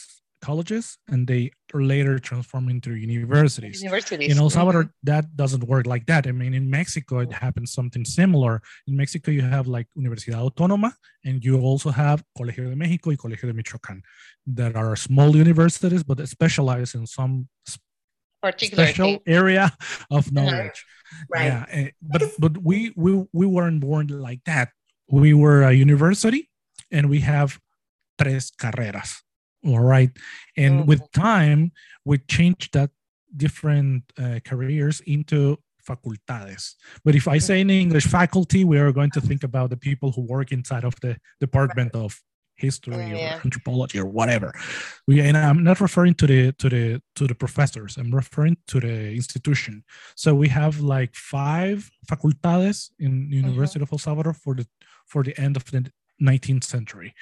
colleges 0.48 0.84
and 1.12 1.20
they 1.30 1.42
later 1.92 2.14
transform 2.18 2.64
into 2.74 2.90
universities 2.94 3.80
Universities. 3.82 4.28
in 4.32 4.36
El 4.44 4.50
Salvador, 4.50 4.84
Mhm. 4.84 4.92
that 5.10 5.24
doesn't 5.42 5.64
work 5.74 5.86
like 5.92 6.04
that. 6.12 6.22
I 6.26 6.32
mean, 6.40 6.52
in 6.60 6.66
Mexico, 6.78 7.14
it 7.26 7.32
happens 7.44 7.68
something 7.78 8.04
similar. 8.04 8.54
In 8.88 8.94
Mexico, 9.02 9.28
you 9.38 9.42
have 9.56 9.66
like 9.76 9.86
Universidad 10.02 10.40
Autónoma, 10.46 10.90
and 11.26 11.36
you 11.46 11.54
also 11.68 11.90
have 12.02 12.18
Colegio 12.38 12.68
de 12.72 12.76
México 12.76 13.06
y 13.14 13.16
Colegio 13.16 13.46
de 13.50 13.54
Michoacán, 13.60 13.98
that 14.58 14.72
are 14.82 14.94
small 15.08 15.30
universities, 15.44 16.02
but 16.02 16.18
specialize 16.36 16.90
in 16.98 17.06
some 17.06 17.34
Particular 18.42 18.86
special 18.86 19.10
thing. 19.12 19.22
area 19.40 19.64
of 20.10 20.32
knowledge. 20.32 20.78
Right. 21.34 21.46
Yeah, 21.52 21.64
eh, 21.78 21.90
but 22.02 22.22
but 22.38 22.54
we 22.68 22.76
we 22.96 23.12
we 23.32 23.46
weren't 23.46 23.80
born 23.80 24.06
like 24.08 24.42
that. 24.52 24.68
We 25.08 25.30
were 25.42 25.60
a 25.62 25.72
university, 25.86 26.42
and 26.90 27.04
we 27.08 27.20
have 27.32 27.48
tres 28.20 28.50
carreras. 28.62 29.10
All 29.64 29.80
right, 29.80 30.10
and 30.56 30.80
mm. 30.80 30.86
with 30.86 31.10
time, 31.12 31.72
we 32.04 32.18
changed 32.18 32.72
that 32.74 32.90
different 33.36 34.04
uh, 34.18 34.40
careers 34.44 35.00
into 35.06 35.58
facultades. 35.88 36.74
But 37.04 37.14
if 37.14 37.28
I 37.28 37.38
mm. 37.38 37.42
say 37.42 37.60
in 37.60 37.70
English 37.70 38.06
faculty, 38.06 38.64
we 38.64 38.78
are 38.78 38.92
going 38.92 39.10
to 39.12 39.20
think 39.28 39.44
about 39.44 39.70
the 39.70 39.76
people 39.76 40.12
who 40.12 40.22
work 40.22 40.52
inside 40.52 40.84
of 40.84 40.94
the 41.00 41.16
department 41.40 41.94
of 41.94 42.20
history 42.56 42.94
Yeah. 42.96 43.36
or 43.36 43.40
anthropology 43.44 43.98
or 43.98 44.06
whatever. 44.06 44.52
We, 45.06 45.20
and 45.20 45.36
I'm 45.36 45.62
not 45.64 45.80
referring 45.80 46.14
to 46.20 46.26
the 46.26 46.52
to 46.60 46.68
the 46.68 47.02
to 47.16 47.26
the 47.26 47.34
professors. 47.34 47.96
I'm 47.98 48.14
referring 48.14 48.56
to 48.68 48.80
the 48.80 48.96
institution. 49.20 49.84
So 50.16 50.34
we 50.34 50.48
have 50.48 50.80
like 50.80 51.14
five 51.14 51.90
facultades 52.08 52.90
in 52.98 53.10
mm-hmm. 53.10 53.32
University 53.44 53.82
of 53.82 53.92
El 53.92 53.98
Salvador 53.98 54.34
for 54.34 54.54
the 54.54 54.66
for 55.06 55.22
the 55.22 55.34
end 55.44 55.56
of 55.56 55.64
the 55.70 55.90
19th 56.20 56.64
century, 56.64 57.14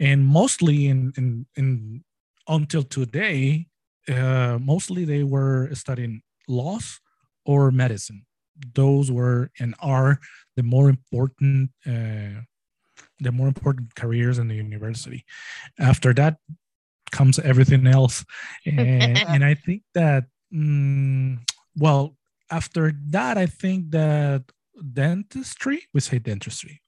and 0.00 0.26
mostly 0.26 0.86
in 0.86 1.12
in, 1.16 1.46
in 1.56 2.04
until 2.48 2.82
today, 2.82 3.66
uh, 4.08 4.58
mostly 4.60 5.04
they 5.04 5.24
were 5.24 5.68
studying 5.74 6.22
laws 6.48 7.00
or 7.44 7.70
medicine. 7.70 8.24
Those 8.74 9.10
were 9.10 9.50
and 9.58 9.74
are 9.80 10.18
the 10.56 10.62
more 10.62 10.88
important 10.88 11.70
uh, 11.86 12.42
the 13.20 13.32
more 13.32 13.48
important 13.48 13.94
careers 13.94 14.38
in 14.38 14.48
the 14.48 14.54
university. 14.54 15.24
After 15.78 16.12
that 16.14 16.38
comes 17.10 17.38
everything 17.38 17.86
else, 17.86 18.24
and, 18.66 19.18
and 19.28 19.44
I 19.44 19.54
think 19.54 19.82
that 19.94 20.24
mm, 20.52 21.38
well 21.76 22.16
after 22.50 22.92
that 23.08 23.36
I 23.38 23.46
think 23.46 23.90
that 23.90 24.44
dentistry 24.92 25.82
we 25.92 26.00
say 26.00 26.18
dentistry 26.18 26.82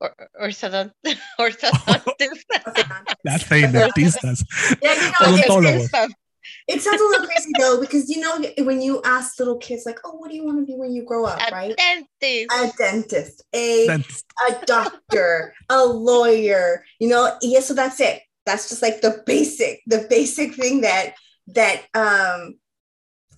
or 0.00 0.14
Or, 0.38 0.48
orthodont- 0.48 0.92
orthodontist. 1.40 2.44
that's 3.24 3.46
saying 3.46 3.72
dentistas 3.72 4.44
Yeah, 4.82 4.94
you 4.94 5.00
know, 5.00 5.34
it's, 5.36 5.48
Odontólogos. 5.48 6.10
it 6.68 6.82
sounds 6.82 7.00
a 7.00 7.04
little 7.04 7.26
crazy 7.26 7.52
though, 7.58 7.80
because 7.80 8.08
you 8.10 8.20
know 8.20 8.42
when 8.64 8.80
you 8.82 9.00
ask 9.04 9.38
little 9.38 9.56
kids 9.58 9.86
like, 9.86 9.98
"Oh, 10.04 10.16
what 10.16 10.30
do 10.30 10.36
you 10.36 10.44
want 10.44 10.58
to 10.60 10.66
be 10.66 10.74
when 10.76 10.92
you 10.92 11.04
grow 11.04 11.24
up?" 11.24 11.40
A 11.40 11.50
right? 11.54 11.76
dentist. 11.76 12.52
A 12.52 12.72
dentist, 12.76 13.42
a 13.54 13.86
Dentist. 13.86 14.24
a 14.48 14.64
doctor, 14.66 15.54
a 15.70 15.84
lawyer, 15.86 16.84
you 16.98 17.08
know, 17.08 17.36
yeah, 17.40 17.60
so 17.60 17.72
that's 17.74 18.00
it. 18.00 18.20
That's 18.46 18.68
just 18.68 18.82
like 18.82 19.00
the 19.00 19.22
basic, 19.24 19.80
the 19.86 20.06
basic 20.10 20.54
thing 20.54 20.82
that 20.82 21.14
that 21.48 21.82
um 21.94 22.58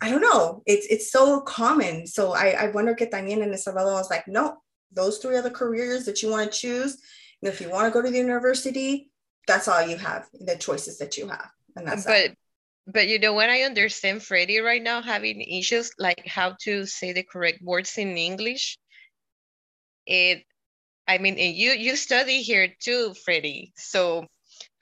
I 0.03 0.11
don't 0.11 0.21
know. 0.21 0.63
It's 0.67 0.87
it's 0.87 1.11
so 1.13 1.41
common. 1.41 2.07
So 2.07 2.35
I, 2.35 2.49
I 2.59 2.69
wonder 2.69 2.95
que 2.95 3.07
también 3.07 3.43
in 3.43 3.53
El 3.53 3.57
Salvador 3.59 3.93
I 3.95 4.01
was 4.03 4.11
like, 4.11 4.27
no, 4.27 4.57
those 4.93 5.18
three 5.18 5.37
other 5.37 5.51
careers 5.51 6.05
that 6.07 6.22
you 6.22 6.30
want 6.30 6.51
to 6.51 6.59
choose. 6.59 6.99
And 7.43 7.53
if 7.53 7.61
you 7.61 7.70
want 7.70 7.87
to 7.87 7.91
go 7.91 8.03
to 8.03 8.11
the 8.11 8.18
university, 8.18 9.11
that's 9.47 9.68
all 9.68 9.87
you 9.87 9.97
have, 9.97 10.26
the 10.32 10.57
choices 10.57 10.99
that 10.99 11.16
you 11.16 11.28
have. 11.28 11.49
And 11.76 11.87
that's 11.87 12.05
that. 12.05 12.30
but 12.30 12.37
but 12.93 13.09
you 13.09 13.18
know 13.18 13.32
what 13.32 13.51
I 13.51 13.62
understand 13.62 14.22
Freddie 14.22 14.61
right 14.61 14.82
now 14.82 15.03
having 15.03 15.41
issues 15.41 15.91
like 15.99 16.26
how 16.26 16.55
to 16.62 16.87
say 16.87 17.12
the 17.12 17.24
correct 17.24 17.61
words 17.62 17.99
in 17.99 18.16
English. 18.16 18.78
It 20.07 20.45
I 21.07 21.18
mean 21.18 21.37
you 21.39 21.72
you 21.72 21.97
study 21.97 22.43
here 22.43 22.72
too, 22.80 23.14
Freddie. 23.24 23.72
So 23.76 24.26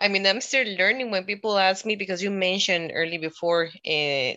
I 0.00 0.09
mean 0.09 0.26
I'm 0.26 0.40
still 0.40 0.66
learning 0.76 1.11
when 1.11 1.24
people 1.24 1.59
ask 1.59 1.84
me 1.84 1.96
because 1.96 2.22
you 2.22 2.30
mentioned 2.30 2.92
early 2.94 3.18
before 3.18 3.66
uh, 3.66 4.32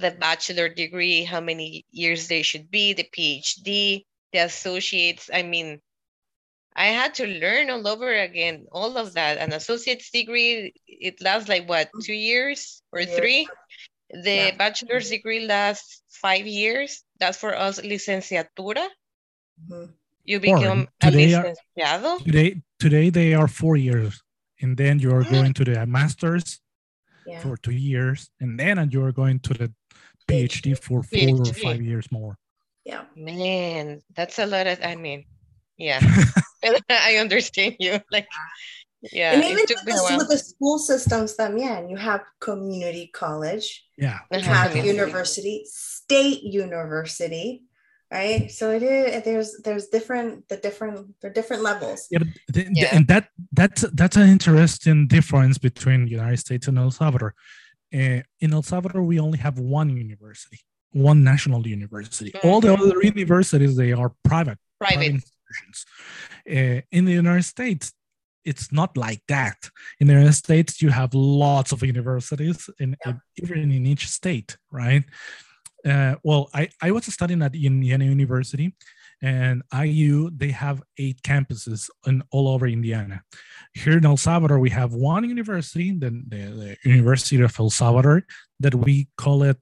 the 0.00 0.16
bachelor 0.18 0.68
degree, 0.68 1.24
how 1.24 1.40
many 1.40 1.84
years 1.90 2.28
they 2.28 2.42
should 2.42 2.70
be, 2.70 2.94
the 2.94 3.06
PhD, 3.16 4.02
the 4.34 4.40
associates. 4.44 5.30
I 5.32 5.42
mean, 5.42 5.80
I 6.76 6.86
had 6.88 7.14
to 7.22 7.26
learn 7.26 7.70
all 7.70 7.86
over 7.86 8.12
again, 8.12 8.66
all 8.72 8.98
of 8.98 9.14
that. 9.14 9.38
An 9.38 9.52
associate's 9.52 10.10
degree, 10.10 10.74
it 10.86 11.22
lasts 11.22 11.48
like 11.48 11.68
what, 11.68 11.88
two 12.02 12.12
years 12.12 12.82
or 12.92 13.00
Years. 13.00 13.16
three? 13.16 13.48
The 14.10 14.50
Yeah. 14.50 14.56
bachelor's 14.56 15.08
degree 15.08 15.46
lasts 15.46 16.02
five 16.10 16.46
years. 16.46 17.02
That's 17.20 17.38
for 17.38 17.54
us, 17.54 17.80
licenciatura. 17.80 18.86
Mhm. 19.70 19.94
You 20.24 20.40
Four. 20.40 20.58
become 20.58 20.80
a 21.00 21.10
Today 21.10 21.34
are- 21.34 21.44
licenciado. 21.54 22.24
today 22.24 22.50
today 22.80 23.08
they 23.10 23.34
are 23.34 23.46
four 23.48 23.76
years 23.76 24.20
and 24.60 24.76
then 24.76 24.98
you 24.98 25.10
are 25.14 25.22
going 25.50 25.54
to 25.54 25.64
the 25.64 25.86
masters 25.86 26.60
Yeah. 27.26 27.40
for 27.42 27.56
two 27.56 27.72
years 27.90 28.30
and 28.40 28.58
then 28.58 28.74
you 28.90 29.00
are 29.06 29.12
going 29.12 29.38
to 29.46 29.52
the 29.54 29.68
phd 30.28 30.74
for 30.86 31.02
four 31.02 31.40
or 31.48 31.54
five 31.66 31.80
years 31.90 32.06
more 32.10 32.34
Yeah. 32.84 33.04
Man, 33.16 34.02
that's 34.14 34.38
a 34.38 34.46
lot 34.46 34.66
of, 34.66 34.78
I 34.82 34.94
mean, 34.96 35.24
yeah. 35.76 36.00
I 36.90 37.16
understand 37.16 37.76
you. 37.78 37.98
Like, 38.10 38.26
yeah, 39.12 39.32
and 39.34 39.44
even 39.44 39.66
took 39.66 39.76
with 39.84 39.86
me 39.86 39.92
the, 39.92 40.02
while. 40.02 40.18
with 40.18 40.28
the 40.30 40.38
school 40.38 40.78
systems, 40.78 41.36
también, 41.36 41.90
you 41.90 41.96
have 41.96 42.22
community 42.40 43.10
college, 43.12 43.84
yeah 43.98 44.20
you 44.32 44.38
Uh-huh. 44.38 44.52
have 44.52 44.70
Community. 44.70 44.96
university, 44.96 45.64
state 45.68 46.42
university, 46.42 47.64
right? 48.10 48.50
So 48.50 48.70
it 48.70 48.82
is 48.82 49.22
there's 49.24 49.60
there's 49.62 49.86
different 49.88 50.48
the 50.48 50.56
different 50.56 51.20
the 51.20 51.28
different 51.28 51.62
levels. 51.62 52.06
Yeah, 52.10 52.20
but 52.20 52.28
th- 52.54 52.66
th- 52.66 52.68
Yeah. 52.80 52.96
and 52.96 53.06
that 53.08 53.28
that's 53.52 53.82
that's 53.92 54.16
an 54.16 54.28
interesting 54.30 55.06
difference 55.06 55.58
between 55.58 56.06
United 56.08 56.38
States 56.38 56.66
and 56.68 56.78
El 56.78 56.90
Salvador. 56.90 57.34
Uh, 57.92 58.20
in 58.40 58.52
El 58.54 58.62
Salvador, 58.62 59.02
we 59.02 59.20
only 59.20 59.38
have 59.38 59.58
one 59.58 59.90
university, 59.90 60.60
one 60.94 61.22
national 61.24 61.66
university. 61.66 62.32
All 62.42 62.60
the 62.60 62.72
other 62.72 63.02
universities 63.02 63.76
they 63.76 63.92
are 63.92 64.12
private, 64.24 64.58
Private. 64.80 65.06
institutions. 65.06 65.84
Uh, 66.48 66.80
in 66.92 67.04
the 67.04 67.12
United 67.12 67.44
States, 67.44 67.92
it's 68.44 68.70
not 68.72 68.96
like 68.96 69.22
that. 69.28 69.56
In 70.00 70.06
the 70.06 70.12
United 70.14 70.34
States, 70.34 70.80
you 70.82 70.90
have 70.90 71.12
lots 71.14 71.72
of 71.72 71.82
universities, 71.82 72.68
in, 72.78 72.96
Yeah. 73.06 73.14
even 73.42 73.70
in 73.72 73.86
each 73.86 74.08
state, 74.08 74.56
right? 74.70 75.04
Uh, 75.84 76.14
well, 76.22 76.48
I, 76.54 76.68
I 76.80 76.90
was 76.92 77.04
studying 77.06 77.42
at 77.42 77.54
Indiana 77.54 78.04
University, 78.04 78.74
and 79.22 79.62
IU 79.72 80.30
they 80.36 80.50
have 80.50 80.82
eight 80.98 81.22
campuses 81.22 81.88
in 82.06 82.22
all 82.30 82.48
over 82.48 82.66
Indiana. 82.66 83.22
Here 83.74 83.96
in 83.98 84.04
El 84.06 84.16
Salvador, 84.16 84.58
we 84.58 84.70
have 84.70 84.92
one 84.94 85.28
university, 85.28 85.92
the, 85.92 86.10
the, 86.28 86.76
the 86.82 86.90
University 86.90 87.40
of 87.42 87.58
El 87.58 87.70
Salvador, 87.70 88.24
that 88.60 88.74
we 88.74 89.08
call 89.16 89.42
it 89.42 89.58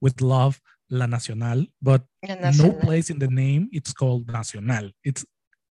with 0.00 0.20
love 0.20 0.60
La 0.90 1.06
Nacional, 1.06 1.66
but 1.80 2.02
And 2.22 2.40
no 2.58 2.72
place 2.72 3.10
in 3.10 3.18
the 3.18 3.28
name 3.28 3.68
it's 3.72 3.92
called 3.92 4.26
Nacional. 4.28 4.90
It's 5.04 5.24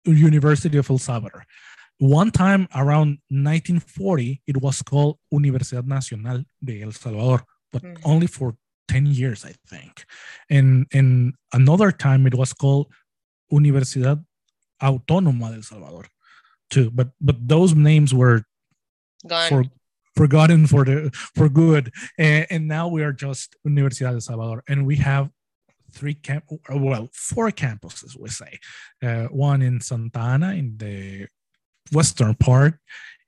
University 0.05 0.77
of 0.77 0.89
El 0.89 0.97
Salvador. 0.97 1.43
One 1.97 2.31
time 2.31 2.67
around 2.73 3.19
1940, 3.29 4.41
it 4.47 4.57
was 4.61 4.81
called 4.81 5.17
Universidad 5.33 5.85
Nacional 5.85 6.43
de 6.63 6.81
El 6.81 6.91
Salvador, 6.93 7.43
but 7.73 7.83
Mhm. 7.83 7.99
only 8.05 8.27
for 8.27 8.55
10 8.87 9.05
years, 9.05 9.43
I 9.45 9.53
think. 9.67 10.05
And, 10.49 10.87
and 10.93 11.33
another 11.53 11.91
time 11.91 12.25
it 12.25 12.33
was 12.35 12.53
called 12.53 12.87
Universidad 13.51 14.23
Autónoma 14.81 15.49
de 15.49 15.55
El 15.57 15.63
Salvador, 15.63 16.05
too. 16.69 16.89
But 16.91 17.09
but 17.19 17.35
those 17.47 17.75
names 17.75 18.13
were 18.13 18.43
gone. 19.27 19.49
for, 19.49 19.63
forgotten 20.21 20.67
for 20.67 20.83
the 20.89 20.97
for 21.37 21.47
good. 21.63 21.85
And, 22.17 22.43
and 22.53 22.63
now 22.67 22.85
we 22.95 23.01
are 23.07 23.15
just 23.27 23.47
universidad 23.71 24.13
de 24.17 24.21
salvador 24.21 24.63
and 24.71 24.79
we 24.89 24.95
have 25.09 25.25
three 25.97 26.17
camp 26.27 26.43
well 26.87 27.05
four 27.13 27.47
campuses 27.63 28.11
we 28.23 28.29
say. 28.41 28.53
Uh, 29.07 29.25
one 29.49 29.61
in 29.67 29.75
santa 29.89 30.19
ana 30.33 30.49
in 30.61 30.67
the 30.83 31.27
western 31.97 32.35
part 32.47 32.73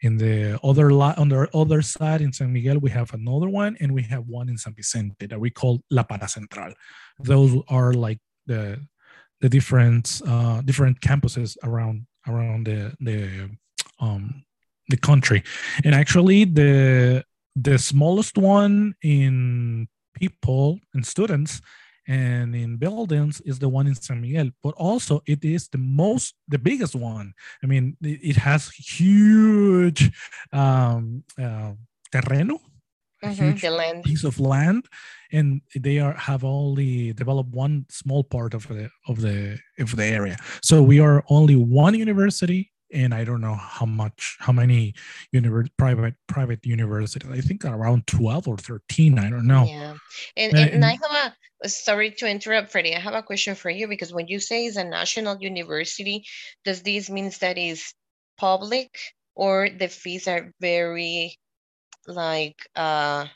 in 0.08 0.14
the 0.24 0.60
other 0.70 0.88
on 1.22 1.28
the 1.34 1.42
other 1.62 1.82
side 1.96 2.22
in 2.26 2.32
san 2.38 2.52
miguel 2.56 2.78
we 2.86 2.92
have 3.00 3.10
another 3.20 3.50
one 3.64 3.74
and 3.82 3.90
we 3.98 4.04
have 4.14 4.24
one 4.40 4.48
in 4.52 4.58
san 4.64 4.74
vicente 4.80 5.26
that 5.32 5.40
we 5.40 5.50
call 5.60 5.74
la 5.98 6.04
paracentral. 6.04 6.74
Those 7.32 7.54
are 7.78 7.92
like 8.06 8.22
the 8.52 8.64
the 9.42 9.50
different 9.58 10.06
uh, 10.32 10.62
different 10.70 10.96
campuses 11.08 11.50
around 11.68 11.98
around 12.32 12.62
the 12.70 12.82
the 13.08 13.50
um, 14.06 14.44
the 14.92 14.98
country, 14.98 15.44
and 15.86 15.94
actually 15.96 16.46
the 16.46 17.24
the 17.56 17.78
smallest 17.78 18.38
one 18.38 18.76
in 19.04 19.88
people 20.14 20.80
and 20.94 21.06
students 21.06 21.62
and 22.08 22.56
in 22.56 22.78
buildings 22.78 23.42
is 23.42 23.60
the 23.60 23.70
one 23.70 23.88
in 23.88 23.96
San 23.96 24.22
Miguel, 24.22 24.50
but 24.64 24.74
also 24.76 25.22
it 25.28 25.44
is 25.46 25.68
the 25.70 25.78
most, 25.78 26.34
the 26.48 26.58
biggest 26.58 26.96
one. 26.96 27.34
I 27.64 27.68
mean, 27.68 27.96
it, 28.02 28.36
has 28.38 28.70
huge 28.72 30.12
um, 30.52 31.24
uh, 31.40 31.74
terreno, 32.14 32.58
a 33.24 33.30
Mhm, 33.30 33.34
huge 33.34 33.64
land. 33.64 34.04
piece 34.04 34.24
of 34.24 34.40
land, 34.40 34.86
and 35.32 35.62
they 35.76 36.00
are 36.00 36.14
have 36.14 36.44
only 36.44 37.14
developed 37.14 37.52
one 37.54 37.86
small 37.90 38.24
part 38.24 38.54
of 38.54 38.68
the 38.68 38.90
of 39.08 39.22
the 39.22 39.60
of 39.80 39.96
the 39.96 40.06
area. 40.06 40.38
So 40.62 40.82
we 40.82 41.00
are 41.00 41.24
only 41.30 41.56
one 41.56 41.94
university, 41.96 42.72
and 42.94 43.14
I 43.14 43.24
don't 43.24 43.42
know 43.42 43.56
how 43.56 43.86
much, 43.86 44.38
how 44.40 44.54
many 44.54 44.94
univer- 45.34 45.70
private 45.78 46.16
private 46.28 46.66
universities. 46.66 47.30
I 47.32 47.42
think 47.42 47.66
around 47.66 48.08
twelve 48.08 48.48
or 48.48 48.58
thirteen. 48.58 49.20
I 49.20 49.30
don't 49.30 49.48
know. 49.48 49.66
Yeah. 49.66 49.96
And, 50.38 50.58
and, 50.58 50.70
and 50.72 50.86
I 50.86 50.92
have 50.92 51.34
a, 51.64 51.70
sorry 51.70 52.12
to 52.12 52.28
interrupt, 52.28 52.72
Freddie. 52.72 52.96
I 52.96 53.00
have 53.00 53.14
a 53.14 53.24
question 53.24 53.56
for 53.56 53.70
you 53.70 53.88
because 53.88 54.14
when 54.14 54.28
you 54.28 54.40
say 54.40 54.66
it's 54.66 54.78
a 54.78 54.84
national 54.84 55.38
university, 55.40 56.26
does 56.66 56.82
this 56.82 57.10
means 57.10 57.40
that 57.40 57.58
is 57.58 57.94
public 58.38 58.98
or 59.36 59.70
the 59.70 59.88
fees 59.88 60.28
are 60.28 60.52
very 60.60 61.38
like 62.08 62.58
uh 62.76 63.28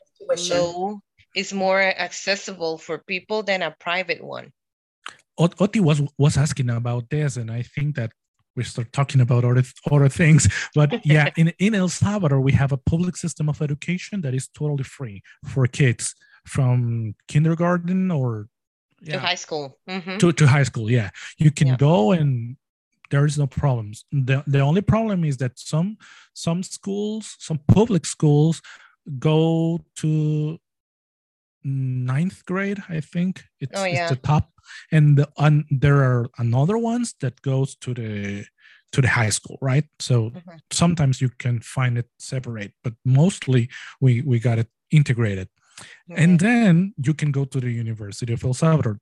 low? 0.50 1.00
Is 1.36 1.52
more 1.52 1.82
accessible 1.82 2.78
for 2.78 3.00
people 3.00 3.44
than 3.44 3.62
a 3.62 3.76
private 3.78 4.24
one. 4.24 4.54
Ot- 5.38 5.60
Oti 5.60 5.82
was 5.82 6.02
was 6.18 6.38
asking 6.38 6.70
about 6.70 7.10
this, 7.10 7.36
and 7.36 7.52
I 7.52 7.62
think 7.62 7.98
that 7.98 8.14
we 8.56 8.64
start 8.64 8.92
talking 8.92 9.22
about 9.22 9.44
other 9.44 9.64
other 9.92 10.10
things. 10.10 10.48
But 10.74 11.06
yeah, 11.06 11.30
in 11.38 11.54
in 11.60 11.76
El 11.76 11.90
Salvador, 11.90 12.40
we 12.42 12.54
have 12.54 12.72
a 12.72 12.78
public 12.78 13.16
system 13.18 13.50
of 13.50 13.62
education 13.62 14.22
that 14.22 14.34
is 14.34 14.48
totally 14.48 14.84
free 14.84 15.22
for 15.46 15.68
kids 15.68 16.16
from 16.46 17.16
kindergarten 17.28 18.12
or 18.12 18.48
To 19.06 19.20
high 19.20 19.38
school. 19.38 19.78
Mhm. 19.90 20.18
to, 20.20 20.32
to 20.34 20.46
high 20.48 20.64
school. 20.66 20.90
Yeah, 20.92 21.10
you 21.38 21.52
can 21.52 21.68
Yeah. 21.68 21.78
go 21.78 22.12
and 22.14 22.58
there 23.12 23.26
is 23.26 23.38
no 23.38 23.48
problems. 23.48 24.06
the 24.28 24.44
The 24.48 24.60
only 24.62 24.82
problem 24.82 25.24
is 25.24 25.38
that 25.38 25.52
some 25.60 25.98
some 26.34 26.64
schools, 26.64 27.36
some 27.40 27.60
public 27.78 28.06
schools, 28.06 28.62
go 29.20 29.80
to 30.02 30.60
ninth 31.66 32.46
grade. 32.46 32.82
I 32.90 33.02
think 33.02 33.44
it's, 33.60 33.80
Oh, 33.80 33.84
it's 33.86 34.10
the 34.10 34.16
top, 34.16 34.52
and 34.92 35.18
the, 35.18 35.28
and 35.38 35.66
there 35.72 36.04
are 36.04 36.30
another 36.38 36.78
ones 36.78 37.16
that 37.22 37.42
goes 37.42 37.76
to 37.78 37.94
the 37.94 38.46
to 38.92 39.02
the 39.02 39.10
high 39.10 39.32
school, 39.32 39.58
right? 39.62 39.86
So 40.00 40.30
Mhm. 40.30 40.60
sometimes 40.72 41.20
you 41.20 41.30
can 41.38 41.60
find 41.60 41.98
it 41.98 42.08
separate, 42.20 42.72
but 42.84 42.94
mostly 43.04 43.70
we 44.00 44.22
we 44.22 44.40
got 44.40 44.58
it 44.60 44.70
integrated 44.92 45.50
and 46.22 46.40
then 46.40 46.94
you 47.06 47.14
can 47.14 47.32
go 47.32 47.44
to 47.46 47.60
the 47.60 47.72
University 47.72 48.32
of 48.34 48.44
El 48.46 48.54
Salvador. 48.54 49.00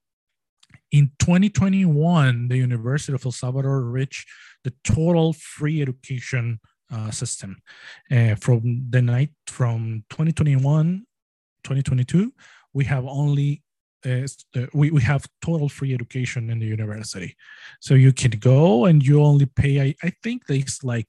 In 0.92 1.12
2021, 1.20 2.48
the 2.48 2.58
University 2.58 3.14
of 3.14 3.26
El 3.26 3.32
Salvador 3.32 3.82
reached 3.84 4.28
the 4.64 4.74
total 4.84 5.34
free 5.34 5.82
education 5.82 6.60
uh, 6.92 7.12
system. 7.12 7.58
Uh, 8.12 8.36
from 8.36 8.62
the 8.90 9.02
night 9.02 9.32
from 9.48 10.04
2021, 10.10 11.06
2022, 11.64 12.34
we 12.74 12.86
have 12.86 13.06
only 13.06 13.62
uh, 14.06 14.28
uh, 14.58 14.66
we, 14.74 14.92
we 14.92 15.02
have 15.02 15.26
total 15.42 15.70
free 15.70 15.94
education 15.94 16.50
in 16.50 16.60
the 16.60 16.66
university. 16.66 17.36
So 17.80 17.94
you 17.94 18.12
can 18.12 18.32
go 18.32 18.86
and 18.86 19.06
you 19.06 19.24
only 19.24 19.46
pay, 19.46 19.82
I, 19.82 19.96
I 20.04 20.12
think 20.22 20.44
it's 20.50 20.84
like 20.84 21.08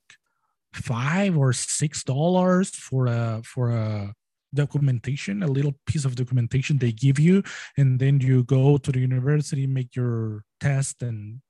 five 0.72 1.36
or 1.36 1.52
six 1.52 2.04
dollars 2.04 2.70
for 2.70 3.06
a 3.06 3.42
for 3.44 3.70
a 3.70 4.14
documentation, 4.54 5.42
a 5.42 5.48
little 5.48 5.74
piece 5.86 6.04
of 6.04 6.14
documentation 6.14 6.78
they 6.78 6.92
give 6.92 7.18
you, 7.18 7.42
and 7.76 7.98
then 7.98 8.20
you 8.20 8.44
go 8.44 8.76
to 8.78 8.92
the 8.92 9.00
university, 9.00 9.66
make 9.66 9.96
your 9.96 10.44
test, 10.60 11.02
and 11.02 11.40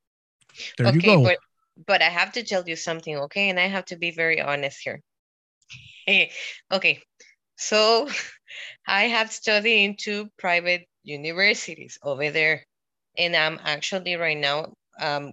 there 0.78 0.94
you 0.94 1.00
go. 1.00 1.22
but 1.22 1.38
but 1.86 2.02
I 2.02 2.09
have 2.09 2.32
to 2.32 2.42
tell 2.42 2.66
you 2.66 2.76
something, 2.76 3.16
okay? 3.26 3.50
And 3.50 3.59
I 3.59 3.66
have 3.66 3.84
to 3.86 3.96
be 3.96 4.11
very 4.11 4.40
honest 4.40 4.80
here. 4.82 5.00
okay, 6.72 7.02
so 7.57 8.09
I 8.86 9.05
have 9.05 9.32
studied 9.32 9.84
in 9.84 9.96
two 9.96 10.28
private 10.38 10.86
universities 11.02 11.98
over 12.02 12.30
there, 12.30 12.64
and 13.16 13.36
I'm 13.36 13.59
actually 13.62 14.16
right 14.16 14.36
now 14.38 14.74
um 15.00 15.32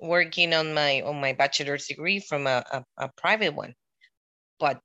working 0.00 0.54
on 0.54 0.74
my 0.74 1.02
on 1.02 1.20
my 1.20 1.32
bachelor's 1.32 1.86
degree 1.86 2.20
from 2.20 2.46
a, 2.46 2.64
a, 2.70 2.84
a 2.96 3.08
private 3.16 3.54
one. 3.54 3.74
But 4.58 4.80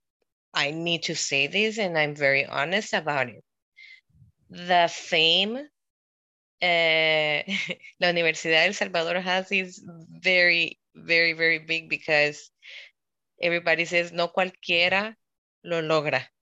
I 0.53 0.71
need 0.71 1.03
to 1.03 1.15
say 1.15 1.47
this, 1.47 1.77
and 1.79 1.97
I'm 1.97 2.15
very 2.15 2.45
honest 2.45 2.93
about 2.93 3.29
it. 3.29 3.43
The 4.49 4.87
fame 4.91 5.67
eh, 6.61 7.43
la 7.99 8.07
Universidad 8.07 8.65
del 8.65 8.73
Salvador 8.73 9.19
has 9.21 9.51
is 9.51 9.83
very, 10.09 10.79
very, 10.95 11.33
very 11.33 11.59
big 11.59 11.89
because 11.89 12.51
everybody 13.41 13.85
says 13.85 14.11
no 14.11 14.27
cualquiera 14.29 15.15
lo 15.63 15.81
logra. 15.81 16.32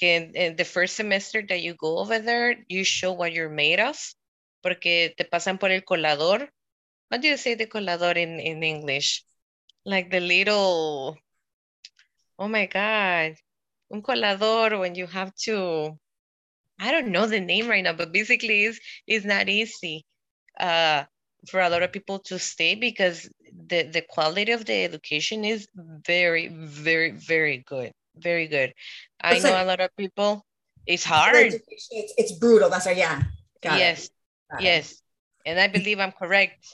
Que 0.00 0.30
in 0.34 0.56
the 0.56 0.64
first 0.64 0.96
semester 0.96 1.42
that 1.46 1.60
you 1.60 1.74
go 1.74 1.98
over 1.98 2.18
there, 2.18 2.56
you 2.68 2.84
show 2.84 3.12
what 3.12 3.34
you're 3.34 3.50
made 3.50 3.80
of, 3.80 3.98
porque 4.62 5.14
te 5.14 5.24
pasan 5.24 5.60
por 5.60 5.70
el 5.70 5.82
colador. 5.82 6.48
What 7.08 7.20
do 7.20 7.28
you 7.28 7.36
say 7.36 7.54
the 7.54 7.66
colador 7.66 8.16
in, 8.16 8.40
in 8.40 8.62
English? 8.62 9.24
Like 9.84 10.10
the 10.10 10.20
little, 10.20 11.18
oh 12.38 12.48
my 12.48 12.64
God, 12.64 13.34
un 13.92 14.00
colador 14.00 14.78
when 14.80 14.94
you 14.94 15.06
have 15.06 15.34
to, 15.44 15.98
I 16.80 16.92
don't 16.92 17.08
know 17.12 17.26
the 17.26 17.40
name 17.40 17.68
right 17.68 17.84
now, 17.84 17.92
but 17.92 18.12
basically 18.12 18.64
it's, 18.64 18.80
it's 19.06 19.26
not 19.26 19.50
easy 19.50 20.06
uh, 20.58 21.04
for 21.50 21.60
a 21.60 21.68
lot 21.68 21.82
of 21.82 21.92
people 21.92 22.20
to 22.20 22.38
stay 22.38 22.74
because 22.74 23.28
the, 23.52 23.82
the 23.82 24.02
quality 24.02 24.52
of 24.52 24.64
the 24.64 24.84
education 24.84 25.44
is 25.44 25.68
very, 25.74 26.48
very, 26.48 27.10
very 27.10 27.58
good. 27.58 27.92
Very 28.22 28.48
good. 28.48 28.72
I 29.20 29.34
It's 29.34 29.44
know 29.44 29.52
like- 29.52 29.62
a 29.64 29.66
lot 29.66 29.80
of 29.80 29.90
people, 29.96 30.44
it's 30.86 31.04
hard. 31.04 31.36
It's, 31.36 32.14
it's 32.16 32.32
brutal. 32.32 32.70
That's 32.70 32.86
right. 32.86 32.96
Yeah. 32.96 33.22
Got 33.62 33.76
it. 33.76 33.80
yes, 33.80 33.98
it. 34.52 34.60
yes. 34.62 35.02
And 35.46 35.58
I 35.60 35.68
believe 35.68 35.98
I'm 36.00 36.12
correct. 36.12 36.64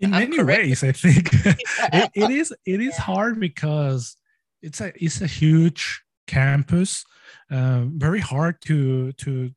in 0.00 0.14
I'm 0.14 0.30
many 0.30 0.36
correct. 0.38 0.62
ways 0.62 0.84
i 0.84 0.92
think 0.92 1.24
it, 1.44 2.10
it 2.22 2.30
is 2.30 2.54
it 2.64 2.80
is 2.80 2.94
Yeah. 2.94 3.02
hard 3.10 3.40
because 3.40 4.16
it's 4.62 4.80
a 4.80 4.92
it's 5.04 5.20
a 5.20 5.26
huge 5.26 6.02
campus 6.28 7.04
uh, 7.50 7.82
very 8.06 8.20
hard 8.20 8.60
to 8.68 9.10
to 9.22 9.50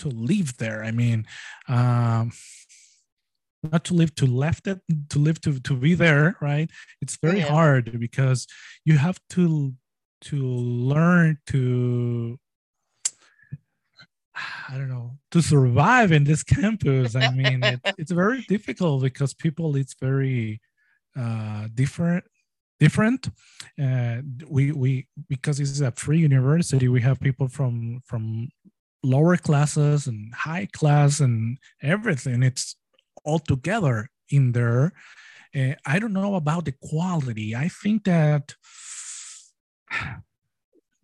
to 0.00 0.08
live 0.08 0.50
there 0.58 0.84
i 0.84 0.90
mean 0.92 1.24
um 1.68 2.30
not 3.62 3.84
to 3.88 3.94
live 3.94 4.12
to 4.20 4.26
left 4.26 4.66
it 4.66 4.80
to 5.08 5.18
live 5.18 5.40
to 5.44 5.58
to 5.60 5.74
be 5.76 5.94
there 5.94 6.36
right 6.40 6.68
it's 7.02 7.16
very 7.16 7.40
Yeah. 7.40 7.48
hard 7.56 7.84
because 7.98 8.46
you 8.84 8.98
have 8.98 9.18
to 9.36 9.72
to 10.22 10.36
learn 10.36 11.38
to 11.46 12.38
I 14.68 14.76
don't 14.76 14.88
know 14.88 15.18
to 15.32 15.42
survive 15.42 16.12
in 16.12 16.24
this 16.24 16.42
campus. 16.56 17.16
I 17.16 17.30
mean, 17.30 17.62
it's 17.62 17.92
it's 17.98 18.12
very 18.12 18.42
difficult 18.42 19.02
because 19.02 19.34
people 19.34 19.76
it's 19.76 19.94
very 19.94 20.60
uh, 21.16 21.68
different. 21.74 22.24
Different. 22.78 23.28
Uh, 23.78 24.22
we 24.48 24.72
we 24.72 25.06
because 25.28 25.58
this 25.58 25.70
is 25.70 25.82
a 25.82 25.90
free 25.90 26.20
university, 26.20 26.88
we 26.88 27.02
have 27.02 27.20
people 27.20 27.46
from 27.46 28.00
from 28.06 28.48
lower 29.02 29.36
classes 29.36 30.06
and 30.06 30.32
high 30.34 30.66
class 30.72 31.20
and 31.20 31.58
everything. 31.82 32.42
It's 32.42 32.76
all 33.22 33.38
together 33.38 34.08
in 34.30 34.52
there. 34.52 34.92
Uh, 35.54 35.74
I 35.84 35.98
don't 35.98 36.14
know 36.14 36.36
about 36.36 36.64
the 36.64 36.74
quality. 36.82 37.54
I 37.54 37.68
think 37.68 38.04
that 38.04 38.54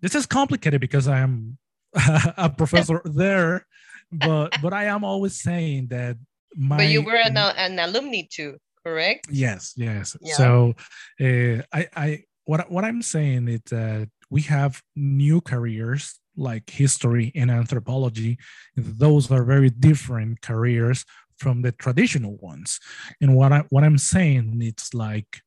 this 0.01 0.14
is 0.14 0.26
complicated 0.26 0.80
because 0.80 1.09
I 1.09 1.18
am 1.20 1.59
a 2.37 2.51
professor 2.51 3.01
there, 3.05 3.66
but 4.12 4.51
but 4.62 4.72
I 4.72 4.84
am 4.84 5.05
always 5.05 5.41
saying 5.41 5.89
that 5.89 6.16
my 6.57 6.76
but 6.76 6.89
you 6.89 7.03
were 7.03 7.16
an, 7.16 7.37
an 7.37 7.78
alumni 7.78 8.22
too, 8.30 8.57
correct? 8.82 9.26
yes 9.30 9.74
yes 9.76 10.16
Yeah. 10.20 10.34
so 10.34 10.74
uh, 11.20 11.62
i 11.72 11.87
i 11.97 12.22
what 12.45 12.70
what 12.70 12.84
i'm 12.84 13.03
saying 13.03 13.49
is 13.49 13.61
that 13.70 14.09
we 14.30 14.43
have 14.43 14.80
new 14.95 15.41
careers 15.41 16.18
like 16.37 16.70
history 16.70 17.32
and 17.34 17.51
anthropology 17.51 18.39
those 18.76 19.30
are 19.30 19.45
very 19.45 19.70
different 19.70 20.41
careers 20.43 21.05
from 21.37 21.62
the 21.62 21.72
traditional 21.72 22.37
ones 22.37 22.78
and 23.20 23.34
what 23.37 23.53
i 23.53 23.64
what 23.70 23.84
i'm 23.84 23.99
saying 23.99 24.59
it's 24.62 24.95
like 24.95 25.41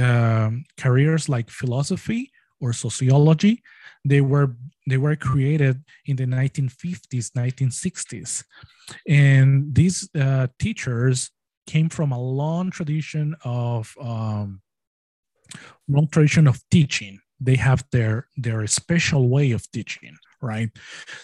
um, 0.00 0.64
careers 0.78 1.28
like 1.28 1.50
philosophy 1.50 2.30
or 2.60 2.72
sociology. 2.72 3.62
They 4.04 4.20
were 4.20 4.56
they 4.88 4.96
were 4.96 5.14
created 5.16 5.84
in 6.06 6.16
the 6.16 6.24
1950s, 6.24 7.30
1960s, 7.32 8.44
and 9.06 9.74
these 9.74 10.08
uh, 10.18 10.48
teachers 10.58 11.30
came 11.66 11.88
from 11.88 12.12
a 12.12 12.20
long 12.20 12.70
tradition 12.70 13.36
of 13.44 13.94
um, 14.00 14.60
long 15.88 16.08
tradition 16.08 16.46
of 16.46 16.60
teaching. 16.70 17.20
They 17.40 17.56
have 17.56 17.84
their 17.92 18.28
their 18.36 18.66
special 18.66 19.28
way 19.28 19.52
of 19.52 19.70
teaching, 19.70 20.16
right? 20.40 20.70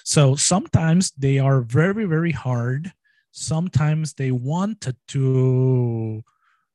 So 0.04 0.36
sometimes 0.36 1.12
they 1.12 1.38
are 1.38 1.62
very 1.62 2.04
very 2.04 2.32
hard. 2.32 2.92
Sometimes 3.32 4.14
they 4.14 4.32
wanted 4.32 4.96
to 5.08 6.24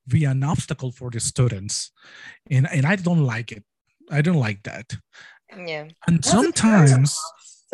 be 0.08 0.26
an 0.26 0.44
obstacle 0.44 0.92
for 0.92 1.10
the 1.10 1.20
students, 1.20 1.92
and 2.50 2.68
and 2.72 2.86
I 2.86 2.96
don't 2.96 3.24
like 3.26 3.52
it. 3.52 3.64
I 4.12 4.22
don't 4.22 4.40
like 4.40 4.64
that. 4.64 4.94
Yeah. 5.56 5.88
And 6.08 6.18
That's 6.18 6.32
sometimes 6.32 7.18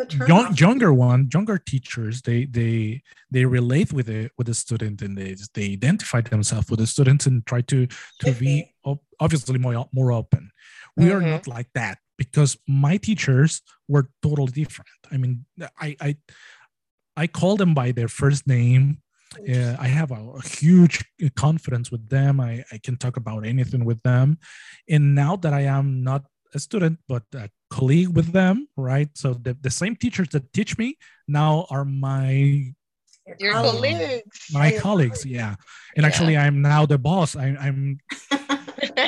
a 0.00 0.06
turn 0.18 0.28
young, 0.28 0.54
younger 0.54 0.92
one 0.92 1.28
younger 1.32 1.58
teachers 1.58 2.22
they 2.22 2.44
they 2.46 3.02
they 3.30 3.44
relate 3.44 3.92
with 3.92 4.06
the 4.06 4.30
with 4.38 4.46
the 4.46 4.54
student 4.54 5.02
and 5.02 5.16
they 5.16 5.34
they 5.54 5.72
identify 5.72 6.20
themselves 6.20 6.70
with 6.70 6.78
the 6.80 6.86
students 6.86 7.26
and 7.26 7.44
try 7.46 7.60
to 7.62 7.86
to 8.20 8.32
be 8.32 8.74
obviously 9.20 9.58
more 9.58 9.88
more 9.92 10.12
open 10.12 10.50
we 10.96 11.10
are 11.12 11.20
Mhm. 11.20 11.30
not 11.30 11.46
like 11.46 11.70
that 11.74 11.98
because 12.18 12.56
my 12.66 12.96
teachers 12.98 13.62
were 13.88 14.08
totally 14.22 14.52
different 14.52 14.90
i 15.12 15.16
mean 15.16 15.44
i 15.86 15.96
i 16.00 16.16
i 17.16 17.26
call 17.26 17.56
them 17.56 17.72
by 17.74 17.92
their 17.92 18.08
first 18.08 18.46
name 18.46 19.00
uh, 19.38 19.76
I 19.78 19.86
have 19.88 20.10
a, 20.10 20.14
a 20.14 20.42
huge 20.42 21.04
confidence 21.36 21.90
with 21.90 22.08
them. 22.08 22.40
I, 22.40 22.64
I 22.72 22.78
can 22.78 22.96
talk 22.96 23.16
about 23.16 23.46
anything 23.46 23.84
with 23.84 24.02
them. 24.02 24.38
And 24.88 25.14
now 25.14 25.36
that 25.36 25.52
I 25.52 25.62
am 25.62 26.02
not 26.02 26.24
a 26.54 26.58
student, 26.58 26.98
but 27.08 27.22
a 27.34 27.48
colleague 27.70 28.08
with 28.08 28.32
them, 28.32 28.66
right? 28.76 29.08
So 29.14 29.34
the, 29.34 29.56
the 29.60 29.70
same 29.70 29.94
teachers 29.94 30.28
that 30.30 30.52
teach 30.52 30.76
me 30.78 30.98
now 31.28 31.66
are 31.70 31.84
my 31.84 32.72
Your 33.38 33.52
colleagues. 33.52 34.48
my 34.52 34.72
colleagues. 34.72 35.24
Yeah. 35.24 35.54
And 35.96 36.02
Yeah. 36.02 36.06
actually 36.08 36.36
I'm 36.36 36.60
now 36.62 36.86
the 36.86 36.98
boss. 36.98 37.36
I, 37.36 37.56
I'm 37.60 38.00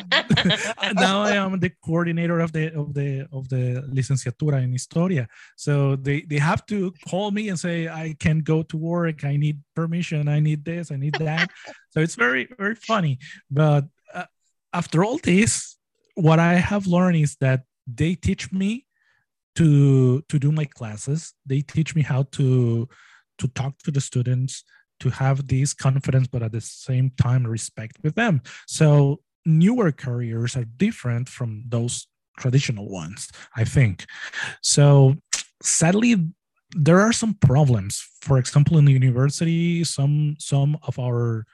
now 0.95 1.23
I 1.23 1.33
am 1.33 1.59
the 1.59 1.73
coordinator 1.85 2.41
of 2.41 2.53
the 2.53 2.75
of 2.75 2.95
the 2.95 3.29
of 3.33 3.49
the 3.49 3.85
licenciatura 3.93 4.63
in 4.63 4.73
historia. 4.73 5.29
So 5.57 5.97
they 5.97 6.23
they 6.23 6.39
have 6.39 6.65
to 6.67 6.93
call 7.09 7.31
me 7.31 7.49
and 7.49 7.59
say 7.59 7.89
I 7.89 8.15
can 8.19 8.41
go 8.41 8.63
to 8.63 8.77
work. 8.77 9.25
I 9.25 9.37
need 9.37 9.61
permission. 9.75 10.29
I 10.29 10.41
need 10.41 10.65
this. 10.65 10.91
I 10.91 10.97
need 10.97 11.15
that. 11.15 11.51
so 11.91 12.01
it's 12.01 12.15
very 12.15 12.49
very 12.59 12.75
funny. 12.75 13.19
But 13.51 13.87
uh, 14.15 14.27
after 14.73 15.05
all 15.05 15.19
this, 15.19 15.77
what 16.15 16.39
I 16.39 16.55
have 16.55 16.87
learned 16.87 17.17
is 17.17 17.37
that 17.41 17.65
they 17.87 18.15
teach 18.15 18.53
me 18.53 18.87
to 19.57 20.23
to 20.23 20.39
do 20.39 20.53
my 20.53 20.65
classes. 20.65 21.35
They 21.47 21.61
teach 21.61 21.95
me 21.95 22.03
how 22.03 22.25
to 22.37 22.89
to 23.39 23.49
talk 23.49 23.79
to 23.79 23.91
the 23.91 24.01
students 24.01 24.65
to 25.03 25.11
have 25.11 25.49
this 25.49 25.75
confidence 25.75 26.29
but 26.29 26.43
at 26.43 26.53
the 26.53 26.61
same 26.61 27.11
time 27.21 27.45
respect 27.45 27.97
with 28.05 28.15
them 28.15 28.41
so 28.67 29.21
newer 29.45 29.93
careers 29.93 30.57
are 30.57 30.67
different 30.77 31.29
from 31.29 31.65
those 31.69 32.07
traditional 32.39 32.89
ones 32.89 33.29
i 33.57 33.65
think. 33.65 34.07
So 34.63 35.17
sadly 35.63 36.17
there 36.75 37.01
are 37.01 37.13
some 37.13 37.35
problems. 37.35 38.03
For 38.23 38.39
example 38.39 38.79
in 38.79 38.85
the 38.85 38.93
university 38.93 39.85
some 39.85 40.37
some 40.39 40.79
of 40.83 40.99
our 40.99 41.45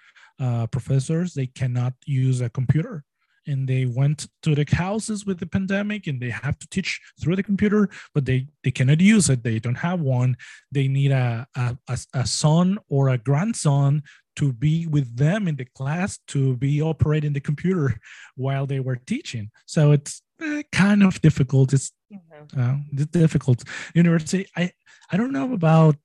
uh, 0.40 0.66
professors 0.68 1.34
they 1.34 1.46
cannot 1.46 1.94
use 2.06 2.40
a 2.40 2.50
computer 2.50 3.04
and 3.48 3.68
they 3.68 3.84
went 3.86 4.26
to 4.44 4.54
the 4.54 4.66
houses 4.70 5.24
with 5.26 5.38
the 5.40 5.46
pandemic 5.46 6.06
and 6.06 6.20
they 6.20 6.30
have 6.30 6.58
to 6.58 6.68
teach 6.68 7.00
through 7.20 7.36
the 7.36 7.42
computer 7.42 7.88
but 8.14 8.24
they 8.26 8.46
they 8.64 8.70
cannot 8.70 9.00
use 9.00 9.28
it. 9.30 9.42
They 9.42 9.58
don't 9.58 9.82
have 9.88 10.00
one. 10.00 10.36
They 10.70 10.86
need 10.88 11.12
a 11.12 11.46
a, 11.54 11.76
a, 12.14 12.26
son 12.26 12.78
or 12.88 13.08
a 13.08 13.18
grandson 13.18 14.02
to 14.36 14.52
be 14.52 14.86
with 14.86 15.16
them 15.16 15.48
in 15.48 15.56
the 15.56 15.64
class 15.78 16.18
to 16.28 16.56
be 16.56 16.80
operating 16.82 17.32
the 17.32 17.40
computer 17.40 17.86
while 18.36 18.66
they 18.66 18.80
were 18.80 18.96
teaching. 19.12 19.50
So 19.66 19.92
it's 19.92 20.22
uh, 20.40 20.62
kind 20.72 21.02
of 21.02 21.20
difficult. 21.20 21.72
It's 21.72 21.90
Mhm. 22.10 22.58
uh, 22.62 23.04
difficult. 23.22 23.58
University 23.94 24.42
i 24.56 24.64
i 25.12 25.14
don't 25.18 25.32
know 25.38 25.52
about 25.60 25.96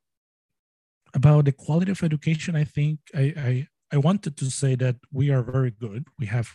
about 1.13 1.45
the 1.45 1.51
quality 1.63 1.91
of 1.91 2.03
education. 2.03 2.51
I 2.63 2.65
think 2.75 2.95
i 3.23 3.25
i 3.49 3.67
i 3.95 3.97
wanted 4.07 4.33
to 4.41 4.45
say 4.59 4.75
that 4.83 4.95
we 5.11 5.25
are 5.33 5.43
very 5.55 5.71
good. 5.85 6.01
We 6.19 6.25
have 6.35 6.49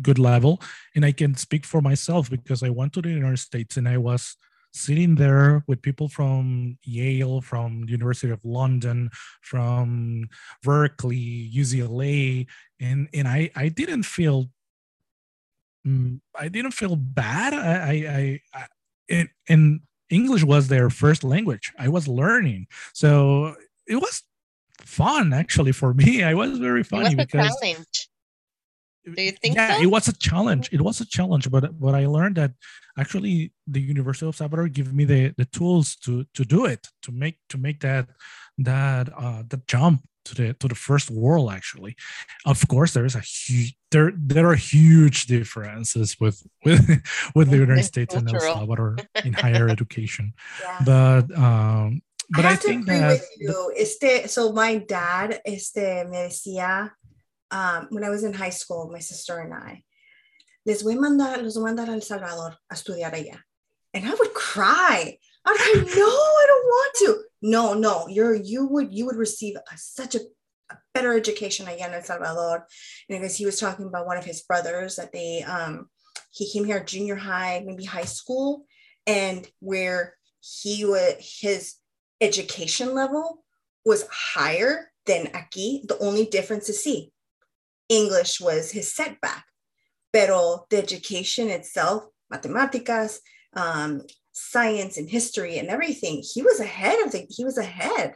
good 0.00 0.18
level 0.18 0.60
and 0.94 1.04
i 1.04 1.12
can 1.12 1.34
speak 1.36 1.64
for 1.66 1.80
myself 1.80 2.30
because 2.30 2.62
i 2.62 2.70
went 2.70 2.92
to 2.92 3.02
the 3.02 3.10
united 3.10 3.38
states 3.38 3.76
and 3.76 3.88
i 3.88 3.96
was 3.96 4.36
sitting 4.72 5.16
there 5.16 5.62
with 5.66 5.82
people 5.82 6.08
from 6.08 6.78
yale 6.84 7.42
from 7.42 7.84
the 7.84 7.92
university 7.92 8.32
of 8.32 8.42
london 8.44 9.10
from 9.42 10.28
berkeley 10.62 11.50
ucla 11.54 12.46
and 12.80 13.08
and 13.12 13.28
i 13.28 13.50
i 13.54 13.68
didn't 13.68 14.04
feel 14.04 14.48
mm, 15.86 16.18
i 16.38 16.48
didn't 16.48 16.72
feel 16.72 16.96
bad. 16.96 17.52
I 17.52 18.40
i, 18.54 18.58
I, 18.58 18.66
and, 19.10 19.28
and 19.48 19.80
english 20.12 20.44
was 20.44 20.68
their 20.68 20.90
first 20.90 21.24
language. 21.24 21.72
I 21.78 21.88
was 21.88 22.06
learning. 22.06 22.66
So 22.92 23.56
it 23.86 23.96
was 23.96 24.22
fun 24.80 25.32
actually 25.32 25.72
for 25.72 25.94
me. 25.94 26.22
I 26.30 26.34
was 26.34 26.58
very 26.58 26.80
It 26.80 26.92
was 26.92 27.00
funny 27.02 27.14
because 27.14 27.56
challenge. 27.60 28.08
Do 29.04 29.22
you 29.22 29.32
think 29.32 29.56
yeah, 29.56 29.76
so? 29.76 29.82
it 29.82 29.86
was 29.86 30.08
a 30.08 30.12
challenge. 30.12 30.68
It 30.72 30.80
was 30.80 31.00
a 31.00 31.06
challenge, 31.06 31.50
but 31.50 31.78
but 31.78 31.94
I 31.94 32.06
learned 32.06 32.36
that 32.36 32.52
actually 32.98 33.52
the 33.66 33.80
University 33.80 34.26
of 34.26 34.36
Salvador 34.36 34.68
gave 34.68 34.92
me 34.92 35.04
the 35.04 35.34
the 35.36 35.46
tools 35.46 35.96
to 36.04 36.24
to 36.34 36.44
do 36.44 36.66
it, 36.66 36.88
to 37.02 37.12
make 37.12 37.38
to 37.48 37.58
make 37.58 37.80
that 37.80 38.08
that 38.58 39.08
uh 39.16 39.42
that 39.48 39.66
jump 39.66 40.02
to 40.24 40.34
the 40.34 40.54
to 40.54 40.68
the 40.68 40.74
first 40.74 41.10
world 41.10 41.50
actually. 41.50 41.96
Of 42.46 42.66
course, 42.68 42.94
there 42.94 43.04
is 43.04 43.16
a 43.16 43.20
huge 43.20 43.74
there 43.90 44.12
there 44.16 44.48
are 44.48 44.54
huge 44.54 45.26
differences 45.26 46.20
with 46.20 46.42
with 46.64 47.02
with 47.34 47.50
the 47.50 47.58
United 47.58 47.84
States 47.84 48.14
and 48.14 48.28
El 48.32 48.40
Salvador 48.40 48.98
in 49.24 49.32
higher 49.32 49.68
education. 49.68 50.32
Yeah. 50.62 50.78
But 50.86 51.36
um 51.36 52.02
but 52.30 52.44
I 52.44 52.48
I, 52.48 52.50
have 52.52 52.60
to 52.60 52.68
think 52.68 52.82
agree 52.82 52.98
that 52.98 53.10
with 53.10 53.28
you. 53.38 53.72
Este, 53.76 54.28
so 54.28 54.52
my 54.52 54.78
dad, 54.78 55.42
este, 55.44 56.06
me 56.08 56.18
decía, 56.28 56.92
um, 57.52 57.86
when 57.90 58.02
I 58.02 58.10
was 58.10 58.24
in 58.24 58.32
high 58.32 58.50
school, 58.50 58.90
my 58.90 58.98
sister 58.98 59.38
and 59.38 59.54
I, 59.54 59.84
les 60.66 60.82
voy 60.82 60.92
a 60.92 61.00
mandar, 61.00 61.42
los 61.42 61.56
voy 61.56 61.62
a 61.62 61.74
mandar 61.74 61.88
a 61.88 61.92
El 61.92 62.00
Salvador 62.00 62.56
a 62.70 62.74
estudiar 62.74 63.12
allá. 63.12 63.38
And 63.94 64.06
I 64.06 64.14
would 64.14 64.34
cry. 64.34 65.18
I 65.44 65.50
was 65.50 65.60
like, 65.60 65.96
no, 65.96 66.06
I 66.06 66.44
don't 66.48 66.64
want 66.64 66.94
to. 67.00 67.22
No, 67.42 67.74
no, 67.74 68.08
you're, 68.08 68.34
you 68.34 68.66
would, 68.66 68.92
you 68.92 69.04
would 69.06 69.16
receive 69.16 69.56
a, 69.56 69.76
such 69.76 70.14
a, 70.14 70.20
a 70.70 70.76
better 70.94 71.12
education 71.14 71.66
allá 71.66 71.86
in 71.86 71.94
El 71.94 72.02
Salvador. 72.02 72.66
And 73.08 73.20
because 73.20 73.36
he 73.36 73.44
was 73.44 73.60
talking 73.60 73.86
about 73.86 74.06
one 74.06 74.16
of 74.16 74.24
his 74.24 74.42
brothers 74.42 74.96
that 74.96 75.12
they, 75.12 75.42
um, 75.42 75.88
he 76.30 76.50
came 76.50 76.64
here 76.64 76.82
junior 76.82 77.16
high, 77.16 77.62
maybe 77.66 77.84
high 77.84 78.06
school, 78.06 78.64
and 79.06 79.46
where 79.60 80.16
he 80.40 80.84
would, 80.84 81.16
his 81.18 81.74
education 82.20 82.94
level 82.94 83.44
was 83.84 84.06
higher 84.10 84.90
than 85.06 85.26
aquí. 85.26 85.86
The 85.86 85.98
only 85.98 86.26
difference 86.26 86.68
is 86.68 86.82
see, 86.82 87.12
English 87.92 88.40
was 88.40 88.70
his 88.70 88.94
setback, 88.94 89.44
pero 90.12 90.64
the 90.70 90.78
education 90.78 91.50
itself, 91.50 92.06
matemáticas, 92.32 93.18
um, 93.54 94.02
science 94.32 94.96
and 94.96 95.10
history 95.10 95.58
and 95.58 95.68
everything, 95.68 96.22
he 96.22 96.40
was 96.42 96.58
ahead 96.58 96.98
of 97.04 97.12
the, 97.12 97.26
he 97.28 97.44
was 97.44 97.58
ahead. 97.58 98.14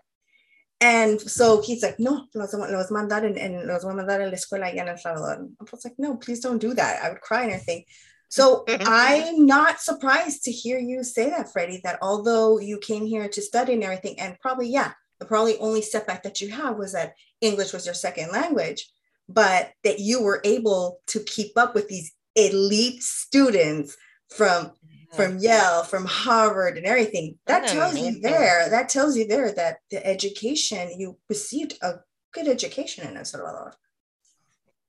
And 0.81 1.21
so 1.21 1.61
he's 1.61 1.83
like, 1.83 1.99
no, 1.99 2.27
los, 2.35 2.55
los 2.55 2.91
mandar 2.91 3.25
en, 3.25 3.37
en, 3.39 3.67
los 3.67 3.85
voy 3.85 3.93
a 3.93 3.97
mandar 3.97 4.21
a 4.21 4.27
la 4.27 4.37
escuela 4.37 4.67
allá 4.67 4.81
en 4.81 4.89
El 4.89 4.97
Salvador. 4.97 5.49
I 5.61 5.65
was 5.71 5.85
like, 5.85 5.95
no, 5.99 6.17
please 6.17 6.41
don't 6.41 6.59
do 6.59 6.75
that. 6.75 7.03
I 7.03 7.11
would 7.11 7.21
cry 7.21 7.43
and 7.43 7.53
everything. 7.53 7.85
So 8.29 8.65
I'm 8.69 9.47
not 9.47 9.81
surprised 9.81 10.45
to 10.45 10.53
hear 10.53 10.79
you 10.79 11.05
say 11.05 11.31
that, 11.31 11.53
Freddie, 11.53 11.81
that 11.85 11.99
although 12.01 12.59
you 12.59 12.79
came 12.79 13.07
here 13.07 13.29
to 13.29 13.43
study 13.43 13.75
and 13.75 13.85
everything, 13.85 14.19
and 14.21 14.39
probably, 14.41 14.69
yeah, 14.69 14.93
the 15.19 15.27
probably 15.27 15.59
only 15.59 15.83
setback 15.83 16.23
that 16.25 16.41
you 16.41 16.51
have 16.51 16.77
was 16.77 16.93
that 16.93 17.15
English 17.41 17.73
was 17.73 17.87
your 17.87 17.95
second 17.95 18.31
language, 18.33 18.91
but 19.29 19.73
that 19.85 20.01
you 20.01 20.23
were 20.23 20.41
able 20.45 21.01
to 21.09 21.21
keep 21.21 21.57
up 21.57 21.75
with 21.75 21.89
these 21.89 22.13
elite 22.35 23.03
students 23.03 23.97
from 24.35 24.73
from 25.15 25.39
Yale, 25.39 25.83
from 25.85 26.05
Harvard, 26.05 26.77
and 26.77 26.87
everything. 26.87 27.39
That 27.47 27.61
That's 27.61 27.73
tells 27.73 27.99
you 27.99 28.21
there, 28.21 28.69
that 28.69 28.89
tells 28.89 29.17
you 29.17 29.27
there 29.27 29.53
that 29.53 29.79
the 29.91 30.05
education, 30.07 30.91
you 30.99 31.17
received 31.29 31.79
a 31.81 31.95
good 32.33 32.49
education 32.49 33.09
in 33.09 33.17
El 33.17 33.25
Salvador. 33.25 33.75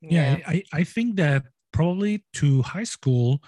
yeah, 0.02 0.40
I, 0.46 0.64
I 0.74 0.84
think 0.84 1.16
that 1.16 1.44
probably 1.72 2.26
to 2.34 2.62
high 2.62 2.84
school 2.84 3.42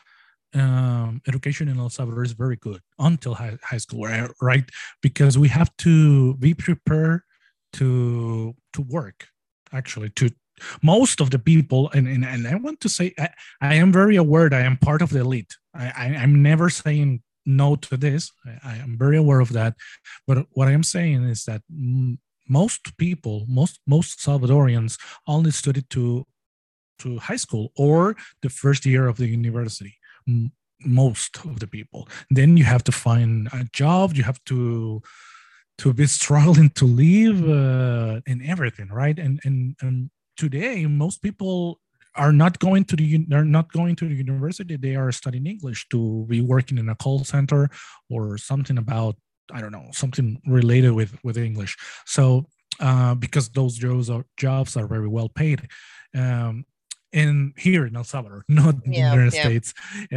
um, 0.53 1.21
education 1.27 1.67
in 1.67 1.77
El 1.79 1.89
Salvador 1.89 2.23
is 2.23 2.31
very 2.31 2.55
good 2.55 2.81
until 2.97 3.33
high, 3.35 3.57
high 3.61 3.77
school, 3.77 4.03
right? 4.03 4.29
right? 4.41 4.69
Because 5.01 5.37
we 5.37 5.47
have 5.49 5.75
to 5.77 6.35
be 6.35 6.53
prepared 6.53 7.21
to 7.73 8.55
to 8.73 8.81
work. 8.81 9.27
Actually, 9.71 10.09
to 10.11 10.31
most 10.81 11.21
of 11.21 11.31
the 11.31 11.39
people, 11.39 11.89
and 11.93 12.07
and, 12.07 12.25
and 12.25 12.47
I 12.47 12.55
want 12.55 12.79
to 12.81 12.89
say 12.89 13.13
I, 13.17 13.29
I 13.61 13.75
am 13.75 13.91
very 13.91 14.15
aware 14.15 14.49
that 14.49 14.61
I 14.61 14.65
am 14.65 14.77
part 14.77 15.01
of 15.01 15.09
the 15.09 15.19
elite. 15.19 15.55
I, 15.73 16.15
I'm 16.17 16.41
never 16.41 16.69
saying 16.69 17.21
no 17.45 17.75
to 17.75 17.97
this. 17.97 18.31
I, 18.45 18.73
I, 18.73 18.75
am 18.77 18.97
very 18.97 19.17
aware 19.17 19.39
of 19.39 19.53
that. 19.53 19.75
But 20.27 20.47
what 20.51 20.67
I 20.67 20.71
am 20.71 20.83
saying 20.83 21.23
is 21.23 21.45
that 21.45 21.61
most 22.47 22.97
people, 22.97 23.45
most 23.47 23.79
most 23.87 24.19
Salvadorians, 24.19 24.97
only 25.27 25.51
studied 25.51 25.89
to 25.91 26.25
to 26.99 27.17
high 27.19 27.37
school 27.37 27.71
or 27.77 28.15
the 28.41 28.49
first 28.49 28.85
year 28.85 29.07
of 29.07 29.17
the 29.17 29.27
university. 29.27 29.95
Most 30.85 31.37
of 31.45 31.59
the 31.59 31.67
people. 31.67 32.07
Then 32.29 32.57
you 32.57 32.63
have 32.63 32.83
to 32.85 32.91
find 32.91 33.49
a 33.51 33.65
job. 33.73 34.13
You 34.15 34.23
have 34.23 34.43
to 34.45 35.01
to 35.79 35.93
be 35.93 36.07
struggling 36.19 36.69
to 36.71 36.85
live 36.85 37.47
uh, 37.47 38.21
and 38.27 38.41
everything, 38.45 38.89
right? 38.89 39.17
And 39.17 39.39
and 39.43 39.75
and 39.81 40.09
today, 40.39 40.85
most 40.85 41.21
people 41.21 41.79
are 42.15 42.31
not 42.31 42.57
going 42.59 42.83
to 42.85 42.95
the 42.95 43.25
they're 43.27 43.45
not 43.45 43.71
going 43.71 43.95
to 43.97 44.07
the 44.07 44.15
university. 44.15 44.75
They 44.77 44.95
are 44.95 45.11
studying 45.11 45.45
english 45.45 45.87
to 45.89 46.25
be 46.27 46.41
working 46.41 46.77
in 46.77 46.89
a 46.89 46.95
call 46.95 47.23
center 47.23 47.69
or 48.09 48.37
something 48.37 48.77
about 48.77 49.15
i 49.55 49.59
don't 49.61 49.71
know 49.71 49.89
something 49.91 50.41
related 50.47 50.91
with 50.99 51.11
with 51.23 51.37
english. 51.37 51.73
So 52.05 52.45
uh, 52.79 53.15
because 53.15 53.49
those 53.49 53.75
jobs 53.75 54.09
are 54.09 54.25
jobs 54.37 54.77
are 54.77 54.87
very 54.87 55.07
well 55.07 55.29
paid 55.29 55.59
um, 56.15 56.65
and 57.13 57.53
here 57.57 57.85
in 57.85 57.95
el 57.95 58.03
salvador 58.03 58.43
not 58.61 58.75
yeah, 58.75 58.85
in 58.85 58.91
the 58.91 59.15
united 59.17 59.35
yeah. 59.35 59.45
states. 59.47 59.69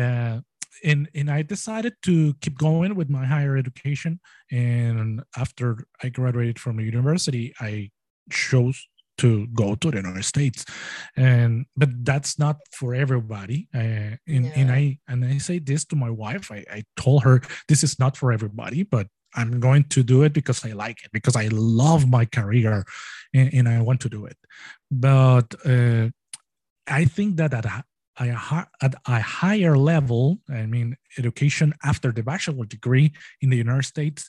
Uh, 0.03 0.41
and 0.85 1.09
and 1.19 1.29
i 1.31 1.43
decided 1.43 1.95
to 2.09 2.15
keep 2.43 2.57
going 2.69 2.95
with 2.95 3.09
my 3.11 3.25
higher 3.35 3.57
education. 3.57 4.21
And 4.51 5.23
after 5.37 5.67
i 6.03 6.09
graduated 6.09 6.59
from 6.59 6.75
the 6.79 6.87
university 6.95 7.45
i 7.61 7.91
chose 8.31 8.79
to 9.19 9.47
go 9.49 9.75
to 9.75 9.91
the 9.91 9.99
United 9.99 10.25
States, 10.25 10.65
and 11.17 11.67
but 11.77 11.91
that's 12.05 12.39
not 12.39 12.57
for 12.73 12.95
everybody. 12.95 13.69
Uh, 13.75 14.17
and, 14.27 14.47
yeah. 14.47 14.53
and 14.57 14.73
I 14.73 14.99
and 15.09 15.25
I 15.25 15.39
say 15.39 15.59
this 15.59 15.85
to 15.87 15.97
my 15.97 16.11
wife. 16.11 16.51
I, 16.51 16.65
I 16.71 16.85
told 16.97 17.23
her 17.25 17.43
this 17.69 17.85
is 17.85 17.99
not 17.99 18.17
for 18.17 18.33
everybody, 18.33 18.83
but 18.83 19.07
I'm 19.35 19.61
going 19.61 19.85
to 19.85 20.03
do 20.03 20.23
it 20.23 20.33
because 20.33 20.65
I 20.65 20.73
like 20.73 21.05
it, 21.05 21.11
because 21.13 21.37
I 21.37 21.49
love 21.51 22.09
my 22.09 22.25
career, 22.25 22.85
and, 23.35 23.53
and 23.55 23.69
I 23.69 23.81
want 23.81 24.01
to 24.03 24.09
do 24.09 24.27
it. 24.27 24.37
But 24.91 25.55
uh, 25.65 26.09
I 26.87 27.05
think 27.07 27.37
that 27.37 27.55
at 27.55 27.65
a, 27.65 27.85
at 28.19 28.95
a 29.07 29.21
higher 29.21 29.77
level, 29.77 30.39
I 30.51 30.67
mean, 30.67 30.97
education 31.19 31.73
after 31.83 32.13
the 32.13 32.23
bachelor 32.23 32.67
degree 32.67 33.13
in 33.41 33.51
the 33.51 33.57
United 33.57 33.85
States, 33.85 34.29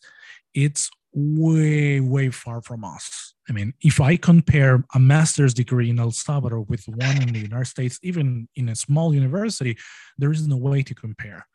it's 0.53 0.89
way, 1.13 1.99
way 1.99 2.29
far 2.29 2.61
from 2.61 2.83
us. 2.83 3.33
I 3.49 3.53
mean, 3.53 3.73
if 3.81 3.99
I 3.99 4.15
compare 4.17 4.83
a 4.93 4.99
master's 4.99 5.53
degree 5.53 5.89
in 5.89 5.99
El 5.99 6.11
Salvador 6.11 6.61
with 6.61 6.85
one 6.87 7.21
in 7.21 7.33
the 7.33 7.39
United 7.39 7.67
States, 7.67 7.99
even 8.01 8.47
in 8.55 8.69
a 8.69 8.75
small 8.75 9.13
university, 9.13 9.77
there 10.17 10.31
is 10.31 10.47
no 10.47 10.57
way 10.57 10.81
to 10.83 10.95
compare. 10.95 11.45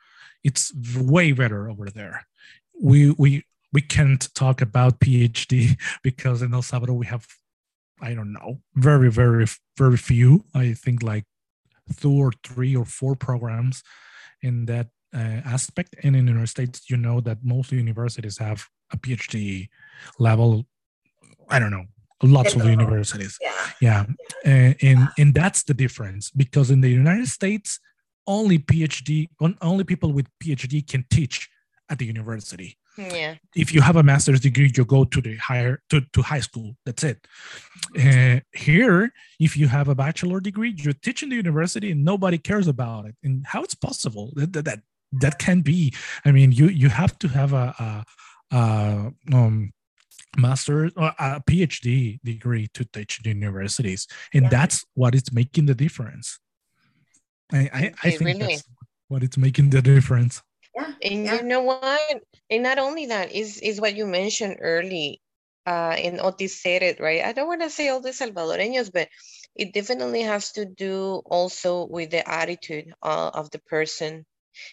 It's 0.44 0.72
way 0.96 1.32
better 1.32 1.68
over 1.68 1.90
there. 1.90 2.26
We 2.80 3.11
we 3.12 3.44
we 3.72 3.80
can't 3.80 4.32
talk 4.34 4.61
about 4.61 5.00
PhD 5.00 5.78
because 6.02 6.42
in 6.42 6.54
El 6.54 6.62
Salvador 6.62 6.96
we 6.96 7.06
have, 7.06 7.26
I 8.00 8.14
don't 8.14 8.32
know, 8.32 8.61
very 8.74 9.11
very 9.11 9.46
very 9.76 9.96
few. 9.96 10.44
I 10.54 10.74
think 10.74 11.02
like 11.02 11.24
two 12.00 12.12
or 12.12 12.32
three 12.44 12.76
or 12.76 12.84
four 12.84 13.16
programs 13.16 13.82
in 14.42 14.66
that 14.66 14.88
uh, 15.14 15.40
aspect. 15.44 15.96
And 16.02 16.14
in 16.14 16.26
the 16.26 16.32
United 16.32 16.48
States, 16.48 16.90
you 16.90 16.96
know 16.96 17.20
that 17.22 17.38
most 17.42 17.72
universities 17.72 18.38
have 18.38 18.66
a 18.93 18.97
PhD 18.97 19.68
level. 20.18 20.66
I 21.49 21.59
don't 21.59 21.70
know, 21.70 21.86
lots 22.22 22.55
of 22.55 22.64
universities. 22.64 23.39
Yeah. 23.41 23.53
Yeah. 23.80 24.05
And, 24.45 24.76
and, 24.82 25.09
and 25.18 25.34
that's 25.34 25.62
the 25.62 25.74
difference 25.74 26.30
because 26.30 26.70
in 26.70 26.80
the 26.80 26.91
United 26.91 27.28
States, 27.28 27.80
only 28.26 28.59
PhD, 28.59 29.28
only 29.62 29.84
people 29.84 30.12
with 30.12 30.26
PhD 30.43 30.86
can 30.86 31.05
teach 31.11 31.49
at 31.89 31.99
the 31.99 32.05
university. 32.05 32.76
Yeah. 32.99 33.36
If 33.55 33.72
you 33.72 33.80
have 33.80 33.97
a 33.97 34.03
master's 34.03 34.41
degree, 34.41 34.72
you 34.76 34.84
go 34.84 35.05
to 35.05 35.20
the 35.20 35.36
higher 35.36 35.80
to, 35.91 36.01
to 36.12 36.22
high 36.22 36.41
school. 36.41 36.76
That's 36.84 37.05
it. 37.05 37.26
Uh, 37.97 38.41
here, 38.53 39.12
if 39.39 39.57
you 39.57 39.68
have 39.68 39.89
a 39.89 39.95
bachelor 39.95 40.41
degree, 40.41 40.74
you're 40.76 40.93
teaching 40.93 41.28
the 41.28 41.36
university 41.36 41.93
and 41.93 42.05
nobody 42.05 42.39
cares 42.39 42.66
about 42.66 43.07
it. 43.07 43.14
And 43.22 43.47
how 43.47 43.62
it's 43.62 43.74
possible 43.74 44.32
that 44.34 44.53
that, 44.64 44.80
that 45.12 45.39
can 45.39 45.61
be. 45.61 45.95
I 46.24 46.32
mean, 46.32 46.53
you 46.53 46.66
you 46.66 46.89
have 46.89 47.18
to 47.20 47.28
have 47.28 47.53
a, 47.53 47.74
a 47.78 48.05
uh, 48.51 49.11
um, 49.32 49.72
master 50.36 50.90
or 50.96 51.12
a 51.18 51.42
phd 51.49 52.20
degree 52.22 52.68
to 52.74 52.84
teach 52.84 53.20
in 53.24 53.38
universities. 53.38 54.07
And 54.32 54.44
yeah. 54.44 54.51
that's 54.51 54.84
what 54.94 55.14
is 55.14 55.32
making 55.32 55.66
the 55.66 55.74
difference. 55.74 56.38
I 57.53 57.70
i, 57.72 57.92
I 58.05 58.11
think 58.11 58.20
really, 58.20 58.38
that's 58.38 58.64
what 59.09 59.22
it's 59.22 59.38
making 59.38 59.70
the 59.70 59.82
difference. 59.82 60.42
Yeah 60.76 60.92
and 61.03 61.24
yeah. 61.24 61.34
you 61.34 61.42
know 61.42 61.62
what? 61.62 62.22
And 62.51 62.62
not 62.62 62.78
only 62.78 63.07
that 63.07 63.32
is 63.32 63.59
is 63.59 63.80
what 63.80 63.96
you 63.96 64.07
mentioned 64.07 64.59
early 64.61 65.20
uh 65.66 65.96
and 65.99 66.20
otis 66.20 66.61
said 66.61 66.82
it 66.82 67.01
right? 67.01 67.24
I 67.24 67.32
don't 67.32 67.49
want 67.49 67.62
to 67.62 67.70
say 67.70 67.88
all 67.88 68.01
the 68.01 68.11
salvadoreños 68.11 68.92
but 68.92 69.09
it 69.55 69.72
definitely 69.72 70.22
has 70.22 70.53
to 70.53 70.64
do 70.64 71.22
also 71.26 71.84
with 71.86 72.11
the 72.11 72.26
attitude 72.28 72.94
uh, 73.03 73.30
of 73.34 73.51
the 73.51 73.59
person 73.59 74.24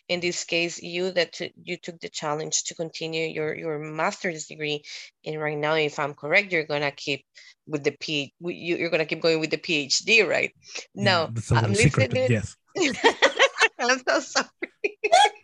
in 0.08 0.20
this 0.20 0.44
case, 0.44 0.82
you 0.82 1.12
that 1.12 1.40
you 1.64 1.78
took 1.78 2.00
the 2.00 2.10
challenge 2.10 2.64
to 2.66 2.76
continue 2.76 3.28
your, 3.28 3.56
your 3.56 3.80
master's 3.80 4.46
degree. 4.46 4.84
And 5.26 5.40
right 5.40 5.58
now, 5.58 5.76
if 5.76 6.00
I'm 6.00 6.14
correct, 6.14 6.52
you're 6.52 6.66
gonna 6.66 6.92
keep 6.92 7.26
with 7.68 7.84
the 7.84 7.96
P, 8.00 8.34
you're 8.40 8.90
gonna 8.90 9.06
keep 9.06 9.22
going 9.22 9.40
with 9.40 9.52
the 9.52 9.58
PhD, 9.58 10.28
right? 10.28 10.52
Yeah, 10.94 11.04
now, 11.04 11.34
I'm 11.52 11.72
listening. 11.72 12.28
Yes. 12.30 12.56
I'm 13.80 14.02
so 14.08 14.20
sorry. 14.20 14.48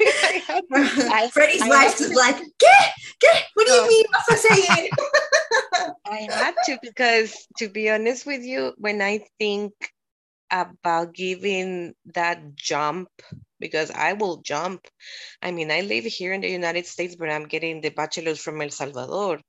I, 0.00 1.30
Freddie's 1.32 1.62
wife 1.66 2.00
is 2.00 2.14
like, 2.14 2.36
get, 2.58 2.92
get, 3.20 3.44
what 3.54 3.66
do 3.66 3.72
you 3.72 3.88
mean? 3.88 4.04
What's 4.10 4.46
I 4.46 4.54
saying? 4.54 4.90
I 6.06 6.28
had 6.30 6.54
to 6.66 6.78
because, 6.82 7.46
to 7.58 7.68
be 7.68 7.90
honest 7.90 8.26
with 8.26 8.42
you, 8.42 8.72
when 8.78 9.02
I 9.02 9.24
think 9.38 9.72
about 10.50 11.14
giving 11.14 11.94
that 12.14 12.54
jump 12.54 13.08
because 13.60 13.90
I 13.90 14.14
will 14.14 14.38
jump. 14.38 14.86
I 15.42 15.52
mean, 15.52 15.70
I 15.70 15.82
live 15.82 16.04
here 16.04 16.32
in 16.32 16.40
the 16.40 16.50
United 16.50 16.86
States, 16.86 17.16
but 17.16 17.30
I'm 17.30 17.46
getting 17.46 17.80
the 17.80 17.90
bachelor's 17.90 18.40
from 18.40 18.60
El 18.60 18.70
Salvador. 18.70 19.40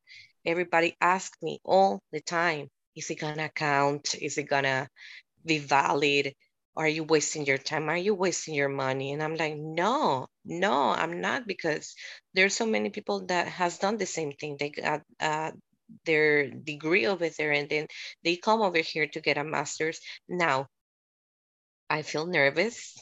Everybody 0.45 0.95
asks 1.01 1.37
me 1.41 1.59
all 1.63 2.01
the 2.11 2.21
time, 2.21 2.69
is 2.95 3.09
it 3.09 3.19
gonna 3.19 3.49
count? 3.49 4.15
Is 4.15 4.37
it 4.37 4.49
gonna 4.49 4.89
be 5.45 5.59
valid? 5.59 6.33
Are 6.75 6.87
you 6.87 7.03
wasting 7.03 7.45
your 7.45 7.57
time? 7.57 7.89
Are 7.89 7.97
you 7.97 8.15
wasting 8.15 8.55
your 8.55 8.69
money? 8.69 9.11
And 9.11 9.21
I'm 9.21 9.35
like, 9.35 9.55
no, 9.57 10.27
no, 10.45 10.89
I'm 10.89 11.21
not 11.21 11.47
because 11.47 11.95
there's 12.33 12.55
so 12.55 12.65
many 12.65 12.89
people 12.89 13.25
that 13.27 13.47
has 13.47 13.77
done 13.77 13.97
the 13.97 14.05
same 14.05 14.31
thing. 14.31 14.57
They 14.59 14.69
got 14.69 15.01
uh, 15.19 15.51
their 16.05 16.49
degree 16.49 17.07
over 17.07 17.29
there 17.29 17.51
and 17.51 17.69
then 17.69 17.87
they 18.23 18.37
come 18.37 18.61
over 18.61 18.79
here 18.79 19.07
to 19.07 19.21
get 19.21 19.37
a 19.37 19.43
master's. 19.43 19.99
Now, 20.29 20.67
I 21.89 22.03
feel 22.03 22.25
nervous 22.25 22.95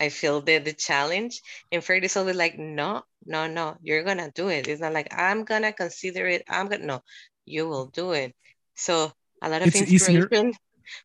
I 0.00 0.08
feel 0.08 0.40
the 0.40 0.58
the 0.58 0.72
challenge. 0.72 1.40
And 1.70 1.82
Fred 1.82 2.04
is 2.04 2.16
always 2.16 2.36
like, 2.36 2.58
no, 2.58 3.02
no, 3.24 3.46
no, 3.46 3.76
you're 3.82 4.02
gonna 4.02 4.30
do 4.34 4.48
it. 4.48 4.68
It's 4.68 4.80
not 4.80 4.92
like 4.92 5.12
I'm 5.16 5.44
gonna 5.44 5.72
consider 5.72 6.26
it. 6.26 6.42
I'm 6.48 6.68
gonna 6.68 6.84
no, 6.84 7.00
you 7.44 7.68
will 7.68 7.86
do 7.86 8.12
it. 8.12 8.34
So 8.74 9.12
a 9.42 9.48
lot 9.48 9.62
of 9.62 9.68
it's 9.68 9.80
inspiration 9.80 10.26
easier, 10.26 10.52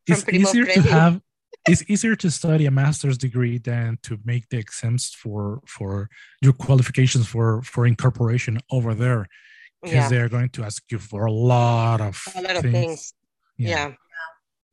it's 0.06 0.28
easier 0.28 0.66
to 0.66 0.82
have 0.82 1.20
it's 1.68 1.84
easier 1.88 2.16
to 2.16 2.30
study 2.30 2.66
a 2.66 2.70
master's 2.70 3.18
degree 3.18 3.58
than 3.58 3.98
to 4.02 4.18
make 4.24 4.48
the 4.48 4.58
exams 4.58 5.10
for 5.10 5.60
for 5.66 6.08
your 6.40 6.52
qualifications 6.52 7.26
for 7.26 7.62
for 7.62 7.86
incorporation 7.86 8.58
over 8.70 8.94
there 8.94 9.26
because 9.82 9.94
yeah. 9.94 10.08
they're 10.08 10.28
going 10.28 10.48
to 10.50 10.64
ask 10.64 10.82
you 10.90 10.98
for 10.98 11.26
a 11.26 11.32
lot 11.32 12.00
of 12.00 12.22
a 12.34 12.42
lot 12.42 12.56
of 12.56 12.62
things. 12.62 12.72
things. 12.72 13.14
Yeah. 13.56 13.68
yeah. 13.68 13.92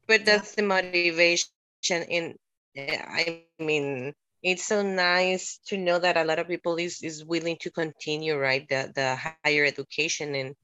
But 0.07 0.25
that's 0.25 0.55
the 0.55 0.63
motivation 0.63 1.49
in 1.89 2.35
I 2.77 3.43
mean, 3.59 4.13
it's 4.43 4.67
so 4.67 4.83
nice 4.83 5.59
to 5.67 5.77
know 5.77 5.99
that 5.99 6.17
a 6.17 6.23
lot 6.23 6.39
of 6.39 6.47
people 6.47 6.75
is, 6.75 7.01
is 7.01 7.25
willing 7.25 7.57
to 7.61 7.71
continue, 7.71 8.37
right, 8.37 8.67
the, 8.69 8.91
the 8.93 9.15
higher 9.43 9.65
education 9.65 10.35
and 10.35 10.55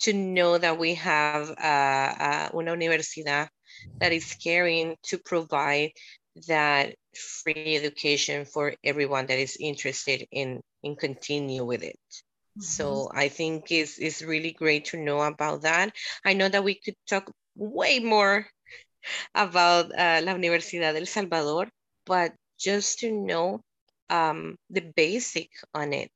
to 0.00 0.12
know 0.12 0.58
that 0.58 0.78
we 0.78 0.94
have 0.94 1.50
uh, 1.50 1.52
uh, 1.62 2.48
una 2.54 2.72
universidad 2.72 3.48
that 3.98 4.12
is 4.12 4.36
caring 4.42 4.96
to 5.02 5.18
provide 5.18 5.90
that 6.48 6.94
free 7.14 7.76
education 7.76 8.44
for 8.44 8.74
everyone 8.84 9.26
that 9.26 9.38
is 9.38 9.56
interested 9.60 10.26
in, 10.30 10.60
in 10.82 10.96
continue 10.96 11.64
with 11.64 11.82
it. 11.82 11.98
Mm 12.08 12.60
-hmm. 12.60 12.64
So 12.64 13.10
I 13.14 13.28
think 13.28 13.70
it's, 13.70 13.98
it's 13.98 14.22
really 14.22 14.52
great 14.52 14.84
to 14.90 14.96
know 14.96 15.20
about 15.22 15.62
that. 15.62 15.92
I 16.24 16.34
know 16.34 16.48
that 16.48 16.64
we 16.64 16.74
could 16.74 16.96
talk 17.06 17.32
way 17.54 18.00
more 18.00 18.46
about 19.34 19.86
uh, 19.98 20.20
La 20.24 20.34
Universidad 20.34 20.94
del 20.94 21.06
Salvador, 21.06 21.68
but 22.06 22.34
just 22.58 22.98
to 23.00 23.12
know 23.12 23.60
um, 24.10 24.56
the 24.70 24.82
basic 24.96 25.50
on 25.74 25.92
it, 25.92 26.12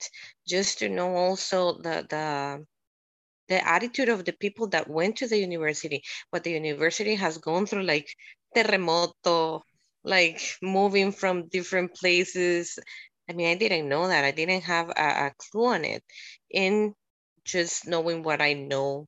just 0.47 0.79
to 0.81 0.89
know 0.89 1.15
also 1.17 1.75
the, 1.79 2.07
the, 2.09 2.65
the 3.49 3.67
attitude 3.69 4.09
of 4.09 4.25
the 4.25 4.33
people 4.33 4.69
that 4.69 4.89
went 4.89 5.17
to 5.17 5.29
the 5.29 5.39
university, 5.39 6.03
what 6.31 6.45
the 6.45 6.53
university 6.53 7.15
has 7.15 7.39
gone 7.39 7.67
through, 7.67 7.83
like 7.85 8.09
terremoto, 8.57 9.63
like 10.05 10.41
moving 10.63 11.13
from 11.13 11.49
different 11.49 11.95
places. 11.95 12.79
I 13.29 13.33
mean, 13.33 13.49
I 13.49 13.55
didn't 13.57 13.89
know 13.89 14.09
that. 14.09 14.25
I 14.25 14.31
didn't 14.33 14.63
have 14.65 14.91
a, 14.91 15.27
a 15.29 15.33
clue 15.39 15.67
on 15.67 15.85
it. 15.85 16.03
And 16.55 16.95
just 17.45 17.87
knowing 17.87 18.23
what 18.23 18.41
I 18.43 18.55
know 18.55 19.07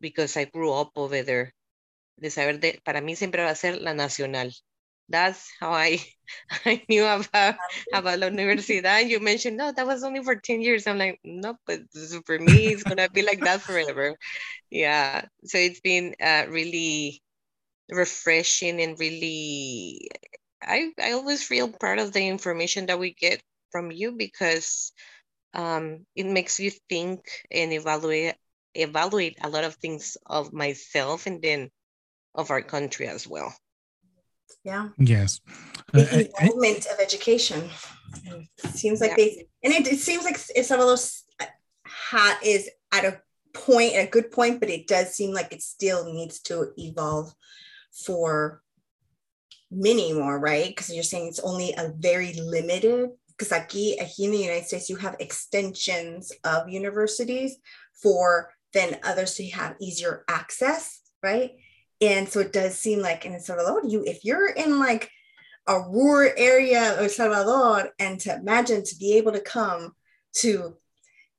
because 0.00 0.36
I 0.36 0.44
grew 0.46 0.72
up 0.72 0.92
over 0.96 1.22
there. 1.22 1.52
De 2.20 2.30
saber 2.30 2.60
de, 2.60 2.80
para 2.84 3.00
mí 3.02 3.16
siempre 3.16 3.42
va 3.44 3.50
a 3.50 3.56
ser 3.56 3.80
la 3.82 3.94
nacional. 3.94 4.52
That's 5.08 5.50
how 5.60 5.72
I 5.74 5.98
I 6.66 6.84
knew 6.88 7.06
about 7.06 7.56
about 7.92 8.18
la 8.20 8.28
universidad. 8.28 9.08
You 9.08 9.20
mentioned 9.20 9.56
no, 9.58 9.72
that 9.72 9.86
was 9.86 10.04
only 10.04 10.22
for 10.24 10.36
10 10.36 10.62
years. 10.62 10.86
I'm 10.86 10.98
like, 10.98 11.20
no, 11.24 11.56
but 11.66 11.80
for 12.26 12.38
me, 12.38 12.72
it's 12.72 12.84
gonna 12.84 13.08
be 13.10 13.22
like 13.22 13.44
that 13.44 13.62
forever. 13.62 14.16
Yeah. 14.70 15.26
So 15.44 15.58
it's 15.58 15.80
been 15.80 16.16
uh, 16.22 16.46
really 16.50 17.22
refreshing 17.90 18.80
and 18.80 18.98
really 18.98 20.08
I, 20.62 20.92
I 21.02 21.12
always 21.12 21.42
feel 21.44 21.68
proud 21.72 21.98
of 21.98 22.12
the 22.12 22.26
information 22.28 22.86
that 22.86 22.98
we 22.98 23.14
get 23.14 23.42
from 23.72 23.90
you 23.92 24.12
because 24.12 24.92
um, 25.54 26.06
it 26.16 26.26
makes 26.26 26.60
you 26.60 26.70
think 26.88 27.20
and 27.50 27.72
evaluate 27.72 28.36
evaluate 28.74 29.38
a 29.42 29.48
lot 29.50 29.64
of 29.64 29.74
things 29.76 30.16
of 30.26 30.52
myself 30.52 31.26
and 31.26 31.42
then 31.42 31.70
of 32.34 32.50
our 32.50 32.62
country 32.62 33.06
as 33.06 33.26
well. 33.26 33.54
Yeah. 34.64 34.88
Yes. 34.98 35.40
The 35.92 36.30
involvement 36.40 36.86
of 36.86 37.00
education. 37.00 37.68
It 38.64 38.70
seems 38.70 39.00
like 39.00 39.10
yeah. 39.10 39.16
they 39.16 39.46
and 39.62 39.72
it, 39.72 39.86
it 39.86 39.98
seems 39.98 40.24
like 40.24 40.36
some 40.36 40.80
of 40.80 40.86
those 40.86 41.24
hat 41.84 42.38
is 42.44 42.68
at 42.92 43.04
a 43.04 43.20
point, 43.52 43.94
a 43.96 44.06
good 44.06 44.30
point, 44.30 44.60
but 44.60 44.70
it 44.70 44.86
does 44.86 45.14
seem 45.14 45.32
like 45.32 45.52
it 45.52 45.62
still 45.62 46.12
needs 46.12 46.40
to 46.40 46.72
evolve 46.76 47.32
for 47.92 48.62
many 49.70 50.12
more, 50.12 50.38
right? 50.38 50.68
Because 50.68 50.92
you're 50.92 51.02
saying 51.02 51.28
it's 51.28 51.40
only 51.40 51.72
a 51.76 51.92
very 51.96 52.32
limited 52.34 53.10
because 53.40 53.56
aquí, 53.56 53.98
aquí 53.98 54.24
in 54.24 54.32
the 54.32 54.36
United 54.36 54.66
States, 54.66 54.90
you 54.90 54.96
have 54.96 55.16
extensions 55.18 56.30
of 56.44 56.68
universities 56.68 57.56
for 57.94 58.52
then 58.74 58.98
others 59.02 59.34
to 59.34 59.48
have 59.48 59.76
easier 59.80 60.24
access, 60.28 61.00
right? 61.22 61.52
And 62.00 62.28
so 62.28 62.40
it 62.40 62.52
does 62.52 62.78
seem 62.78 63.00
like 63.00 63.26
in 63.26 63.34
El 63.34 63.40
Salvador, 63.40 63.82
you 63.86 64.04
if 64.06 64.24
you're 64.24 64.48
in 64.48 64.78
like 64.78 65.10
a 65.66 65.80
rural 65.80 66.32
area 66.36 66.94
of 66.94 67.00
El 67.00 67.08
Salvador, 67.08 67.90
and 67.98 68.18
to 68.20 68.34
imagine 68.34 68.84
to 68.84 68.96
be 68.96 69.14
able 69.18 69.32
to 69.32 69.40
come 69.40 69.94
to 70.36 70.76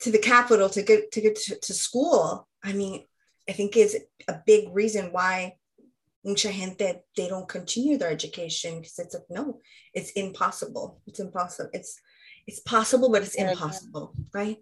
to 0.02 0.12
the 0.12 0.20
capital 0.20 0.70
to 0.70 0.82
get 0.82 1.12
to 1.12 1.22
get 1.22 1.36
to, 1.36 1.60
to 1.60 1.74
school, 1.74 2.48
I 2.64 2.74
mean, 2.74 3.06
I 3.50 3.54
think 3.54 3.76
is 3.76 3.98
a 4.28 4.40
big 4.46 4.70
reason 4.72 5.12
why 5.12 5.56
mucha 6.24 6.52
gente 6.52 7.02
they 7.18 7.28
don't 7.28 7.50
continue 7.50 7.98
their 7.98 8.12
education 8.12 8.80
because 8.80 9.00
it's 9.00 9.16
like 9.16 9.24
no, 9.30 9.60
it's 9.94 10.12
impossible. 10.12 11.02
It's 11.08 11.20
impossible. 11.20 11.70
It's 11.74 12.00
it's 12.48 12.60
possible, 12.60 13.12
but 13.12 13.24
it's 13.24 13.36
impossible, 13.36 14.14
right? 14.34 14.58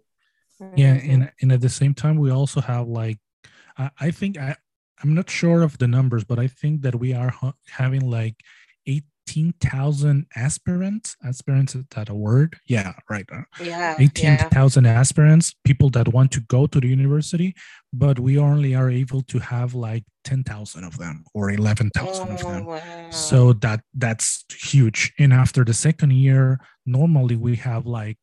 Yeah, 0.76 0.94
and 0.94 1.30
and 1.40 1.52
at 1.52 1.60
the 1.60 1.68
same 1.68 1.94
time, 1.94 2.16
we 2.16 2.30
also 2.30 2.60
have 2.60 2.88
like 2.88 3.18
I, 3.76 3.90
I 3.98 4.10
think 4.10 4.38
I 4.38 4.56
I'm 5.02 5.14
not 5.14 5.30
sure 5.30 5.62
of 5.62 5.78
the 5.78 5.88
numbers, 5.88 6.24
but 6.24 6.38
I 6.38 6.46
think 6.46 6.82
that 6.82 6.96
we 6.96 7.14
are 7.14 7.30
ha- 7.30 7.54
having 7.68 8.08
like 8.08 8.36
18,000 8.86 10.26
aspirants. 10.34 11.16
Aspirants, 11.24 11.74
is 11.74 11.84
that 11.94 12.08
a 12.08 12.14
word? 12.14 12.58
Yeah, 12.66 12.94
right. 13.08 13.24
Uh, 13.32 13.42
yeah. 13.62 13.96
18,000 13.98 14.84
yeah. 14.84 14.90
aspirants, 14.90 15.54
people 15.64 15.88
that 15.90 16.08
want 16.08 16.32
to 16.32 16.40
go 16.40 16.66
to 16.66 16.80
the 16.80 16.88
university, 16.88 17.54
but 17.92 18.18
we 18.18 18.38
only 18.38 18.74
are 18.74 18.90
able 18.90 19.22
to 19.22 19.38
have 19.38 19.74
like 19.74 20.04
10,000 20.24 20.84
of 20.84 20.98
them 20.98 21.24
or 21.32 21.50
11,000 21.50 22.28
oh, 22.28 22.34
of 22.34 22.40
them. 22.40 22.64
Wow. 22.66 23.10
So 23.10 23.52
that 23.54 23.80
that's 23.94 24.44
huge. 24.52 25.12
And 25.18 25.32
after 25.32 25.64
the 25.64 25.74
second 25.74 26.12
year, 26.12 26.58
normally 26.84 27.36
we 27.36 27.56
have 27.56 27.86
like 27.86 28.18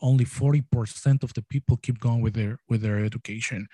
only 0.00 0.24
40% 0.24 1.22
of 1.22 1.32
the 1.34 1.42
people 1.42 1.76
keep 1.76 1.98
going 2.00 2.20
with 2.22 2.34
their 2.34 2.58
with 2.68 2.82
their 2.82 3.04
education 3.04 3.68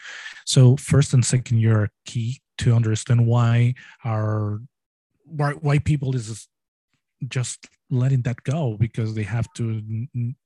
so 0.44 0.76
first 0.76 1.14
and 1.14 1.24
second 1.24 1.59
year 1.59 1.84
are 1.84 1.90
key 2.04 2.40
to 2.59 2.74
understand 2.74 3.26
why 3.26 3.74
our 4.04 4.61
why, 5.24 5.52
why 5.52 5.78
people 5.78 6.14
is 6.14 6.48
just 7.26 7.68
letting 7.90 8.22
that 8.22 8.42
go 8.44 8.76
because 8.78 9.14
they 9.14 9.22
have 9.22 9.52
to 9.54 9.82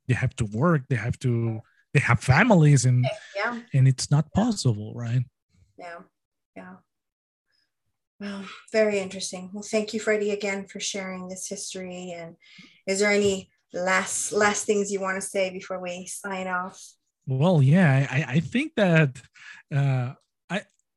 they 0.08 0.14
have 0.14 0.34
to 0.36 0.44
work 0.46 0.82
they 0.88 0.96
have 0.96 1.18
to 1.18 1.60
they 1.92 2.00
have 2.00 2.20
families 2.20 2.84
and 2.84 3.06
yeah. 3.36 3.60
and 3.74 3.86
it's 3.86 4.10
not 4.10 4.32
possible 4.32 4.92
right? 4.94 5.22
Yeah 5.78 6.00
yeah. 6.56 6.74
Well 8.20 8.44
very 8.72 8.98
interesting. 8.98 9.50
Well 9.52 9.64
thank 9.64 9.92
you 9.92 10.00
freddie 10.00 10.30
again 10.30 10.66
for 10.66 10.80
sharing 10.80 11.28
this 11.28 11.48
history. 11.48 12.14
And 12.16 12.36
is 12.86 13.00
there 13.00 13.10
any 13.10 13.50
last 13.72 14.32
last 14.32 14.64
things 14.64 14.92
you 14.92 15.00
want 15.00 15.20
to 15.20 15.26
say 15.26 15.50
before 15.50 15.80
we 15.80 16.06
sign 16.06 16.46
off? 16.46 16.80
Well 17.26 17.62
yeah 17.62 18.06
i 18.10 18.24
i 18.36 18.40
think 18.40 18.74
that 18.76 19.20
uh 19.74 20.12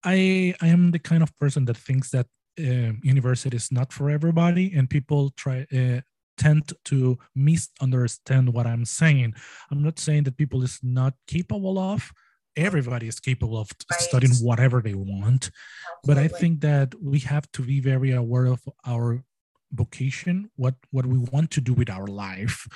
i 0.05 0.53
i 0.61 0.67
am 0.67 0.91
the 0.91 0.99
kind 0.99 1.23
of 1.23 1.35
person 1.37 1.65
that 1.65 1.77
thinks 1.77 2.09
that 2.11 2.27
uh, 2.59 2.93
university 3.03 3.57
is 3.57 3.71
not 3.71 3.91
for 3.91 4.09
everybody 4.09 4.73
and 4.75 4.89
people 4.89 5.31
try 5.35 5.65
uh, 5.73 5.99
tend 6.37 6.73
to 6.83 7.17
misunderstand 7.35 8.53
what 8.53 8.65
i'm 8.67 8.85
saying 8.85 9.33
i'm 9.71 9.83
not 9.83 9.99
saying 9.99 10.23
that 10.23 10.37
people 10.37 10.63
is 10.63 10.79
not 10.83 11.13
capable 11.27 11.77
of 11.77 12.11
everybody 12.55 13.07
is 13.07 13.19
capable 13.19 13.57
of 13.57 13.69
right. 13.91 13.99
studying 13.99 14.33
whatever 14.35 14.81
they 14.81 14.93
want 14.93 15.49
Absolutely. 15.49 16.05
but 16.05 16.17
i 16.17 16.27
think 16.27 16.61
that 16.61 16.93
we 17.01 17.19
have 17.19 17.49
to 17.51 17.61
be 17.61 17.79
very 17.79 18.11
aware 18.11 18.45
of 18.45 18.61
our 18.85 19.23
vocation 19.71 20.49
what 20.55 20.75
what 20.91 21.05
we 21.05 21.17
want 21.17 21.51
to 21.51 21.61
do 21.61 21.73
with 21.73 21.89
our 21.89 22.07
life 22.07 22.67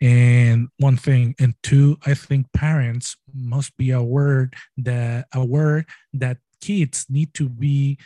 and 0.00 0.68
one 0.78 0.96
thing 0.96 1.34
and 1.38 1.54
two 1.62 1.96
i 2.04 2.14
think 2.14 2.46
parents 2.52 3.16
must 3.34 3.74
be 3.76 3.90
aware 3.90 4.50
that 4.76 5.26
aware 5.32 5.86
that 6.12 6.38
kids 6.62 7.06
need 7.10 7.34
to 7.34 7.48
be 7.48 7.98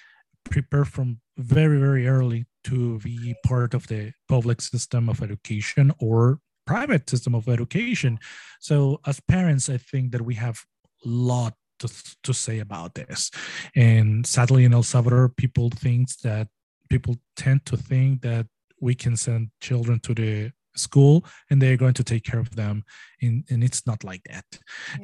prepared 0.50 0.88
from 0.88 1.20
very 1.38 1.78
very 1.78 2.08
early 2.08 2.46
to 2.64 2.98
be 2.98 3.34
part 3.44 3.74
of 3.74 3.86
the 3.86 4.12
public 4.28 4.60
system 4.60 5.08
of 5.08 5.22
education 5.22 5.92
or 6.00 6.40
private 6.66 7.08
system 7.08 7.34
of 7.34 7.48
education. 7.48 8.18
So 8.60 9.00
as 9.06 9.20
parents 9.20 9.68
i 9.68 9.78
think 9.78 10.12
that 10.12 10.22
we 10.22 10.34
have 10.34 10.58
a 11.04 11.08
lot 11.08 11.54
to, 11.78 11.88
to 12.24 12.32
say 12.32 12.58
about 12.58 12.94
this. 12.94 13.30
And 13.76 14.26
sadly 14.26 14.64
in 14.64 14.74
el 14.74 14.82
salvador 14.82 15.28
people 15.28 15.70
think 15.70 16.08
that 16.22 16.48
people 16.88 17.16
tend 17.36 17.66
to 17.66 17.76
think 17.76 18.22
that 18.22 18.46
we 18.80 18.94
can 18.94 19.16
send 19.16 19.50
children 19.60 20.00
to 20.00 20.14
the 20.14 20.52
school 20.74 21.24
and 21.50 21.60
they're 21.60 21.76
going 21.76 21.94
to 21.94 22.04
take 22.04 22.24
care 22.24 22.40
of 22.40 22.54
them. 22.56 22.84
And, 23.22 23.44
and 23.50 23.62
it's 23.62 23.86
not 23.86 24.04
like 24.04 24.22
that. 24.24 24.46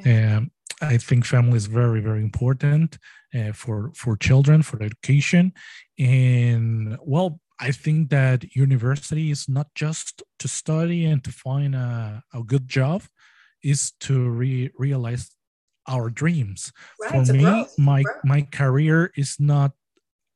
Yeah. 0.05 0.37
um, 0.37 0.51
i 0.81 0.97
think 0.97 1.23
family 1.23 1.55
is 1.55 1.67
very 1.67 2.01
very 2.01 2.21
important 2.21 2.97
uh, 3.35 3.51
for 3.53 3.91
for 3.95 4.15
children 4.17 4.61
for 4.63 4.81
education. 4.81 5.53
And 5.99 6.97
well 7.01 7.39
i 7.59 7.71
think 7.71 8.09
that 8.09 8.55
university 8.55 9.29
is 9.29 9.47
not 9.47 9.67
just 9.75 10.23
to 10.39 10.47
study 10.47 11.05
and 11.05 11.23
to 11.23 11.31
find 11.31 11.75
a, 11.75 12.23
a 12.33 12.41
good 12.41 12.67
job 12.67 13.03
is 13.63 13.91
to 13.99 14.29
re- 14.29 14.71
realize 14.77 15.29
our 15.87 16.09
dreams. 16.09 16.71
Right, 16.99 17.25
for 17.25 17.33
me 17.33 17.39
growth. 17.39 17.77
my 17.77 18.03
my 18.23 18.41
career 18.43 19.11
is 19.15 19.37
not 19.39 19.71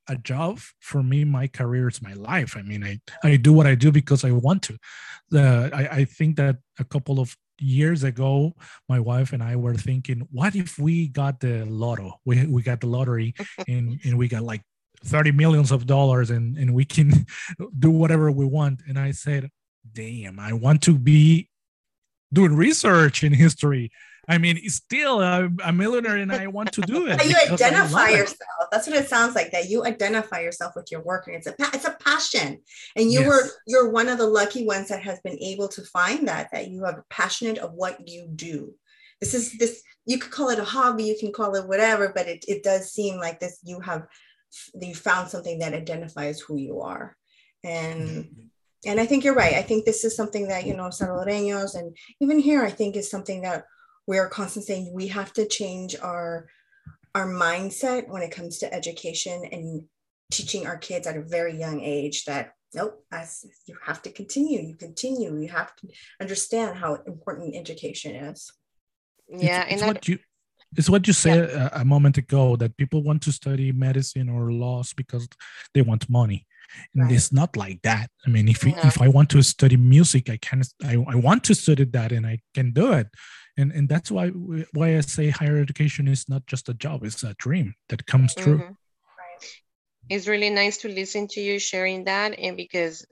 a 0.07 0.15
job. 0.15 0.59
For 0.79 1.03
me 1.03 1.23
my 1.25 1.47
career 1.47 1.87
is 1.87 2.01
my 2.01 2.13
life. 2.13 2.55
I 2.57 2.61
mean 2.61 2.83
i 2.83 2.99
i 3.23 3.35
do 3.37 3.53
what 3.53 3.67
i 3.67 3.75
do 3.75 3.91
because 3.91 4.23
i 4.23 4.31
want 4.31 4.63
to. 4.63 4.77
I, 5.33 5.87
I 5.91 6.05
think 6.05 6.37
that 6.37 6.57
a 6.79 6.83
couple 6.83 7.19
of 7.19 7.35
years 7.59 8.03
ago 8.03 8.53
my 8.87 8.99
wife 8.99 9.33
and 9.33 9.43
i 9.43 9.55
were 9.55 9.73
thinking 9.73 10.27
what 10.31 10.55
if 10.55 10.77
we 10.77 11.07
got 11.07 11.39
the 11.39 11.65
lotto? 11.65 12.19
We, 12.25 12.45
we 12.45 12.61
got 12.61 12.81
the 12.81 12.87
lottery 12.87 13.33
and 13.67 13.99
and 14.05 14.17
we 14.17 14.27
got 14.27 14.43
like 14.43 14.61
30 15.03 15.31
millions 15.31 15.71
of 15.71 15.85
dollars 15.85 16.29
and 16.29 16.57
and 16.57 16.73
we 16.73 16.85
can 16.85 17.25
do 17.79 17.91
whatever 17.91 18.31
we 18.31 18.45
want. 18.45 18.81
And 18.87 18.97
i 18.99 19.11
said 19.11 19.49
damn 19.93 20.39
i 20.39 20.53
want 20.53 20.81
to 20.83 20.97
be 20.97 21.49
doing 22.33 22.55
research 22.55 23.23
in 23.23 23.33
history 23.33 23.91
I 24.29 24.37
mean, 24.37 24.57
still 24.69 25.21
a, 25.21 25.49
a 25.63 25.71
millionaire 25.71 26.17
and 26.17 26.31
I 26.31 26.47
want 26.47 26.73
to 26.73 26.81
do 26.81 27.07
it. 27.07 27.25
you 27.25 27.35
identify 27.53 28.09
yourself. 28.09 28.67
That's 28.71 28.85
what 28.85 28.97
it 28.97 29.07
sounds 29.07 29.35
like. 29.35 29.51
That 29.51 29.69
you 29.69 29.85
identify 29.85 30.41
yourself 30.41 30.73
with 30.75 30.91
your 30.91 31.01
work, 31.01 31.27
and 31.27 31.35
it's 31.35 31.47
a 31.47 31.55
it's 31.73 31.87
a 31.87 31.95
passion. 32.01 32.59
And 32.97 33.11
you 33.11 33.21
yes. 33.21 33.27
were 33.27 33.49
you're 33.67 33.89
one 33.89 34.09
of 34.09 34.17
the 34.17 34.27
lucky 34.27 34.65
ones 34.65 34.89
that 34.89 35.01
has 35.03 35.19
been 35.21 35.39
able 35.39 35.69
to 35.69 35.81
find 35.83 36.27
that 36.27 36.49
that 36.51 36.69
you 36.69 36.83
are 36.83 37.05
passionate 37.09 37.57
of 37.59 37.73
what 37.73 38.05
you 38.07 38.27
do. 38.35 38.73
This 39.21 39.33
is 39.33 39.57
this 39.57 39.81
you 40.05 40.19
could 40.19 40.31
call 40.31 40.49
it 40.49 40.59
a 40.59 40.65
hobby, 40.65 41.05
you 41.05 41.15
can 41.17 41.31
call 41.31 41.55
it 41.55 41.67
whatever, 41.67 42.11
but 42.13 42.27
it 42.27 42.43
it 42.49 42.63
does 42.63 42.91
seem 42.91 43.17
like 43.17 43.39
this. 43.39 43.59
You 43.63 43.79
have 43.79 44.07
you 44.81 44.93
found 44.93 45.29
something 45.29 45.59
that 45.59 45.73
identifies 45.73 46.41
who 46.41 46.57
you 46.57 46.81
are, 46.81 47.15
and. 47.63 48.01
Mm-hmm 48.09 48.43
and 48.85 48.99
I 48.99 49.05
think 49.05 49.23
you're 49.23 49.33
right. 49.33 49.55
I 49.55 49.61
think 49.61 49.85
this 49.85 50.03
is 50.03 50.15
something 50.15 50.47
that, 50.49 50.65
you 50.65 50.75
know, 50.75 50.85
Salvadoreños 50.85 51.75
and 51.75 51.97
even 52.21 52.39
here, 52.39 52.63
I 52.63 52.69
think 52.69 52.95
is 52.95 53.09
something 53.09 53.41
that 53.41 53.65
we 54.05 54.17
are 54.17 54.29
constantly 54.29 54.67
saying 54.67 54.93
we 54.93 55.07
have 55.07 55.33
to 55.33 55.47
change 55.47 55.95
our 56.01 56.47
our 57.15 57.27
mindset 57.27 58.07
when 58.09 58.21
it 58.21 58.31
comes 58.31 58.59
to 58.59 58.71
education 58.71 59.43
and 59.51 59.83
teaching 60.31 60.67
our 60.67 60.77
kids 60.77 61.07
at 61.07 61.17
a 61.17 61.21
very 61.21 61.57
young 61.57 61.81
age 61.81 62.25
that 62.25 62.53
nope, 62.75 63.03
as 63.11 63.45
you 63.65 63.75
have 63.83 64.01
to 64.03 64.11
continue, 64.11 64.61
you 64.61 64.75
continue, 64.75 65.35
you 65.39 65.49
have 65.49 65.75
to 65.77 65.87
understand 66.21 66.77
how 66.77 66.95
important 67.07 67.55
education 67.55 68.15
is. 68.15 68.51
Yeah, 69.29 69.63
it's, 69.63 69.73
it's 69.73 69.81
and 69.81 69.93
what 69.93 70.07
you 70.07 70.19
it's 70.75 70.89
what 70.89 71.07
you 71.07 71.13
said 71.13 71.49
a, 71.49 71.81
a, 71.81 71.85
moment 71.85 72.17
ago 72.17 72.55
that 72.57 72.75
people 72.77 73.01
want 73.01 73.21
to 73.23 73.31
study 73.31 73.71
medicine 73.71 74.29
or 74.29 74.51
laws 74.51 74.93
because 74.93 75.27
they 75.73 75.81
want 75.81 76.09
money 76.09 76.45
and 76.93 77.03
right. 77.03 77.11
it's 77.13 77.31
not 77.31 77.55
like 77.57 77.81
that. 77.83 78.09
I 78.25 78.29
mean 78.29 78.47
if, 78.47 78.65
no. 78.65 78.73
if 78.83 79.01
i 79.01 79.07
want 79.07 79.29
to 79.31 79.41
study 79.41 79.77
music 79.77 80.29
i 80.29 80.37
can 80.37 80.61
I, 80.83 80.95
I 81.07 81.15
want 81.15 81.43
to 81.45 81.55
study 81.55 81.85
that 81.85 82.11
and 82.11 82.25
i 82.25 82.39
can 82.53 82.71
do 82.71 82.93
it. 82.93 83.07
And 83.57 83.71
and 83.71 83.89
that's 83.89 84.11
why 84.11 84.29
why 84.29 84.97
i 84.97 85.01
say 85.01 85.29
higher 85.29 85.57
education 85.57 86.07
is 86.07 86.29
not 86.29 86.45
just 86.45 86.69
a 86.69 86.73
job 86.73 87.03
it's 87.03 87.23
a 87.23 87.33
dream 87.35 87.73
that 87.89 88.05
comes 88.05 88.35
true. 88.35 88.59
Mm-hmm. 88.59 88.73
it's 90.09 90.27
really 90.27 90.49
nice 90.49 90.77
to 90.79 90.87
listen 90.87 91.27
to 91.29 91.41
you 91.41 91.59
sharing 91.59 92.05
that. 92.05 92.37
And 92.39 92.55
because 92.55 93.05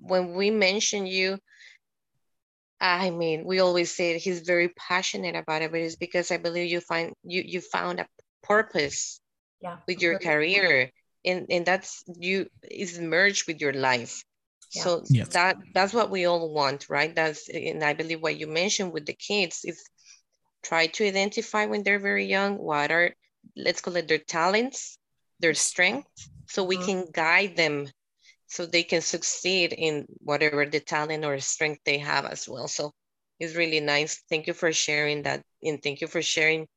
when 0.00 0.34
we 0.34 0.50
mention 0.50 1.06
you 1.06 1.38
I 2.80 3.10
mean, 3.10 3.44
we 3.44 3.60
always 3.60 3.94
say 3.94 4.18
he's 4.18 4.40
very 4.40 4.68
passionate 4.68 5.34
about 5.34 5.62
it, 5.62 5.70
but 5.70 5.80
it's 5.80 5.96
because 5.96 6.30
I 6.30 6.36
believe 6.36 6.70
you 6.70 6.80
find 6.80 7.14
you 7.24 7.42
you 7.42 7.60
found 7.60 8.00
a 8.00 8.06
purpose 8.42 9.20
yeah, 9.60 9.78
with 9.88 10.02
your 10.02 10.18
career, 10.18 10.90
and 11.26 11.46
and 11.50 11.66
that's 11.66 12.04
you 12.06 12.46
is 12.62 12.98
merged 12.98 13.46
with 13.46 13.60
your 13.60 13.72
life. 13.72 14.24
Yeah. 14.74 14.82
So 14.82 15.02
yes. 15.08 15.28
that 15.28 15.56
that's 15.74 15.92
what 15.92 16.10
we 16.10 16.26
all 16.26 16.52
want, 16.52 16.88
right? 16.88 17.14
That's 17.14 17.48
and 17.48 17.82
I 17.82 17.94
believe 17.94 18.22
what 18.22 18.38
you 18.38 18.46
mentioned 18.46 18.92
with 18.92 19.06
the 19.06 19.14
kids 19.14 19.60
is 19.64 19.82
try 20.62 20.86
to 20.86 21.06
identify 21.06 21.66
when 21.66 21.82
they're 21.82 21.98
very 21.98 22.26
young 22.26 22.58
what 22.58 22.90
are 22.90 23.14
let's 23.56 23.80
call 23.80 23.96
it 23.96 24.08
their 24.08 24.18
talents, 24.18 24.98
their 25.40 25.54
strengths, 25.54 26.28
so 26.48 26.64
we 26.64 26.76
mm 26.76 26.82
-hmm. 26.82 26.86
can 26.86 27.00
guide 27.12 27.56
them 27.56 27.88
so 28.46 28.66
they 28.66 28.82
can 28.82 29.02
succeed 29.02 29.72
in 29.72 30.06
whatever 30.20 30.66
the 30.66 30.80
talent 30.80 31.24
or 31.24 31.38
strength 31.40 31.80
they 31.84 31.98
have 31.98 32.24
as 32.24 32.48
well. 32.48 32.68
So 32.68 32.92
it's 33.38 33.54
really 33.54 33.80
nice. 33.80 34.22
Thank 34.28 34.46
you 34.46 34.54
for 34.54 34.72
sharing 34.72 35.22
that. 35.22 35.42
And 35.62 35.82
thank 35.82 36.00
you 36.00 36.06
for 36.06 36.22
sharing 36.22 36.68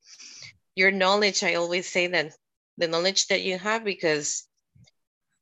your 0.76 0.92
knowledge. 0.92 1.44
I 1.44 1.56
always 1.56 1.88
say 1.88 2.08
that 2.08 2.34
the 2.80 2.88
knowledge 2.88 3.28
that 3.28 3.42
you 3.42 3.58
have, 3.58 3.84
because 3.84 4.48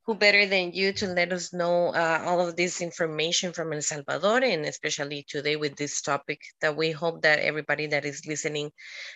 who 0.05 0.15
better 0.15 0.45
than 0.45 0.71
you 0.71 0.93
to 0.93 1.07
let 1.07 1.31
us 1.33 1.53
know 1.53 1.89
uh, 1.89 2.23
all 2.25 2.39
of 2.39 2.55
this 2.55 2.81
information 2.81 3.51
from 3.51 3.73
El 3.73 3.81
Salvador 3.81 4.41
and 4.43 4.65
especially 4.65 5.25
today 5.27 5.57
with 5.57 5.75
this 5.75 6.01
topic 6.01 6.39
that 6.61 6.75
we 6.75 6.91
hope 6.91 7.21
that 7.23 7.39
everybody 7.39 7.87
that 7.87 8.05
is 8.05 8.25
listening 8.25 8.71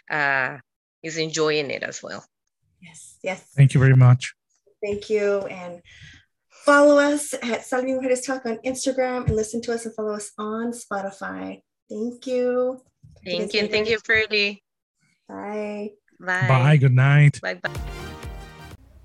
uh, 0.10 0.58
is 1.02 1.18
enjoying 1.18 1.72
it 1.72 1.84
as 1.84 2.04
well. 2.04 2.26
Yes, 2.82 3.18
yes. 3.24 3.48
Thank 3.56 3.74
you 3.74 3.80
very 3.80 3.96
much. 3.96 4.34
Thank 4.84 5.10
you. 5.10 5.40
And 5.48 5.82
Follow 6.64 7.00
us 7.00 7.34
at 7.42 7.66
Salvi 7.66 7.94
Mujeres 7.94 8.24
Talk 8.24 8.46
on 8.46 8.58
Instagram 8.58 9.26
and 9.26 9.36
listen 9.36 9.64
to 9.64 9.74
us 9.74 9.86
and 9.88 9.96
follow 9.96 10.14
us 10.14 10.32
on 10.38 10.72
Spotify. 10.72 11.60
Thank 11.90 12.28
you. 12.28 12.80
Thank 13.26 13.54
you. 13.56 13.68
Thank 13.68 13.90
you, 13.90 13.98
Freddie. 14.06 14.64
Bye. 15.28 15.92
Bye. 16.20 16.48
Bye. 16.48 16.78
Good 16.78 16.94
night. 16.94 17.42
Bye 17.42 17.56
bye. 17.56 18.01